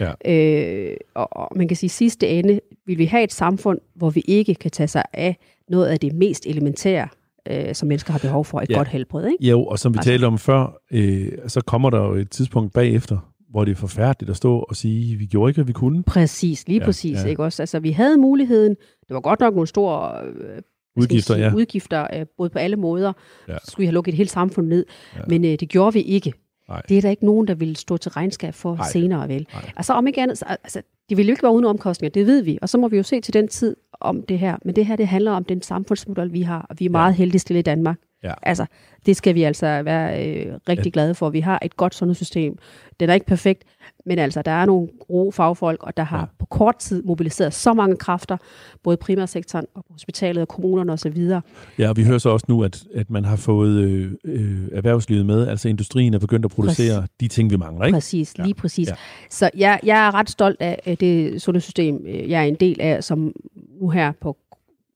Ja. 0.00 0.12
Øh, 0.32 0.96
og, 1.14 1.28
og 1.36 1.48
man 1.56 1.68
kan 1.68 1.76
sige, 1.76 1.90
sidste 1.90 2.28
ende 2.28 2.60
vil 2.86 2.98
vi 2.98 3.04
have 3.04 3.24
et 3.24 3.32
samfund, 3.32 3.78
hvor 3.96 4.10
vi 4.10 4.22
ikke 4.28 4.54
kan 4.54 4.70
tage 4.70 4.88
sig 4.88 5.02
af 5.12 5.36
noget 5.68 5.86
af 5.86 5.98
det 6.00 6.12
mest 6.14 6.46
elementære, 6.46 7.08
øh, 7.50 7.74
som 7.74 7.88
mennesker 7.88 8.12
har 8.12 8.18
behov 8.18 8.44
for, 8.44 8.60
et 8.60 8.70
ja. 8.70 8.76
godt 8.76 8.88
helbred. 8.88 9.26
Ikke? 9.26 9.46
Jo, 9.48 9.64
og 9.64 9.78
som 9.78 9.92
vi 9.94 9.98
Altså- 9.98 10.10
talte 10.10 10.24
om 10.24 10.38
før, 10.38 10.80
øh, 10.92 11.28
så 11.48 11.60
kommer 11.60 11.90
der 11.90 11.98
jo 12.00 12.14
et 12.14 12.30
tidspunkt 12.30 12.72
bagefter, 12.72 13.33
hvor 13.54 13.64
det 13.64 13.72
er 13.72 13.76
forfærdeligt 13.76 14.30
at 14.30 14.36
stå 14.36 14.58
og 14.58 14.76
sige, 14.76 15.16
vi 15.16 15.26
gjorde 15.26 15.50
ikke, 15.50 15.56
hvad 15.56 15.64
vi 15.66 15.72
kunne. 15.72 16.02
Præcis, 16.02 16.68
lige 16.68 16.76
Ja, 16.76 16.82
ja, 16.82 16.86
præcis. 16.86 17.16
ja. 17.16 17.22
Ja. 17.22 17.28
Ikke 17.28 17.44
også? 17.44 17.62
Altså, 17.62 17.80
vi 17.80 17.90
havde 17.90 18.16
muligheden. 18.16 18.70
Det 19.08 19.14
var 19.14 19.20
godt 19.20 19.40
nok 19.40 19.54
nogle 19.54 19.66
store 19.66 20.26
øh, 20.26 20.62
Udgifter, 20.96 21.34
sige, 21.34 21.46
ja. 21.46 21.54
udgifter 21.54 22.06
øh, 22.14 22.26
både 22.36 22.50
på 22.50 22.58
alle 22.58 22.76
måder. 22.76 23.12
Ja. 23.48 23.52
Ja. 23.52 23.58
Så 23.58 23.70
skulle 23.70 23.82
vi 23.84 23.86
have 23.86 23.94
lukket 23.94 24.12
et 24.12 24.16
helt 24.16 24.30
samfund 24.30 24.66
ned. 24.68 24.86
Ja. 25.14 25.18
Ja. 25.18 25.24
Men 25.28 25.44
øh, 25.44 25.50
det 25.50 25.68
gjorde 25.68 25.92
vi 25.92 26.00
ikke. 26.00 26.32
Nej. 26.68 26.82
Det 26.88 26.98
er 26.98 27.02
der 27.02 27.10
ikke 27.10 27.24
nogen, 27.24 27.48
der 27.48 27.54
vil 27.54 27.76
stå 27.76 27.96
til 27.96 28.10
regnskab 28.10 28.54
for 28.54 28.76
Nej. 28.76 28.88
Senere, 28.92 29.28
vel? 29.28 29.46
Nej. 29.52 29.70
Altså 29.76 29.92
om 29.92 30.06
ikke 30.06 30.22
andet, 30.22 30.38
så, 30.38 30.44
altså, 30.48 30.82
det 31.08 31.16
vil 31.16 31.26
jo 31.26 31.32
ikke 31.32 31.42
være 31.42 31.52
uden 31.52 31.64
omkostninger, 31.64 32.12
det 32.12 32.26
ved 32.26 32.42
vi. 32.42 32.58
Og 32.62 32.68
så 32.68 32.78
må 32.78 32.88
vi 32.88 32.96
jo 32.96 33.02
se 33.02 33.20
til 33.20 33.34
den 33.34 33.48
tid 33.48 33.76
om 34.00 34.22
det 34.22 34.38
her. 34.38 34.56
Men 34.64 34.76
det 34.76 34.86
her, 34.86 34.96
det 34.96 35.08
handler 35.08 35.32
om 35.32 35.44
den 35.44 35.62
samfundsmodel, 35.62 36.32
vi 36.32 36.42
har, 36.42 36.66
og 36.70 36.76
vi 36.78 36.84
er 36.84 36.90
meget 36.90 37.14
heldige 37.14 37.38
stille 37.38 37.58
i 37.58 37.62
Danmark. 37.62 37.98
Ja. 38.24 38.32
Altså, 38.42 38.66
det 39.06 39.16
skal 39.16 39.34
vi 39.34 39.42
altså 39.42 39.82
være 39.82 40.28
øh, 40.28 40.54
rigtig 40.68 40.92
glade 40.92 41.14
for. 41.14 41.30
Vi 41.30 41.40
har 41.40 41.58
et 41.62 41.76
godt 41.76 41.94
sundhedssystem. 41.94 42.58
Den 43.00 43.10
er 43.10 43.14
ikke 43.14 43.26
perfekt, 43.26 43.64
men 44.06 44.18
altså, 44.18 44.42
der 44.42 44.50
er 44.50 44.64
nogle 44.66 44.88
gode 45.08 45.32
fagfolk, 45.32 45.82
og 45.82 45.96
der 45.96 46.02
har 46.02 46.16
Ja. 46.16 46.20
ja. 46.22 46.26
på 46.38 46.46
kort 46.46 46.76
tid 46.76 47.02
mobiliseret 47.02 47.54
så 47.54 47.72
mange 47.74 47.96
kræfter, 47.96 48.36
både 48.82 48.96
primærsektoren 48.96 49.66
og 49.74 49.84
hospitalet 49.90 50.40
og 50.42 50.48
kommunerne 50.48 50.92
osv. 50.92 51.30
Ja, 51.78 51.88
og 51.88 51.96
vi 51.96 52.04
hører 52.04 52.18
så 52.18 52.28
også 52.28 52.46
nu, 52.48 52.64
at, 52.64 52.84
at 52.94 53.10
man 53.10 53.24
har 53.24 53.36
fået 53.36 53.78
øh, 53.84 54.12
øh, 54.24 54.58
erhvervslivet 54.72 55.26
med, 55.26 55.48
altså 55.48 55.68
industrien 55.68 56.14
er 56.14 56.18
begyndt 56.18 56.44
at 56.44 56.50
producere 56.50 57.00
Præcis. 57.00 57.10
de 57.20 57.28
ting, 57.28 57.50
vi 57.50 57.56
mangler, 57.56 57.84
ikke? 57.86 57.96
Præcis, 57.96 58.34
Ja. 58.38 58.44
lige 58.44 58.54
præcis. 58.54 58.88
Ja. 58.88 58.92
Ja. 58.92 58.96
Så 59.30 59.50
jeg, 59.56 59.80
jeg 59.84 60.06
er 60.06 60.14
ret 60.14 60.30
stolt 60.30 60.56
af 60.60 60.96
det 61.00 61.42
sundhedssystem, 61.42 62.04
øh, 62.06 62.30
jeg 62.30 62.40
er 62.40 62.44
en 62.46 62.54
del 62.54 62.80
af, 62.80 63.04
som 63.04 63.32
nu 63.80 63.88
her 63.90 64.12
på 64.20 64.36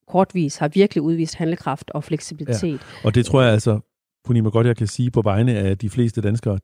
kortvis 0.08 0.56
har 0.56 0.68
virkelig 0.68 1.02
udvist 1.02 1.34
handlekraft 1.34 1.90
og 1.90 2.04
fleksibilitet. 2.04 2.72
Ja. 2.72 3.06
Og 3.08 3.14
det 3.14 3.26
tror 3.26 3.42
jeg 3.42 3.52
altså, 3.52 3.80
Punima, 4.24 4.48
godt 4.48 4.66
jeg 4.66 4.76
kan 4.76 4.86
sige 4.86 5.10
på 5.10 5.22
vegne 5.22 5.54
af 5.54 5.78
de 5.78 5.90
fleste 5.90 6.20
danskere, 6.20 6.58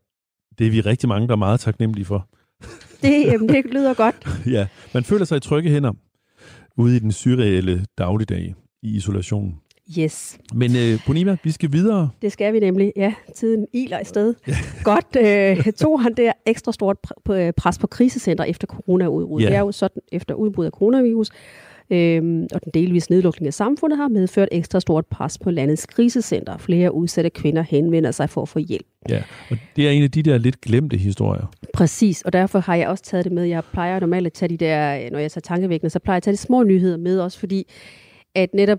det 0.59 0.67
er 0.67 0.71
vi 0.71 0.81
rigtig 0.81 1.09
mange, 1.09 1.29
der 1.29 1.33
er 1.33 1.39
meget 1.39 1.61
taknemmelige 1.61 2.05
for. 2.05 2.29
Det, 3.03 3.27
jamen, 3.27 3.49
det 3.49 3.65
lyder 3.65 3.95
godt. 3.95 4.29
ja, 4.57 4.67
man 4.95 5.05
føler 5.05 5.25
sig 5.25 5.37
i 5.37 5.41
trygge 5.41 5.71
hænder 5.71 5.93
ude 6.77 6.97
i 6.97 6.99
den 6.99 7.13
surreelle 7.13 7.87
dagligdag 7.99 8.55
i 8.83 8.97
isolation. 8.97 9.61
Yes, 9.99 10.39
Men 10.55 10.77
øh, 10.77 10.99
Punima, 11.07 11.37
vi 11.45 11.51
skal 11.51 11.73
videre. 11.73 12.11
det 12.23 12.33
skal 12.33 12.53
vi 12.53 12.61
nemlig. 12.61 12.93
Ja, 12.97 13.15
tiden 13.37 13.67
iler 13.73 14.01
i 14.01 14.05
sted. 14.05 14.35
Godt. 14.85 15.17
Øh, 15.21 15.73
tog 15.73 16.03
han 16.03 16.15
der 16.15 16.33
ekstra 16.47 16.73
stort 16.73 16.97
pres 17.57 17.79
på 17.79 17.87
krisecenter 17.87 18.45
efter 18.45 18.67
coronaudbrud. 18.67 19.41
Ja. 19.41 19.47
Det 19.47 19.57
er 19.57 19.61
jo 19.61 19.73
sådan, 19.73 20.03
efter 20.13 20.35
udbrud 20.35 20.67
af 20.67 20.71
coronavirus, 20.71 21.31
Øhm, 21.91 22.47
og 22.55 22.65
den 22.65 22.73
delvise 22.75 23.11
nedlukning 23.11 23.47
af 23.47 23.55
samfundet 23.55 23.97
har 23.97 24.09
medført 24.09 24.49
ekstra 24.53 24.81
stort 24.81 25.07
pres 25.07 25.39
på 25.39 25.51
landets 25.51 25.87
krisecenter. 25.87 26.59
Flere 26.59 26.95
udsatte 26.95 27.31
kvinder 27.31 27.63
henvender 27.63 28.11
sig 28.11 28.31
for 28.31 28.43
at 28.43 28.49
få 28.49 28.59
hjælp. 28.59 28.87
Ja, 29.09 29.23
og 29.51 29.57
det 29.77 29.87
er 29.87 29.91
en 29.91 30.03
af 30.03 30.11
de 30.11 30.23
der 30.23 30.39
lidt 30.39 30.61
glemte 30.61 30.97
historier. 30.97 31.53
Præcis, 31.75 32.23
og 32.23 32.33
derfor 32.33 32.59
har 32.59 32.75
jeg 32.75 32.89
også 32.89 33.05
taget 33.05 33.25
det 33.25 33.33
med. 33.33 33.45
Jeg 33.45 33.63
plejer 33.73 34.01
normalt 34.01 34.27
at 34.27 34.33
tage 34.33 34.49
de 34.49 34.57
der, 34.57 35.11
når 35.11 35.19
jeg 35.19 35.33
tager 35.33 35.41
tankevækkende, 35.41 35.91
så 35.91 35.99
plejer 35.99 36.15
jeg 36.15 36.19
at 36.19 36.23
tage 36.23 36.33
de 36.33 36.39
små 36.39 36.63
nyheder 36.63 36.97
med 36.97 37.21
også, 37.21 37.39
fordi 37.39 37.73
at 38.35 38.55
netop 38.55 38.79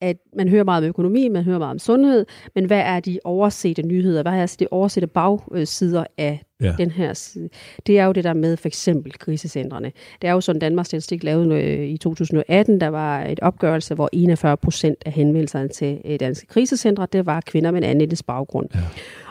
at 0.00 0.16
man 0.36 0.48
hører 0.48 0.64
meget 0.64 0.84
om 0.84 0.88
økonomi, 0.88 1.28
man 1.28 1.44
hører 1.44 1.58
meget 1.58 1.70
om 1.70 1.78
sundhed, 1.78 2.26
men 2.54 2.64
hvad 2.64 2.80
er 2.80 3.00
de 3.00 3.18
oversete 3.24 3.82
nyheder? 3.82 4.22
Hvad 4.22 4.32
er 4.32 4.40
altså 4.40 4.56
de 4.60 4.66
oversete 4.70 5.06
bagsider 5.06 6.04
af 6.18 6.44
ja. 6.64 6.74
den 6.78 6.90
her? 6.90 7.38
Det 7.86 7.98
er 7.98 8.04
jo 8.04 8.12
det 8.12 8.24
der 8.24 8.34
med 8.34 8.56
for 8.56 8.68
eksempel 8.68 9.12
krisecentrene. 9.12 9.92
Det 10.22 10.28
er 10.28 10.32
jo 10.32 10.40
sådan, 10.40 10.60
Danmarks 10.60 10.86
Statistik 10.86 11.24
lavede 11.24 11.62
øh, 11.62 11.88
i 11.88 11.96
2018, 11.96 12.80
der 12.80 12.88
var 12.88 13.24
et 13.24 13.40
opgørelse, 13.40 13.94
hvor 13.94 14.08
41 14.12 14.56
procent 14.56 14.98
af 15.06 15.12
henvendelserne 15.12 15.68
til 15.68 16.00
øh, 16.04 16.20
danske 16.20 16.46
krisecentre, 16.46 17.06
det 17.12 17.26
var 17.26 17.40
kvinder 17.40 17.70
med 17.70 17.82
en 17.82 17.88
anden 17.88 18.16
baggrund. 18.26 18.68
Ja. 18.74 18.80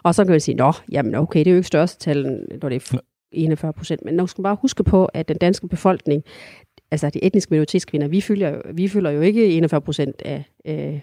Og 0.03 0.15
så 0.15 0.23
kan 0.23 0.31
man 0.31 0.39
sige, 0.39 0.55
nå, 0.55 0.71
jamen 0.91 1.15
okay, 1.15 1.39
det 1.39 1.47
er 1.47 1.51
jo 1.51 1.57
ikke 1.57 1.67
største 1.67 1.99
tal, 1.99 2.45
når 2.61 2.69
det 2.69 2.93
er 2.93 2.97
41 3.31 3.73
procent, 3.73 4.05
men 4.05 4.13
nu 4.13 4.27
skal 4.27 4.41
man 4.41 4.43
bare 4.43 4.57
huske 4.61 4.83
på, 4.83 5.05
at 5.05 5.27
den 5.27 5.37
danske 5.37 5.67
befolkning, 5.67 6.23
altså 6.91 7.09
de 7.09 7.23
etniske 7.23 7.51
minoritetskvinder, 7.51 8.07
vi 8.07 8.21
fylder, 8.21 8.61
vi 8.73 8.87
fylder 8.87 9.11
jo 9.11 9.21
ikke 9.21 9.47
41 9.47 9.81
procent 9.81 10.21
af 10.25 10.43
øh, 10.65 10.99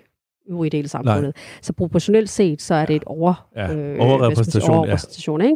øvrige 0.48 0.70
dele 0.70 0.84
af 0.84 0.90
samfundet. 0.90 1.22
Nej. 1.22 1.32
Så 1.62 1.72
proportionelt 1.72 2.30
set, 2.30 2.62
så 2.62 2.74
er 2.74 2.86
det 2.86 2.96
et 2.96 3.04
over, 3.04 3.48
ja. 3.56 3.74
øh, 3.74 4.00
overrepræsentation. 4.00 4.76
overrepræsentation 4.76 5.40
ja. 5.40 5.50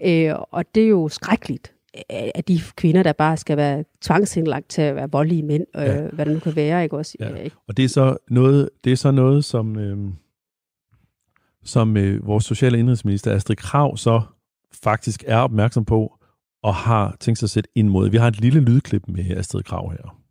ikke? 0.00 0.28
Øh, 0.30 0.36
og 0.50 0.64
det 0.74 0.84
er 0.84 0.88
jo 0.88 1.08
skrækkeligt, 1.08 1.74
at 2.10 2.48
de 2.48 2.60
kvinder, 2.76 3.02
der 3.02 3.12
bare 3.12 3.36
skal 3.36 3.56
være 3.56 3.84
tvangsindlagt 4.02 4.68
til 4.68 4.82
at 4.82 4.96
være 4.96 5.10
voldelige 5.10 5.42
mænd, 5.42 5.64
øh, 5.76 5.82
ja. 5.82 6.02
hvad 6.12 6.26
det 6.26 6.34
nu 6.34 6.40
kan 6.40 6.56
være, 6.56 6.82
ikke 6.82 6.96
også? 6.96 7.16
Ja. 7.20 7.48
Og 7.68 7.76
det 7.76 7.84
er 7.84 7.88
så 7.88 8.16
noget, 8.30 8.70
det 8.84 8.92
er 8.92 8.96
så 8.96 9.10
noget 9.10 9.44
som, 9.44 9.78
øh, 9.78 9.98
som 11.64 11.96
øh, 11.96 12.26
vores 12.26 12.44
sociale 12.44 12.78
indrigsminister 12.78 13.32
Astrid 13.32 13.56
Krav 13.56 13.96
så 13.96 14.20
faktisk 14.82 15.24
er 15.26 15.38
opmærksom 15.38 15.84
på, 15.84 16.18
og 16.62 16.74
har 16.74 17.16
tænkt 17.20 17.38
sig 17.38 17.46
at 17.46 17.50
sætte 17.50 17.70
ind 17.74 17.88
mod. 17.88 18.10
Vi 18.10 18.16
har 18.16 18.28
et 18.28 18.40
lille 18.40 18.60
lydklip 18.60 19.02
med 19.08 19.30
Astrid 19.30 19.62
Krav 19.62 19.90
her. 19.90 20.23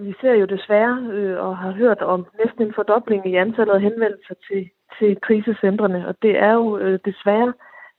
Vi 0.00 0.14
ser 0.20 0.34
jo 0.34 0.46
desværre 0.46 0.96
øh, 1.12 1.36
og 1.46 1.58
har 1.58 1.72
hørt 1.72 2.00
om 2.00 2.26
næsten 2.44 2.62
en 2.66 2.74
fordobling 2.74 3.26
i 3.26 3.34
antallet 3.34 3.74
af 3.74 3.80
henvendelser 3.80 4.34
til, 4.48 4.70
til 4.98 5.10
krisecentrene, 5.26 6.08
og 6.08 6.14
det 6.22 6.38
er 6.38 6.52
jo 6.52 6.78
øh, 6.78 6.98
desværre 7.04 7.52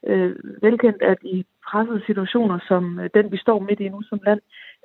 øh, 0.06 0.36
velkendt, 0.62 1.02
at 1.02 1.18
i 1.22 1.44
pressede 1.68 2.02
situationer 2.06 2.58
som 2.68 2.98
øh, 3.00 3.10
den, 3.14 3.32
vi 3.32 3.36
står 3.36 3.58
midt 3.68 3.80
i 3.80 3.88
nu 3.88 4.02
som 4.02 4.20
land, 4.26 4.40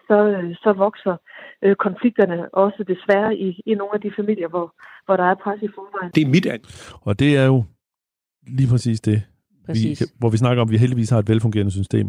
så, 0.07 0.18
øh, 0.36 0.55
så 0.64 0.74
vokser 0.74 1.16
øh, 1.64 1.76
konflikterne 1.76 2.55
også 2.55 2.84
desværre 2.93 3.36
i, 3.38 3.62
i 3.66 3.74
nogle 3.74 3.93
af 3.93 4.01
de 4.01 4.12
familier, 4.16 4.47
hvor, 4.47 4.68
hvor 5.05 5.16
der 5.18 5.24
er 5.24 5.36
pres 5.43 5.62
i 5.62 5.68
forvejen. 5.76 6.12
Det 6.16 6.24
er 6.24 6.30
mit 6.36 6.47
Og 7.01 7.20
det 7.20 7.38
er 7.38 7.45
jo 7.45 7.64
lige 8.47 8.70
præcis 8.72 9.01
det, 9.01 9.24
præcis. 9.66 10.01
Vi, 10.01 10.05
hvor 10.20 10.30
vi 10.30 10.38
snakker 10.38 10.62
om, 10.62 10.68
at 10.68 10.72
vi 10.72 10.78
heldigvis 10.78 11.10
har 11.10 11.20
et 11.20 11.30
velfungerende 11.30 11.72
system 11.72 12.07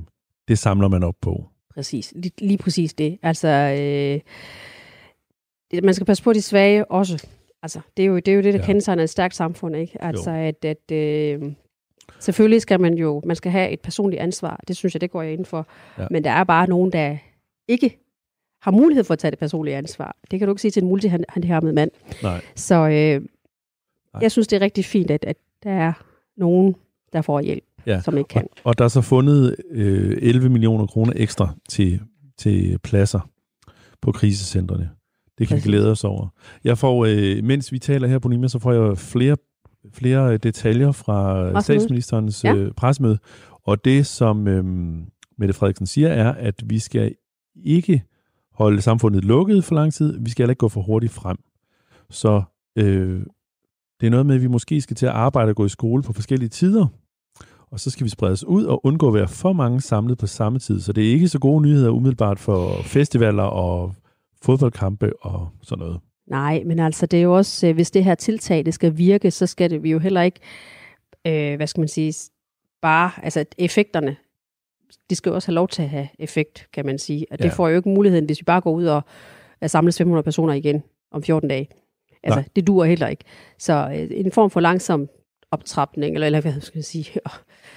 det 0.51 0.59
samler 0.59 0.89
man 0.89 1.03
op 1.03 1.15
på. 1.23 1.49
Præcis, 1.75 2.13
lige, 2.17 2.33
lige 2.41 2.59
præcis 2.59 2.95
det. 2.95 3.19
Altså, 3.23 3.49
øh, 3.49 4.21
man 5.83 5.95
skal 5.95 6.07
passe 6.07 6.23
på 6.23 6.33
de 6.33 6.43
svage 6.43 6.91
også. 6.91 7.27
Altså, 7.63 7.81
det 7.97 8.03
er 8.03 8.07
jo 8.07 8.17
det, 8.17 8.29
er 8.29 8.33
jo 8.33 8.43
det 8.43 8.55
der 8.55 8.61
ja. 8.61 8.67
kendetegner 8.67 9.03
et 9.03 9.11
stærkt 9.11 9.35
samfund, 9.35 9.77
ikke? 9.77 10.03
Altså, 10.03 10.31
jo. 10.31 10.37
at, 10.37 10.65
at 10.65 10.93
øh, 10.93 11.53
selvfølgelig 12.21 12.63
skal 12.63 12.81
man 12.81 12.95
jo, 12.95 13.23
man 13.27 13.37
skal 13.37 13.53
have 13.53 13.71
et 13.71 13.81
personligt 13.81 14.23
ansvar. 14.23 14.61
Det 14.69 14.77
synes 14.77 14.95
jeg, 14.95 15.01
det 15.01 15.11
går 15.11 15.23
jeg 15.23 15.33
ind 15.33 15.45
for. 15.45 15.67
Ja. 15.99 16.07
Men 16.11 16.25
der 16.25 16.31
er 16.31 16.45
bare 16.45 16.69
nogen, 16.69 16.93
der 16.93 17.17
ikke 17.69 17.99
har 18.63 18.71
mulighed 18.71 19.05
for 19.05 19.13
at 19.13 19.19
tage 19.19 19.31
det 19.31 19.39
personlige 19.39 19.77
ansvar. 19.77 20.17
Det 20.31 20.39
kan 20.39 20.49
du 20.49 20.53
ikke 20.53 20.63
sige 20.63 20.71
til 20.71 20.83
en 20.83 20.89
multihandicappet 20.89 21.75
mand. 21.75 21.91
Nej. 22.23 22.41
Så 22.55 22.75
øh, 22.75 23.21
Nej. 24.13 24.23
jeg 24.23 24.33
synes, 24.33 24.49
det 24.49 24.57
er 24.57 24.61
rigtig 24.61 24.85
fint, 24.85 25.11
at, 25.11 25.25
at 25.25 25.37
der 25.63 25.71
er 25.71 25.93
nogen, 26.37 26.77
der 27.13 27.23
får 27.23 27.41
hjælp 27.41 27.65
ja. 27.87 28.01
som 28.01 28.19
ikke 28.19 28.29
kan. 28.29 28.43
Og, 28.43 28.61
og 28.65 28.79
der 28.79 28.85
er 28.85 28.89
så 28.89 29.01
fundet 29.01 29.57
øh, 29.71 30.19
11 30.23 30.49
millioner 30.49 30.87
kroner 30.87 31.13
ekstra 31.17 31.49
til, 31.69 32.01
til 32.39 32.79
pladser 32.79 33.31
på 34.01 34.13
krisecentrene. 34.13 34.91
Det 35.41 35.49
kan 35.49 35.55
Præcis. 35.57 35.67
vi 35.67 35.71
glæde 35.71 35.91
os 35.91 36.05
over. 36.05 36.29
Jeg 36.65 36.79
får, 36.79 37.05
øh, 37.05 37.45
mens 37.45 37.73
vi 37.73 37.79
taler 37.79 38.09
her 38.09 38.19
på 38.19 38.29
Nima, 38.29 38.49
så 38.49 38.59
får 38.59 38.73
jeg 38.73 38.99
flere, 38.99 39.37
flere 39.93 40.37
detaljer 40.37 40.93
fra 40.93 41.33
Pressemøde. 41.35 41.63
statsministerens 41.63 42.45
ja. 42.45 42.55
øh, 42.55 42.73
pressemøde. 42.73 43.19
Og 43.65 43.85
det, 43.85 44.07
som 44.07 44.49
øh, 44.49 44.65
Mette 45.39 45.55
Frederiksen 45.55 45.87
siger, 45.87 46.09
er, 46.09 46.33
at 46.33 46.55
vi 46.67 46.79
skal 46.79 47.15
ikke 47.65 48.03
holde 48.53 48.83
samfundet 48.83 49.25
lukket 49.25 49.65
for 49.65 49.75
lang 49.75 49.93
tid. 49.93 50.19
Vi 50.21 50.31
skal 50.31 50.43
heller 50.43 50.53
ikke 50.53 50.61
gå 50.61 50.69
for 50.69 50.83
hurtigt 50.83 51.13
frem. 51.13 51.37
Så 52.11 52.43
øh, 52.77 53.23
det 54.01 54.07
er 54.07 54.11
noget 54.11 54.27
med, 54.27 54.35
at 54.35 54.43
vi 54.43 54.47
måske 54.47 54.81
skal 54.81 54.97
til 54.97 55.07
at 55.07 55.13
arbejde 55.13 55.51
og 55.51 55.57
gå 55.57 55.65
i 55.65 55.69
skole 55.69 56.03
på 56.03 56.13
forskellige 56.13 56.49
tider 56.49 56.87
og 57.71 57.81
så 57.81 57.91
skal 57.91 58.05
vi 58.05 58.11
spredes 58.11 58.45
ud 58.45 58.65
og 58.65 58.87
undgå 58.87 59.09
at 59.09 59.15
være 59.15 59.29
for 59.29 59.53
mange 59.53 59.81
samlet 59.81 60.19
på 60.19 60.27
samme 60.27 60.59
tid. 60.59 60.81
Så 60.81 60.93
det 60.93 61.09
er 61.09 61.13
ikke 61.13 61.29
så 61.29 61.39
gode 61.39 61.63
nyheder 61.63 61.91
umiddelbart 61.91 62.39
for 62.39 62.83
festivaler 62.83 63.43
og 63.43 63.95
fodboldkampe 64.43 65.13
og 65.21 65.49
sådan 65.63 65.79
noget. 65.79 66.01
Nej, 66.27 66.63
men 66.67 66.79
altså 66.79 67.07
det 67.07 67.19
er 67.19 67.23
jo 67.23 67.37
også, 67.37 67.67
øh, 67.67 67.75
hvis 67.75 67.91
det 67.91 68.05
her 68.05 68.15
tiltag 68.15 68.67
det 68.67 68.75
skal 68.75 68.99
virke, 68.99 69.31
så 69.31 69.47
skal 69.47 69.71
det 69.71 69.83
vi 69.83 69.91
jo 69.91 69.99
heller 69.99 70.23
ikke, 70.23 70.41
øh, 71.27 71.57
hvad 71.57 71.67
skal 71.67 71.81
man 71.81 71.89
sige, 71.89 72.15
bare, 72.83 73.11
altså 73.23 73.45
effekterne, 73.59 74.17
de 75.11 75.15
skal 75.15 75.31
jo 75.31 75.35
også 75.35 75.49
have 75.49 75.55
lov 75.55 75.69
til 75.69 75.83
at 75.83 75.89
have 75.89 76.09
effekt, 76.19 76.69
kan 76.73 76.87
man 76.87 76.99
sige. 76.99 77.27
Og 77.31 77.39
det 77.39 77.45
ja. 77.45 77.51
får 77.51 77.69
jo 77.69 77.77
ikke 77.77 77.89
muligheden, 77.89 78.25
hvis 78.25 78.41
vi 78.41 78.45
bare 78.45 78.61
går 78.61 78.73
ud 78.73 78.85
og 78.85 79.03
samles 79.67 79.99
500 79.99 80.25
personer 80.25 80.55
igen 80.55 80.83
om 81.13 81.23
14 81.23 81.49
dage. 81.49 81.69
Altså, 82.23 82.41
Nej. 82.41 82.49
det 82.57 82.67
duer 82.67 82.85
heller 82.85 83.09
ikke. 83.09 83.25
Så 83.59 83.91
øh, 83.95 84.09
en 84.11 84.33
form 84.33 84.51
for 84.51 84.61
langsom 84.61 85.09
optrapning, 85.51 86.15
eller, 86.15 86.27
eller 86.27 86.41
hvad 86.41 86.61
skal 86.61 86.79
jeg 86.79 86.85
sige, 86.85 87.07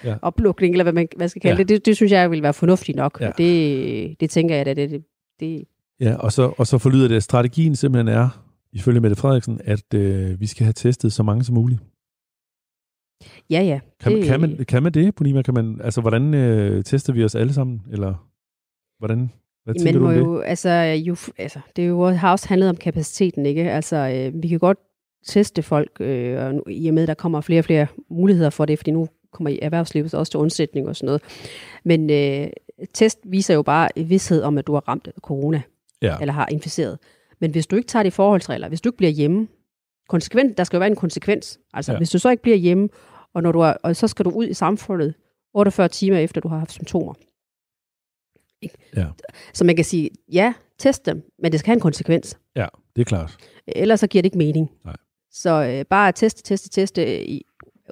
ja. 0.03 0.15
oplukning, 0.21 0.73
eller 0.73 0.83
hvad 0.83 0.93
man 0.93 1.07
hvad 1.17 1.29
skal 1.29 1.41
kalde 1.41 1.55
ja. 1.55 1.63
det, 1.63 1.69
det, 1.69 1.85
det 1.85 1.95
synes 1.95 2.11
jeg 2.11 2.31
vil 2.31 2.43
være 2.43 2.53
fornuftigt 2.53 2.95
nok. 2.95 3.21
Ja. 3.21 3.31
Det, 3.37 4.19
det 4.19 4.29
tænker 4.29 4.55
jeg, 4.55 4.67
at 4.67 4.77
det, 4.77 4.89
det, 4.89 5.03
det 5.39 5.67
Ja, 5.99 6.15
og 6.15 6.31
så, 6.31 6.53
og 6.57 6.67
så 6.67 6.77
forlyder 6.77 7.07
det, 7.07 7.15
at 7.15 7.23
strategien 7.23 7.75
simpelthen 7.75 8.07
er, 8.07 8.43
ifølge 8.71 8.99
Mette 8.99 9.15
Frederiksen, 9.15 9.61
at 9.63 9.93
øh, 9.93 10.39
vi 10.39 10.47
skal 10.47 10.63
have 10.63 10.73
testet 10.73 11.13
så 11.13 11.23
mange 11.23 11.43
som 11.43 11.55
muligt. 11.55 11.81
Ja, 13.49 13.61
ja. 13.61 13.79
Kan, 13.99 14.11
det... 14.11 14.25
kan, 14.25 14.41
man, 14.41 14.65
kan 14.67 14.83
man 14.83 14.91
det, 14.91 15.15
Ponima? 15.15 15.41
Kan 15.41 15.53
man, 15.53 15.81
altså, 15.83 16.01
hvordan 16.01 16.33
øh, 16.33 16.83
tester 16.83 17.13
vi 17.13 17.23
os 17.23 17.35
alle 17.35 17.53
sammen? 17.53 17.81
Eller 17.91 18.29
hvordan, 18.99 19.31
hvad 19.63 19.75
tænker 19.75 19.99
du 19.99 20.07
om 20.07 20.13
det? 20.13 20.19
Jo, 20.19 20.39
altså, 20.39 20.69
jo, 21.05 21.15
altså, 21.37 21.59
det 21.75 21.83
er 21.83 21.87
jo, 21.87 22.05
har 22.09 22.31
også 22.31 22.47
handlet 22.47 22.69
om 22.69 22.75
kapaciteten, 22.75 23.45
ikke? 23.45 23.71
Altså, 23.71 23.95
øh, 23.95 24.43
vi 24.43 24.47
kan 24.47 24.59
godt 24.59 24.77
teste 25.25 25.63
folk, 25.63 25.91
øh, 25.99 26.39
og 26.39 26.71
i 26.71 26.87
og 26.87 26.93
med, 26.93 27.07
der 27.07 27.13
kommer 27.13 27.41
flere 27.41 27.59
og 27.59 27.65
flere 27.65 27.87
muligheder 28.09 28.49
for 28.49 28.65
det, 28.65 28.79
fordi 28.79 28.91
nu 28.91 29.07
kommer 29.31 29.57
erhvervslivet 29.61 30.13
også 30.13 30.31
til 30.31 30.39
undsætning 30.39 30.87
og 30.87 30.95
sådan 30.95 31.05
noget. 31.05 31.21
Men 31.85 32.09
øh, 32.09 32.47
test 32.93 33.19
viser 33.23 33.53
jo 33.53 33.61
bare 33.61 33.89
vidshed 33.95 34.41
om, 34.41 34.57
at 34.57 34.67
du 34.67 34.73
har 34.73 34.87
ramt 34.87 35.07
corona, 35.21 35.61
ja. 36.03 36.17
eller 36.21 36.33
har 36.33 36.47
inficeret. 36.51 36.99
Men 37.39 37.51
hvis 37.51 37.67
du 37.67 37.75
ikke 37.75 37.87
tager 37.87 38.03
de 38.03 38.11
forholdsregler, 38.11 38.67
hvis 38.67 38.81
du 38.81 38.89
ikke 38.89 38.97
bliver 38.97 39.11
hjemme, 39.11 39.47
konsekvent, 40.09 40.57
der 40.57 40.63
skal 40.63 40.77
jo 40.77 40.79
være 40.79 40.89
en 40.89 40.95
konsekvens. 40.95 41.59
Altså, 41.73 41.91
ja. 41.91 41.97
hvis 41.97 42.09
du 42.09 42.19
så 42.19 42.29
ikke 42.29 42.43
bliver 42.43 42.57
hjemme, 42.57 42.89
og, 43.33 43.43
når 43.43 43.51
du 43.51 43.59
er, 43.59 43.73
og 43.83 43.95
så 43.95 44.07
skal 44.07 44.25
du 44.25 44.29
ud 44.29 44.47
i 44.47 44.53
samfundet 44.53 45.13
48 45.53 45.87
timer 45.87 46.17
efter, 46.17 46.41
du 46.41 46.47
har 46.47 46.57
haft 46.57 46.71
symptomer. 46.71 47.13
Ja. 48.95 49.07
Så 49.53 49.63
man 49.63 49.75
kan 49.75 49.85
sige, 49.85 50.09
ja, 50.31 50.53
test 50.77 51.05
dem, 51.05 51.31
men 51.39 51.51
det 51.51 51.59
skal 51.59 51.67
have 51.67 51.75
en 51.75 51.79
konsekvens. 51.81 52.37
Ja, 52.55 52.67
det 52.95 53.01
er 53.01 53.05
klart. 53.05 53.37
Ellers 53.67 53.99
så 53.99 54.07
giver 54.07 54.21
det 54.21 54.25
ikke 54.25 54.37
mening. 54.37 54.71
Nej. 54.85 54.95
Så 55.31 55.63
øh, 55.63 55.85
bare 55.85 56.07
at 56.07 56.15
teste, 56.15 56.43
teste, 56.43 56.69
teste, 56.69 57.25
i, 57.25 57.45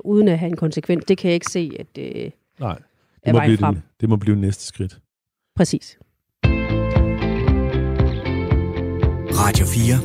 uden 0.03 0.27
at 0.27 0.39
have 0.39 0.49
en 0.49 0.57
konsekvens, 0.57 1.05
det 1.05 1.17
kan 1.17 1.27
jeg 1.27 1.33
ikke 1.33 1.51
se, 1.51 1.71
at 1.79 1.97
øh, 1.97 2.31
Nej, 2.59 2.81
det 3.25 3.33
må, 3.33 3.39
blive 3.39 3.57
frem. 3.57 3.75
det, 3.75 3.83
det 4.01 4.09
må 4.09 4.15
blive 4.15 4.35
næste 4.35 4.63
skridt. 4.63 4.99
Præcis. 5.55 5.99
Radio 9.43 9.65
4 9.65 9.97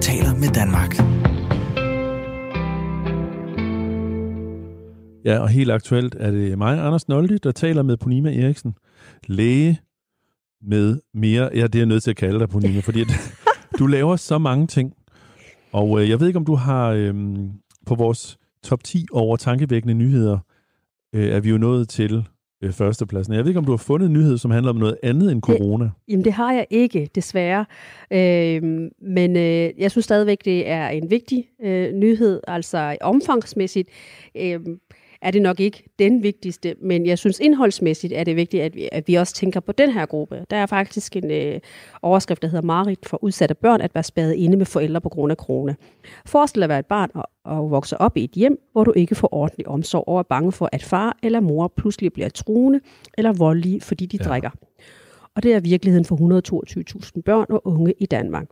taler 0.00 0.34
med 0.34 0.48
Danmark. 0.48 0.96
Ja, 5.24 5.38
og 5.38 5.48
helt 5.48 5.70
aktuelt 5.70 6.16
er 6.18 6.30
det 6.30 6.58
mig, 6.58 6.78
Anders 6.86 7.08
Noldi, 7.08 7.38
der 7.38 7.52
taler 7.52 7.82
med 7.82 7.96
Ponima 7.96 8.42
Eriksen, 8.42 8.74
læge 9.26 9.80
med 10.62 11.00
mere, 11.14 11.50
ja, 11.54 11.62
det 11.62 11.74
er 11.74 11.78
jeg 11.78 11.86
nødt 11.86 12.02
til 12.02 12.10
at 12.10 12.16
kalde 12.16 12.38
dig, 12.38 12.48
Ponima, 12.48 12.80
fordi 12.80 13.00
at, 13.00 13.08
du 13.78 13.86
laver 13.86 14.16
så 14.16 14.38
mange 14.38 14.66
ting. 14.66 14.92
Og 15.72 16.02
øh, 16.02 16.10
jeg 16.10 16.20
ved 16.20 16.26
ikke, 16.26 16.38
om 16.38 16.46
du 16.46 16.54
har 16.54 16.88
øh, 16.88 17.14
på 17.86 17.94
vores 17.94 18.38
top 18.62 18.84
10 18.84 19.06
over 19.12 19.36
tankevækkende 19.36 19.94
nyheder, 19.94 20.38
øh, 21.12 21.28
er 21.28 21.40
vi 21.40 21.50
jo 21.50 21.58
nået 21.58 21.88
til 21.88 22.28
øh, 22.62 22.72
førstepladsen. 22.72 23.34
Jeg 23.34 23.44
ved 23.44 23.50
ikke, 23.50 23.58
om 23.58 23.64
du 23.64 23.72
har 23.72 23.76
fundet 23.76 24.06
en 24.06 24.12
nyhed, 24.12 24.38
som 24.38 24.50
handler 24.50 24.70
om 24.70 24.76
noget 24.76 24.96
andet 25.02 25.32
end 25.32 25.42
corona. 25.42 25.84
Det, 25.84 25.92
jamen, 26.08 26.24
det 26.24 26.32
har 26.32 26.52
jeg 26.52 26.66
ikke, 26.70 27.10
desværre. 27.14 27.64
Øh, 28.10 28.62
men 29.02 29.36
øh, 29.36 29.70
jeg 29.78 29.90
synes 29.90 30.04
stadigvæk, 30.04 30.44
det 30.44 30.68
er 30.68 30.88
en 30.88 31.10
vigtig 31.10 31.48
øh, 31.64 31.92
nyhed, 31.92 32.40
altså 32.48 32.96
omfangsmæssigt. 33.00 33.88
Øh, 34.36 34.60
er 35.22 35.30
det 35.30 35.42
nok 35.42 35.60
ikke 35.60 35.84
den 35.98 36.22
vigtigste, 36.22 36.74
men 36.82 37.06
jeg 37.06 37.18
synes 37.18 37.40
indholdsmæssigt 37.40 38.12
er 38.12 38.24
det 38.24 38.36
vigtigt, 38.36 38.62
at 38.62 38.74
vi, 38.74 38.88
at 38.92 39.08
vi 39.08 39.14
også 39.14 39.34
tænker 39.34 39.60
på 39.60 39.72
den 39.72 39.90
her 39.90 40.06
gruppe. 40.06 40.44
Der 40.50 40.56
er 40.56 40.66
faktisk 40.66 41.16
en 41.16 41.30
øh, 41.30 41.60
overskrift, 42.02 42.42
der 42.42 42.48
hedder 42.48 42.66
Marit 42.66 42.98
for 43.06 43.24
udsatte 43.24 43.54
børn 43.54 43.80
at 43.80 43.94
være 43.94 44.04
spadet 44.04 44.34
inde 44.34 44.56
med 44.56 44.66
forældre 44.66 45.00
på 45.00 45.08
grund 45.08 45.30
af 45.30 45.36
corona. 45.36 45.74
Forestil 46.26 46.60
dig 46.60 46.64
at 46.64 46.68
være 46.68 46.78
et 46.78 46.86
barn 46.86 47.10
og, 47.14 47.24
og 47.44 47.70
vokse 47.70 48.00
op 48.00 48.16
i 48.16 48.24
et 48.24 48.30
hjem, 48.30 48.58
hvor 48.72 48.84
du 48.84 48.92
ikke 48.96 49.14
får 49.14 49.34
ordentlig 49.34 49.68
omsorg 49.68 50.08
og 50.08 50.18
er 50.18 50.22
bange 50.22 50.52
for, 50.52 50.68
at 50.72 50.82
far 50.82 51.16
eller 51.22 51.40
mor 51.40 51.72
pludselig 51.76 52.12
bliver 52.12 52.28
truende 52.28 52.80
eller 53.18 53.32
voldelige, 53.32 53.80
fordi 53.80 54.06
de 54.06 54.18
ja. 54.20 54.28
drikker. 54.28 54.50
Og 55.36 55.42
det 55.42 55.54
er 55.54 55.60
virkeligheden 55.60 56.04
for 56.04 56.16
122.000 57.16 57.22
børn 57.24 57.46
og 57.48 57.66
unge 57.66 57.94
i 57.98 58.06
Danmark. 58.06 58.46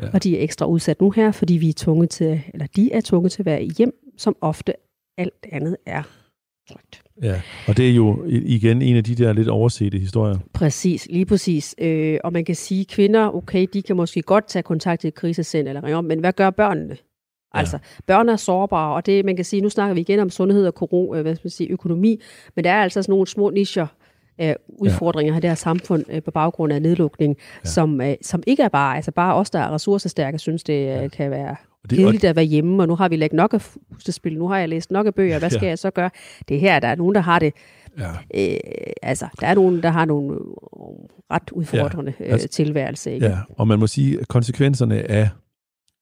Ja. 0.00 0.06
Og 0.12 0.22
de 0.22 0.38
er 0.38 0.42
ekstra 0.42 0.66
udsat 0.66 1.00
nu 1.00 1.10
her, 1.10 1.32
fordi 1.32 1.54
vi 1.54 1.68
er 1.68 1.74
tvunget 1.76 2.10
til, 2.10 2.40
eller 2.54 2.66
de 2.76 2.92
er 2.92 3.00
tvunget 3.00 3.32
til 3.32 3.42
at 3.42 3.46
være 3.46 3.64
i 3.64 3.70
hjem, 3.78 3.92
som 4.16 4.36
ofte 4.40 4.72
alt 5.18 5.46
andet 5.52 5.76
er 5.86 6.02
trygt. 6.70 7.02
Ja, 7.22 7.40
og 7.68 7.76
det 7.76 7.90
er 7.90 7.94
jo 7.94 8.24
igen 8.28 8.82
en 8.82 8.96
af 8.96 9.04
de 9.04 9.14
der 9.14 9.32
lidt 9.32 9.48
oversete 9.48 9.98
historier. 9.98 10.38
Præcis, 10.52 11.06
lige 11.10 11.26
præcis. 11.26 11.74
Øh, 11.78 12.18
og 12.24 12.32
man 12.32 12.44
kan 12.44 12.54
sige, 12.54 12.80
at 12.80 12.88
kvinder, 12.88 13.34
okay, 13.34 13.66
de 13.72 13.82
kan 13.82 13.96
måske 13.96 14.22
godt 14.22 14.48
tage 14.48 14.62
kontakt 14.62 15.00
til 15.00 15.08
et 15.08 15.14
krisecenter 15.14 15.72
eller 15.72 15.96
om, 15.96 16.04
men 16.04 16.20
hvad 16.20 16.32
gør 16.32 16.50
børnene? 16.50 16.96
Altså, 17.52 17.76
ja. 17.76 18.02
børn 18.06 18.28
er 18.28 18.36
sårbare, 18.36 18.94
og 18.94 19.06
det, 19.06 19.24
man 19.24 19.36
kan 19.36 19.44
sige, 19.44 19.62
nu 19.62 19.68
snakker 19.68 19.94
vi 19.94 20.00
igen 20.00 20.18
om 20.18 20.30
sundhed 20.30 20.66
og 20.66 20.74
koro, 20.74 21.14
øh, 21.14 21.22
hvad 21.22 21.34
skal 21.34 21.46
man 21.46 21.50
sige, 21.50 21.70
økonomi, 21.70 22.20
men 22.56 22.64
der 22.64 22.70
er 22.70 22.82
altså 22.82 23.02
sådan 23.02 23.12
nogle 23.12 23.26
små 23.26 23.50
nischer, 23.50 23.86
øh, 24.40 24.54
udfordringer 24.68 25.32
ja. 25.32 25.38
i 25.38 25.40
det 25.40 25.50
her 25.50 25.54
samfund 25.54 26.04
øh, 26.08 26.22
på 26.22 26.30
baggrund 26.30 26.72
af 26.72 26.82
nedlukning, 26.82 27.36
ja. 27.64 27.68
som, 27.68 28.00
øh, 28.00 28.14
som 28.22 28.42
ikke 28.46 28.62
er 28.62 28.68
bare, 28.68 28.96
altså 28.96 29.10
bare 29.10 29.34
os, 29.34 29.50
der 29.50 29.58
er 29.58 29.74
ressourcestærke, 29.74 30.38
synes 30.38 30.62
det 30.62 30.72
øh, 30.72 30.86
ja. 30.86 31.08
kan 31.08 31.30
være 31.30 31.56
det, 31.90 31.98
kedeligt 31.98 32.24
at 32.24 32.36
være 32.36 32.44
hjemme, 32.44 32.82
og 32.82 32.88
nu 32.88 32.94
har 32.96 33.08
vi 33.08 33.16
lagt 33.16 33.32
nok 33.32 33.54
af 33.54 33.60
spil, 34.00 34.38
nu 34.38 34.48
har 34.48 34.58
jeg 34.58 34.68
læst 34.68 34.90
nok 34.90 35.06
af 35.06 35.14
bøger, 35.14 35.38
hvad 35.38 35.50
skal 35.56 35.62
ja. 35.62 35.68
jeg 35.68 35.78
så 35.78 35.90
gøre? 35.90 36.10
Det 36.48 36.56
er 36.56 36.60
her, 36.60 36.80
der 36.80 36.88
er 36.88 36.94
nogen, 36.94 37.14
der 37.14 37.20
har 37.20 37.38
det, 37.38 37.54
ja. 37.98 38.10
øh, 38.34 38.92
altså, 39.02 39.28
der 39.40 39.46
er 39.46 39.54
nogen, 39.54 39.82
der 39.82 39.90
har 39.90 40.04
nogle 40.04 40.38
ret 41.30 41.50
udfordrende 41.52 42.12
ja. 42.20 42.24
altså, 42.24 42.46
øh, 42.46 42.50
tilværelse. 42.50 43.12
Ikke? 43.12 43.26
Ja, 43.26 43.38
og 43.50 43.68
man 43.68 43.78
må 43.78 43.86
sige, 43.86 44.20
at 44.20 44.28
konsekvenserne 44.28 45.10
af, 45.10 45.28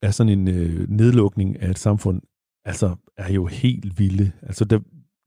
af 0.01 0.13
sådan 0.13 0.39
en 0.39 0.47
øh, 0.47 0.89
nedlukning 0.89 1.61
af 1.61 1.69
et 1.69 1.79
samfund, 1.79 2.21
altså 2.65 2.95
er 3.17 3.33
jo 3.33 3.45
helt 3.45 3.99
vilde. 3.99 4.31
Altså, 4.41 4.65
der, 4.65 4.79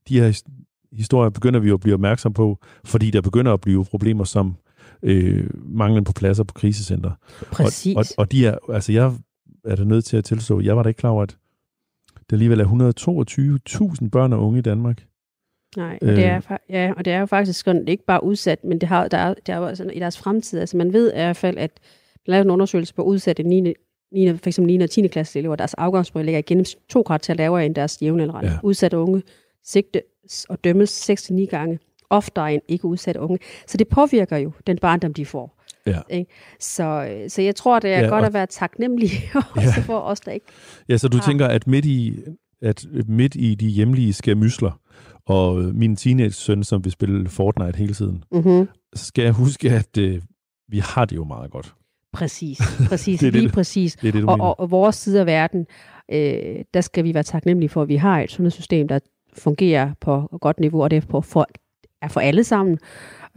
de 0.09 0.19
her 0.19 0.41
historier 0.91 1.29
begynder 1.29 1.59
vi 1.59 1.67
jo 1.67 1.73
at 1.73 1.79
blive 1.79 1.93
opmærksom 1.93 2.33
på, 2.33 2.59
fordi 2.85 3.11
der 3.11 3.21
begynder 3.21 3.53
at 3.53 3.61
blive 3.61 3.85
problemer 3.85 4.23
som 4.23 4.55
øh, 5.03 5.49
manglen 5.53 6.03
på 6.03 6.13
pladser 6.13 6.43
på 6.43 6.53
krisecenter. 6.53 7.11
Præcis. 7.51 7.95
Og, 7.95 7.99
og, 7.99 8.05
og 8.17 8.31
de 8.31 8.45
er, 8.45 8.57
altså 8.69 8.91
jeg 8.91 9.13
er 9.65 9.75
der 9.75 9.83
nødt 9.83 10.05
til 10.05 10.17
at 10.17 10.25
tilstå, 10.25 10.61
jeg 10.61 10.77
var 10.77 10.83
da 10.83 10.87
ikke 10.89 10.97
klar 10.97 11.09
over, 11.09 11.23
at 11.23 11.37
der 12.29 12.35
alligevel 12.35 12.59
er 12.59 12.65
122.000 12.65 14.09
børn 14.09 14.33
og 14.33 14.47
unge 14.47 14.59
i 14.59 14.61
Danmark. 14.61 15.05
Nej, 15.77 15.99
og, 16.01 16.07
øh. 16.07 16.15
det 16.15 16.25
er, 16.25 16.57
ja, 16.69 16.93
og 16.97 17.05
det 17.05 17.13
er 17.13 17.19
jo 17.19 17.25
faktisk 17.25 17.67
ikke 17.87 18.05
bare 18.05 18.23
udsat, 18.23 18.63
men 18.63 18.81
det 18.81 18.89
har, 18.89 19.07
der 19.07 19.17
er, 19.17 19.33
der 19.47 19.53
er 19.53 19.57
jo 19.57 19.65
altså 19.65 19.83
i 19.83 19.99
deres 19.99 20.17
fremtid, 20.17 20.59
altså 20.59 20.77
man 20.77 20.93
ved 20.93 21.11
i 21.11 21.15
hvert 21.15 21.37
fald, 21.37 21.57
at 21.57 21.71
der 22.25 22.35
er 22.35 22.41
en 22.41 22.49
undersøgelse 22.49 22.93
på 22.93 23.03
udsatte 23.03 23.43
9. 23.43 23.73
9. 24.11 24.37
for 24.37 24.47
eksempel 24.47 24.77
9. 24.77 24.83
og 24.83 24.89
10. 24.89 25.07
klasse 25.07 25.39
elever, 25.39 25.55
deres 25.55 25.73
afgangsprøve 25.73 26.25
ligger 26.25 26.39
igennem 26.39 26.65
to 26.89 27.03
karakterer 27.03 27.37
lavere 27.37 27.65
end 27.65 27.75
deres 27.75 28.01
jævnaldrende. 28.01 28.51
Ja. 28.51 28.57
Udsatte 28.63 28.97
unge 28.97 29.23
sigte 29.63 30.01
og 30.49 30.63
dømmes 30.63 31.09
6-9 31.09 31.45
gange 31.45 31.79
oftere 32.09 32.53
end 32.53 32.61
ikke 32.67 32.85
udsatte 32.85 33.21
unge. 33.21 33.39
Så 33.67 33.77
det 33.77 33.87
påvirker 33.87 34.37
jo 34.37 34.51
den 34.67 34.77
barndom, 34.77 35.13
de 35.13 35.25
får. 35.25 35.62
Ja. 35.87 35.99
Ikke? 36.09 36.31
Så, 36.59 37.15
så 37.27 37.41
jeg 37.41 37.55
tror, 37.55 37.79
det 37.79 37.93
er 37.93 37.99
ja, 37.99 38.07
godt 38.07 38.21
og, 38.21 38.25
at 38.25 38.33
være 38.33 38.45
taknemmelig 38.45 39.11
også 39.55 39.73
ja. 39.77 39.81
for 39.81 39.99
os, 39.99 40.19
der 40.19 40.31
ikke 40.31 40.45
Ja, 40.89 40.97
så 40.97 41.07
du 41.07 41.17
har. 41.17 41.25
tænker, 41.25 41.47
at 41.47 41.67
midt 41.67 41.85
i, 41.85 42.19
at 42.61 42.85
midt 43.07 43.35
i 43.35 43.55
de 43.55 43.67
hjemlige 43.67 44.13
skærmysler, 44.13 44.79
og 45.25 45.55
min 45.57 45.95
teenage-søn, 45.95 46.63
som 46.63 46.83
vil 46.83 46.91
spille 46.91 47.29
Fortnite 47.29 47.77
hele 47.77 47.93
tiden, 47.93 48.23
mm-hmm. 48.31 48.67
så 48.95 49.05
skal 49.05 49.23
jeg 49.23 49.33
huske, 49.33 49.71
at 49.71 49.97
øh, 49.97 50.21
vi 50.67 50.79
har 50.79 51.05
det 51.05 51.15
jo 51.15 51.23
meget 51.23 51.51
godt. 51.51 51.73
Præcis, 52.13 52.59
præcis, 52.89 53.19
det 53.19 53.33
lige 53.33 53.43
det, 53.43 53.53
præcis. 53.53 53.95
Det 53.95 54.07
er 54.07 54.11
det, 54.11 54.25
og, 54.25 54.37
og, 54.39 54.59
og 54.59 54.71
vores 54.71 54.95
side 54.95 55.19
af 55.19 55.25
verden, 55.25 55.65
øh, 56.11 56.63
der 56.73 56.81
skal 56.81 57.03
vi 57.03 57.13
være 57.13 57.23
taknemmelige 57.23 57.69
for, 57.69 57.81
at 57.81 57.87
vi 57.87 57.95
har 57.95 58.21
et 58.21 58.31
sundhedssystem, 58.31 58.87
der 58.87 58.99
fungerer 59.37 59.93
på 60.01 60.37
godt 60.41 60.59
niveau, 60.59 60.83
og 60.83 60.91
det 60.91 60.97
er, 60.97 61.01
på, 61.01 61.21
for, 61.21 61.47
er 62.01 62.07
for 62.07 62.19
alle 62.19 62.43
sammen, 62.43 62.79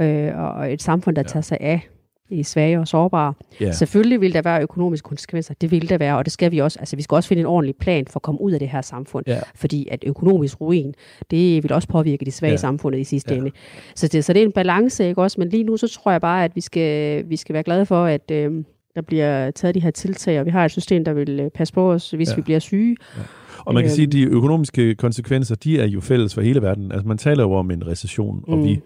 øh, 0.00 0.38
og 0.38 0.72
et 0.72 0.82
samfund, 0.82 1.16
der 1.16 1.22
ja. 1.22 1.28
tager 1.28 1.42
sig 1.42 1.58
af 1.60 1.88
de 2.30 2.44
svage 2.44 2.80
og 2.80 2.88
sårbare. 2.88 3.34
Yeah. 3.62 3.74
Selvfølgelig 3.74 4.20
vil 4.20 4.34
der 4.34 4.42
være 4.42 4.62
økonomiske 4.62 5.04
konsekvenser, 5.08 5.54
det 5.60 5.70
vil 5.70 5.88
der 5.88 5.98
være, 5.98 6.16
og 6.16 6.24
det 6.24 6.32
skal 6.32 6.52
vi 6.52 6.58
også. 6.58 6.78
Altså, 6.78 6.96
vi 6.96 7.02
skal 7.02 7.14
også 7.14 7.28
finde 7.28 7.40
en 7.40 7.46
ordentlig 7.46 7.76
plan 7.76 8.06
for 8.06 8.18
at 8.18 8.22
komme 8.22 8.40
ud 8.40 8.52
af 8.52 8.58
det 8.58 8.68
her 8.68 8.80
samfund, 8.80 9.24
yeah. 9.28 9.42
fordi 9.54 9.88
at 9.90 10.04
økonomisk 10.06 10.60
ruin, 10.60 10.94
det 11.30 11.62
vil 11.62 11.72
også 11.72 11.88
påvirke 11.88 12.24
de 12.24 12.30
svage 12.30 12.50
yeah. 12.50 12.58
samfundet 12.58 12.98
i 12.98 13.04
sidste 13.04 13.30
yeah. 13.30 13.38
ende. 13.38 13.50
Så 13.94 14.08
det, 14.08 14.24
så 14.24 14.32
det 14.32 14.42
er 14.42 14.46
en 14.46 14.52
balance, 14.52 15.08
ikke 15.08 15.22
også? 15.22 15.40
Men 15.40 15.48
lige 15.48 15.64
nu, 15.64 15.76
så 15.76 15.88
tror 15.88 16.10
jeg 16.10 16.20
bare, 16.20 16.44
at 16.44 16.52
vi 16.54 16.60
skal, 16.60 17.24
vi 17.28 17.36
skal 17.36 17.52
være 17.52 17.62
glade 17.62 17.86
for, 17.86 18.04
at 18.04 18.30
øh, 18.30 18.64
der 18.94 19.02
bliver 19.02 19.50
taget 19.50 19.74
de 19.74 19.80
her 19.80 19.90
tiltag, 19.90 20.40
og 20.40 20.46
vi 20.46 20.50
har 20.50 20.64
et 20.64 20.70
system, 20.70 21.04
der 21.04 21.12
vil 21.12 21.40
øh, 21.40 21.50
passe 21.50 21.74
på 21.74 21.92
os, 21.92 22.10
hvis 22.10 22.28
yeah. 22.28 22.36
vi 22.36 22.42
bliver 22.42 22.58
syge. 22.58 22.96
Yeah. 23.16 23.26
Og 23.58 23.74
man 23.74 23.82
kan 23.82 23.92
sige, 23.92 24.06
at 24.06 24.12
de 24.12 24.22
økonomiske 24.22 24.94
konsekvenser, 24.94 25.54
de 25.54 25.80
er 25.80 25.86
jo 25.86 26.00
fælles 26.00 26.34
for 26.34 26.40
hele 26.40 26.62
verden. 26.62 26.92
Altså 26.92 27.08
man 27.08 27.18
taler 27.18 27.42
jo 27.42 27.52
om 27.52 27.70
en 27.70 27.86
recession, 27.86 28.44
mm. 28.46 28.52
og 28.52 28.64
vi 28.64 28.80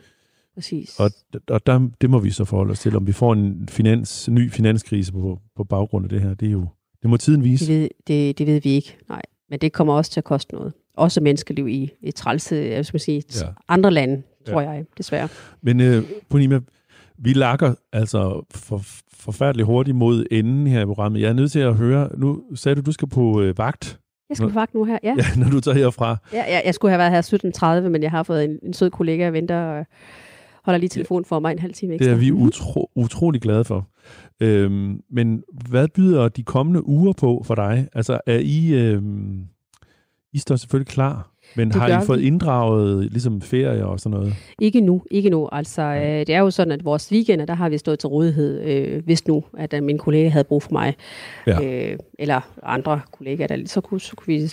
Præcis. 0.60 0.98
Og, 0.98 1.10
og 1.48 1.66
der, 1.66 1.88
det 2.00 2.10
må 2.10 2.18
vi 2.18 2.30
så 2.30 2.44
forholde 2.44 2.70
os 2.70 2.80
til, 2.80 2.96
om 2.96 3.06
vi 3.06 3.12
får 3.12 3.32
en 3.32 3.68
finans, 3.68 4.28
ny 4.28 4.50
finanskrise 4.50 5.12
på, 5.12 5.38
på 5.56 5.64
baggrund 5.64 6.04
af 6.04 6.08
det 6.08 6.20
her. 6.20 6.34
Det, 6.34 6.48
er 6.48 6.52
jo, 6.52 6.66
det 7.02 7.10
må 7.10 7.16
tiden 7.16 7.44
vise. 7.44 7.66
Det 7.66 7.80
ved, 7.80 7.88
det, 8.06 8.38
det 8.38 8.46
ved 8.46 8.60
vi 8.60 8.70
ikke, 8.70 8.96
nej. 9.08 9.22
Men 9.50 9.58
det 9.58 9.72
kommer 9.72 9.94
også 9.94 10.10
til 10.10 10.20
at 10.20 10.24
koste 10.24 10.54
noget. 10.54 10.72
Også 10.96 11.20
menneskeliv 11.20 11.68
i 11.68 11.90
et 12.02 12.14
trælse, 12.14 12.56
jeg 12.56 12.86
skal 12.86 13.00
sige, 13.00 13.22
ja. 13.40 13.46
andre 13.68 13.90
lande, 13.90 14.22
tror 14.48 14.60
ja. 14.60 14.70
jeg, 14.70 14.84
desværre. 14.98 15.28
Men 15.62 15.80
uh, 15.80 16.04
Punima, 16.28 16.60
vi 17.18 17.32
lakker 17.32 17.74
altså 17.92 18.46
for, 18.54 18.82
forfærdeligt 19.12 19.66
hurtigt 19.66 19.96
mod 19.96 20.26
enden 20.30 20.66
her 20.66 20.82
i 20.82 20.86
programmet. 20.86 21.20
Jeg 21.20 21.28
er 21.28 21.32
nødt 21.32 21.52
til 21.52 21.58
at 21.58 21.74
høre, 21.74 22.08
nu 22.16 22.42
sagde 22.54 22.76
du, 22.76 22.80
du 22.80 22.92
skal 22.92 23.08
på 23.08 23.42
øh, 23.42 23.58
vagt 23.58 24.00
jeg 24.30 24.36
skal 24.36 24.48
på 24.48 24.54
vagt 24.54 24.74
nu 24.74 24.84
her, 24.84 24.98
ja. 25.02 25.14
ja. 25.18 25.24
når 25.42 25.50
du 25.50 25.60
tager 25.60 25.76
herfra. 25.76 26.16
Ja, 26.32 26.44
ja, 26.48 26.60
jeg 26.64 26.74
skulle 26.74 26.90
have 26.90 26.98
været 26.98 27.12
her 27.12 27.80
17.30, 27.82 27.88
men 27.88 28.02
jeg 28.02 28.10
har 28.10 28.22
fået 28.22 28.44
en, 28.44 28.58
en 28.62 28.72
sød 28.72 28.90
kollega, 28.90 29.22
jeg 29.22 29.32
venter 29.32 29.62
og 29.62 29.86
holder 30.64 30.78
lige 30.78 30.88
telefon 30.88 31.24
for 31.24 31.40
mig 31.40 31.52
en 31.52 31.58
halv 31.58 31.74
time 31.74 31.94
ekstra. 31.94 32.10
Det 32.10 32.16
er 32.16 32.20
vi 32.20 32.32
utro, 32.46 32.90
utrolig 32.94 33.40
glade 33.40 33.64
for. 33.64 33.88
Øhm, 34.40 35.02
men 35.10 35.42
hvad 35.68 35.88
byder 35.88 36.28
de 36.28 36.42
kommende 36.42 36.86
uger 36.86 37.12
på 37.12 37.42
for 37.46 37.54
dig? 37.54 37.88
Altså, 37.92 38.20
er 38.26 38.38
I... 38.38 38.74
Øhm, 38.74 39.44
I 40.32 40.38
står 40.38 40.56
selvfølgelig 40.56 40.88
klar 40.88 41.30
men 41.56 41.68
det 41.68 41.76
har 41.76 42.02
I 42.02 42.06
fået 42.06 42.20
vi. 42.20 42.26
inddraget 42.26 43.12
ligesom 43.12 43.40
ferie 43.40 43.86
og 43.86 44.00
sådan 44.00 44.18
noget? 44.18 44.34
Ikke 44.60 44.80
nu, 44.80 45.02
ikke 45.10 45.30
nu. 45.30 45.48
Altså, 45.52 45.82
øh, 45.82 46.02
det 46.02 46.30
er 46.30 46.38
jo 46.38 46.50
sådan, 46.50 46.72
at 46.72 46.84
vores 46.84 47.12
weekender, 47.12 47.46
der 47.46 47.54
har 47.54 47.68
vi 47.68 47.78
stået 47.78 47.98
til 47.98 48.08
rådighed, 48.08 48.60
øh, 48.62 49.04
hvis 49.04 49.26
nu, 49.26 49.44
at 49.58 49.74
øh, 49.74 49.82
min 49.82 49.98
kollega 49.98 50.28
havde 50.28 50.44
brug 50.44 50.62
for 50.62 50.72
mig, 50.72 50.94
ja. 51.46 51.62
øh, 51.64 51.98
eller 52.18 52.40
andre 52.62 53.00
kollegaer, 53.12 53.46
der, 53.46 53.56
så, 53.66 53.80
kunne, 53.80 54.00
så 54.00 54.16
kunne 54.16 54.26
vi 54.26 54.48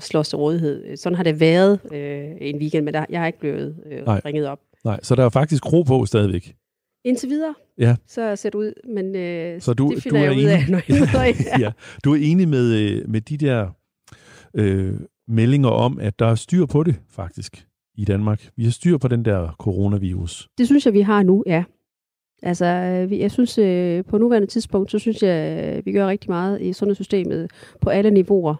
slå 0.00 0.20
os 0.20 0.28
til 0.28 0.38
rådighed. 0.38 0.96
Sådan 0.96 1.16
har 1.16 1.22
det 1.22 1.40
været 1.40 1.80
øh, 1.92 2.24
en 2.40 2.56
weekend, 2.56 2.84
men 2.84 2.94
der, 2.94 3.04
jeg 3.10 3.20
har 3.20 3.26
ikke 3.26 3.40
blevet 3.40 3.76
øh, 3.90 4.02
ringet 4.06 4.48
op. 4.48 4.58
Nej, 4.84 5.00
så 5.02 5.14
der 5.14 5.24
er 5.24 5.28
faktisk 5.28 5.72
ro 5.72 5.82
på 5.82 6.06
stadigvæk? 6.06 6.56
Indtil 7.04 7.28
videre, 7.28 7.54
ja. 7.78 7.96
så 8.06 8.36
ser 8.36 8.50
det 8.50 8.58
ud, 8.58 8.72
men 8.94 9.16
øh, 9.16 9.60
så 9.60 9.74
du, 9.74 9.90
det 9.94 10.02
finder 10.02 10.18
du 10.18 10.24
er 10.24 10.30
jeg 10.30 10.32
enig, 10.32 10.44
ud 10.44 10.50
af, 10.50 10.64
når 10.72 11.20
jeg 11.22 11.34
ja. 11.46 11.60
ja. 11.66 11.72
Du 12.04 12.12
er 12.12 12.18
enig 12.22 12.48
med, 12.48 12.74
øh, 12.74 13.08
med 13.10 13.20
de 13.20 13.36
der 13.36 13.68
øh, 14.54 14.94
meldinger 15.28 15.68
om, 15.68 15.98
at 16.00 16.18
der 16.18 16.26
er 16.26 16.34
styr 16.34 16.66
på 16.66 16.82
det, 16.82 16.96
faktisk, 17.10 17.66
i 17.94 18.04
Danmark. 18.04 18.50
Vi 18.56 18.64
har 18.64 18.70
styr 18.70 18.98
på 18.98 19.08
den 19.08 19.24
der 19.24 19.56
coronavirus. 19.58 20.48
Det 20.58 20.66
synes 20.66 20.86
jeg, 20.86 20.92
vi 20.94 21.00
har 21.00 21.22
nu, 21.22 21.44
ja. 21.46 21.64
Altså, 22.42 22.66
jeg 23.10 23.30
synes, 23.30 23.58
øh, 23.58 24.04
på 24.04 24.18
nuværende 24.18 24.48
tidspunkt, 24.48 24.90
så 24.90 24.98
synes 24.98 25.22
jeg, 25.22 25.82
vi 25.84 25.92
gør 25.92 26.08
rigtig 26.08 26.30
meget 26.30 26.62
i 26.62 26.72
sundhedssystemet 26.72 27.50
på 27.80 27.90
alle 27.90 28.10
niveauer. 28.10 28.54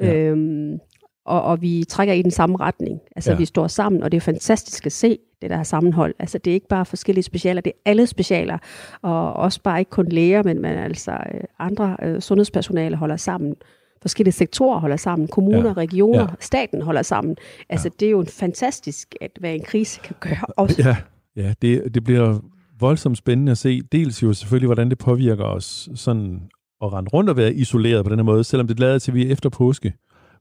Ja. 0.00 0.14
Øhm, 0.14 0.78
og, 1.26 1.42
og 1.42 1.62
vi 1.62 1.84
trækker 1.88 2.14
i 2.14 2.22
den 2.22 2.30
samme 2.30 2.56
retning. 2.56 3.00
Altså, 3.16 3.30
ja. 3.30 3.36
vi 3.36 3.44
står 3.44 3.66
sammen, 3.66 4.02
og 4.02 4.12
det 4.12 4.16
er 4.16 4.20
fantastisk 4.20 4.86
at 4.86 4.92
se, 4.92 5.18
det 5.42 5.50
der 5.50 5.62
sammenhold. 5.62 6.14
Altså, 6.18 6.38
det 6.38 6.50
er 6.50 6.54
ikke 6.54 6.68
bare 6.68 6.86
forskellige 6.86 7.22
specialer, 7.22 7.60
det 7.60 7.72
er 7.76 7.90
alle 7.90 8.06
specialer. 8.06 8.58
Og 9.02 9.32
også 9.32 9.62
bare 9.62 9.78
ikke 9.78 9.90
kun 9.90 10.08
læger, 10.08 10.42
men, 10.42 10.62
men 10.62 10.78
altså 10.78 11.10
øh, 11.10 11.40
andre 11.58 11.96
øh, 12.02 12.20
sundhedspersonale 12.20 12.96
holder 12.96 13.16
sammen 13.16 13.54
forskellige 14.02 14.32
sektorer 14.32 14.80
holder 14.80 14.96
sammen, 14.96 15.28
kommuner, 15.28 15.68
ja. 15.68 15.72
regioner, 15.72 16.20
ja. 16.20 16.26
staten 16.40 16.82
holder 16.82 17.02
sammen. 17.02 17.36
Altså, 17.68 17.88
ja. 17.88 17.92
det 18.00 18.06
er 18.06 18.10
jo 18.10 18.20
en 18.20 18.26
fantastisk, 18.26 19.14
at 19.20 19.30
hvad 19.40 19.54
en 19.54 19.62
krise 19.62 20.00
kan 20.00 20.16
gøre. 20.20 20.44
Også. 20.56 20.82
Ja, 20.82 20.96
ja 21.36 21.54
det, 21.62 21.94
det 21.94 22.04
bliver 22.04 22.38
voldsomt 22.80 23.18
spændende 23.18 23.52
at 23.52 23.58
se. 23.58 23.80
Dels 23.92 24.22
jo 24.22 24.32
selvfølgelig, 24.32 24.66
hvordan 24.66 24.90
det 24.90 24.98
påvirker 24.98 25.44
os 25.44 25.88
sådan 25.94 26.40
at 26.82 26.92
rende 26.92 27.10
rundt 27.10 27.30
og 27.30 27.36
være 27.36 27.54
isoleret 27.54 28.04
på 28.04 28.10
den 28.10 28.18
her 28.18 28.24
måde, 28.24 28.44
selvom 28.44 28.68
det 28.68 28.80
lader 28.80 28.98
til, 28.98 29.10
at 29.10 29.14
vi 29.14 29.30
efter 29.30 29.50
påske 29.50 29.92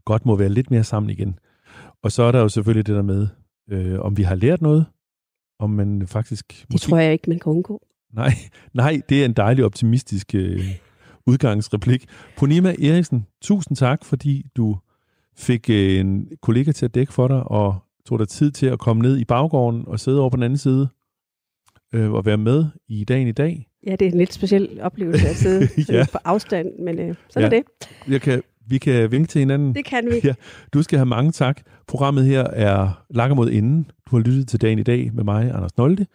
godt 0.06 0.26
må 0.26 0.36
være 0.36 0.50
lidt 0.50 0.72
mere 0.72 0.84
sammen 0.84 1.10
igen. 1.10 1.40
Og 2.04 2.12
så 2.12 2.24
er 2.24 2.32
der 2.32 2.40
jo 2.40 2.50
selvfølgelig 2.50 2.88
det 2.88 2.96
der 2.96 3.02
med, 3.02 3.28
øh, 3.70 4.00
om 4.00 4.18
vi 4.18 4.24
har 4.24 4.36
lært 4.36 4.62
noget, 4.62 4.86
om 5.60 5.70
man 5.70 6.08
faktisk... 6.08 6.48
Det 6.48 6.66
måske... 6.72 6.90
tror 6.90 6.98
jeg 6.98 7.14
ikke, 7.14 7.30
man 7.30 7.40
kan 7.40 7.52
undgå. 7.52 7.82
Nej, 8.14 8.32
nej, 8.74 9.02
det 9.10 9.22
er 9.22 9.26
en 9.26 9.34
dejlig 9.34 9.66
optimistisk 9.66 10.36
øh, 10.36 10.60
udgangsreplik. 11.28 12.06
Ponima 12.38 12.70
Eriksen, 12.70 13.28
tusind 13.42 13.78
tak, 13.78 14.06
fordi 14.06 14.46
du 14.56 14.78
fik 15.38 15.70
øh, 15.70 16.00
en 16.00 16.28
kollega 16.42 16.72
til 16.72 16.86
at 16.86 16.96
dække 16.96 17.14
for 17.14 17.28
dig, 17.28 17.44
og 17.44 17.80
tog 18.06 18.20
dig 18.20 18.28
tid 18.28 18.52
til 18.52 18.66
at 18.66 18.80
komme 18.80 19.02
ned 19.02 19.18
i 19.18 19.26
baggården 19.26 19.84
og 19.88 20.00
sidde 20.00 20.20
over 20.20 20.30
på 20.30 20.36
den 20.36 20.44
anden 20.44 20.58
side 20.58 20.90
øh, 21.94 22.12
og 22.12 22.26
være 22.26 22.38
med 22.38 22.66
i 22.88 23.04
dagen 23.04 23.28
i 23.28 23.32
dag. 23.32 23.68
Ja, 23.88 23.92
det 23.96 24.08
er 24.08 24.12
en 24.12 24.18
lidt 24.18 24.34
speciel 24.34 24.80
oplevelse 24.82 25.28
at 25.30 25.36
sidde 25.36 25.68
Ja. 25.90 25.94
ja. 25.98 26.06
på 26.12 26.18
afstand, 26.26 26.80
men 26.80 27.00
øh, 27.00 27.16
sådan 27.30 27.52
Ja. 27.52 27.58
er 27.58 27.62
det. 27.62 27.88
Jeg 28.12 28.22
kan, 28.22 28.44
vi 28.68 28.78
kan 28.78 29.12
vinke 29.12 29.28
til 29.28 29.40
hinanden. 29.40 29.76
Det 29.76 29.86
kan 29.86 30.06
vi. 30.06 30.20
Ja, 30.28 30.34
du 30.74 30.84
skal 30.84 30.98
have 31.00 31.06
mange 31.06 31.32
tak. 31.32 31.62
Programmet 31.88 32.26
her 32.26 32.44
er 32.44 33.06
Lakker 33.10 33.36
mod 33.36 33.50
Inden. 33.50 33.92
Du 34.06 34.16
har 34.16 34.24
lyttet 34.24 34.48
til 34.48 34.62
dagen 34.62 34.80
i 34.80 34.84
dag 34.84 35.14
med 35.14 35.24
mig, 35.24 35.52
Anders 35.52 35.78
Nolde. 35.78 36.06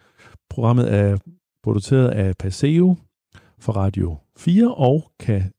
Programmet 0.49 0.93
er 0.93 1.17
produceret 1.63 2.09
af 2.09 2.37
Paseo 2.37 2.97
for 3.59 3.73
Radio 3.73 4.17
4 4.37 4.75
og 4.75 5.11
kan 5.19 5.51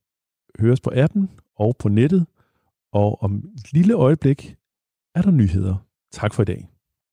høres 0.61 0.81
på 0.81 0.91
appen 0.95 1.31
og 1.57 1.77
på 1.79 1.89
nettet. 1.89 2.27
Og 2.93 3.23
om 3.23 3.37
et 3.37 3.73
lille 3.73 3.95
øjeblik 3.95 4.55
er 5.15 5.23
der 5.23 5.31
nyheder. 5.31 5.77
Tak 6.13 6.35
for 6.35 6.43
i 6.43 6.45
dag. 6.45 6.69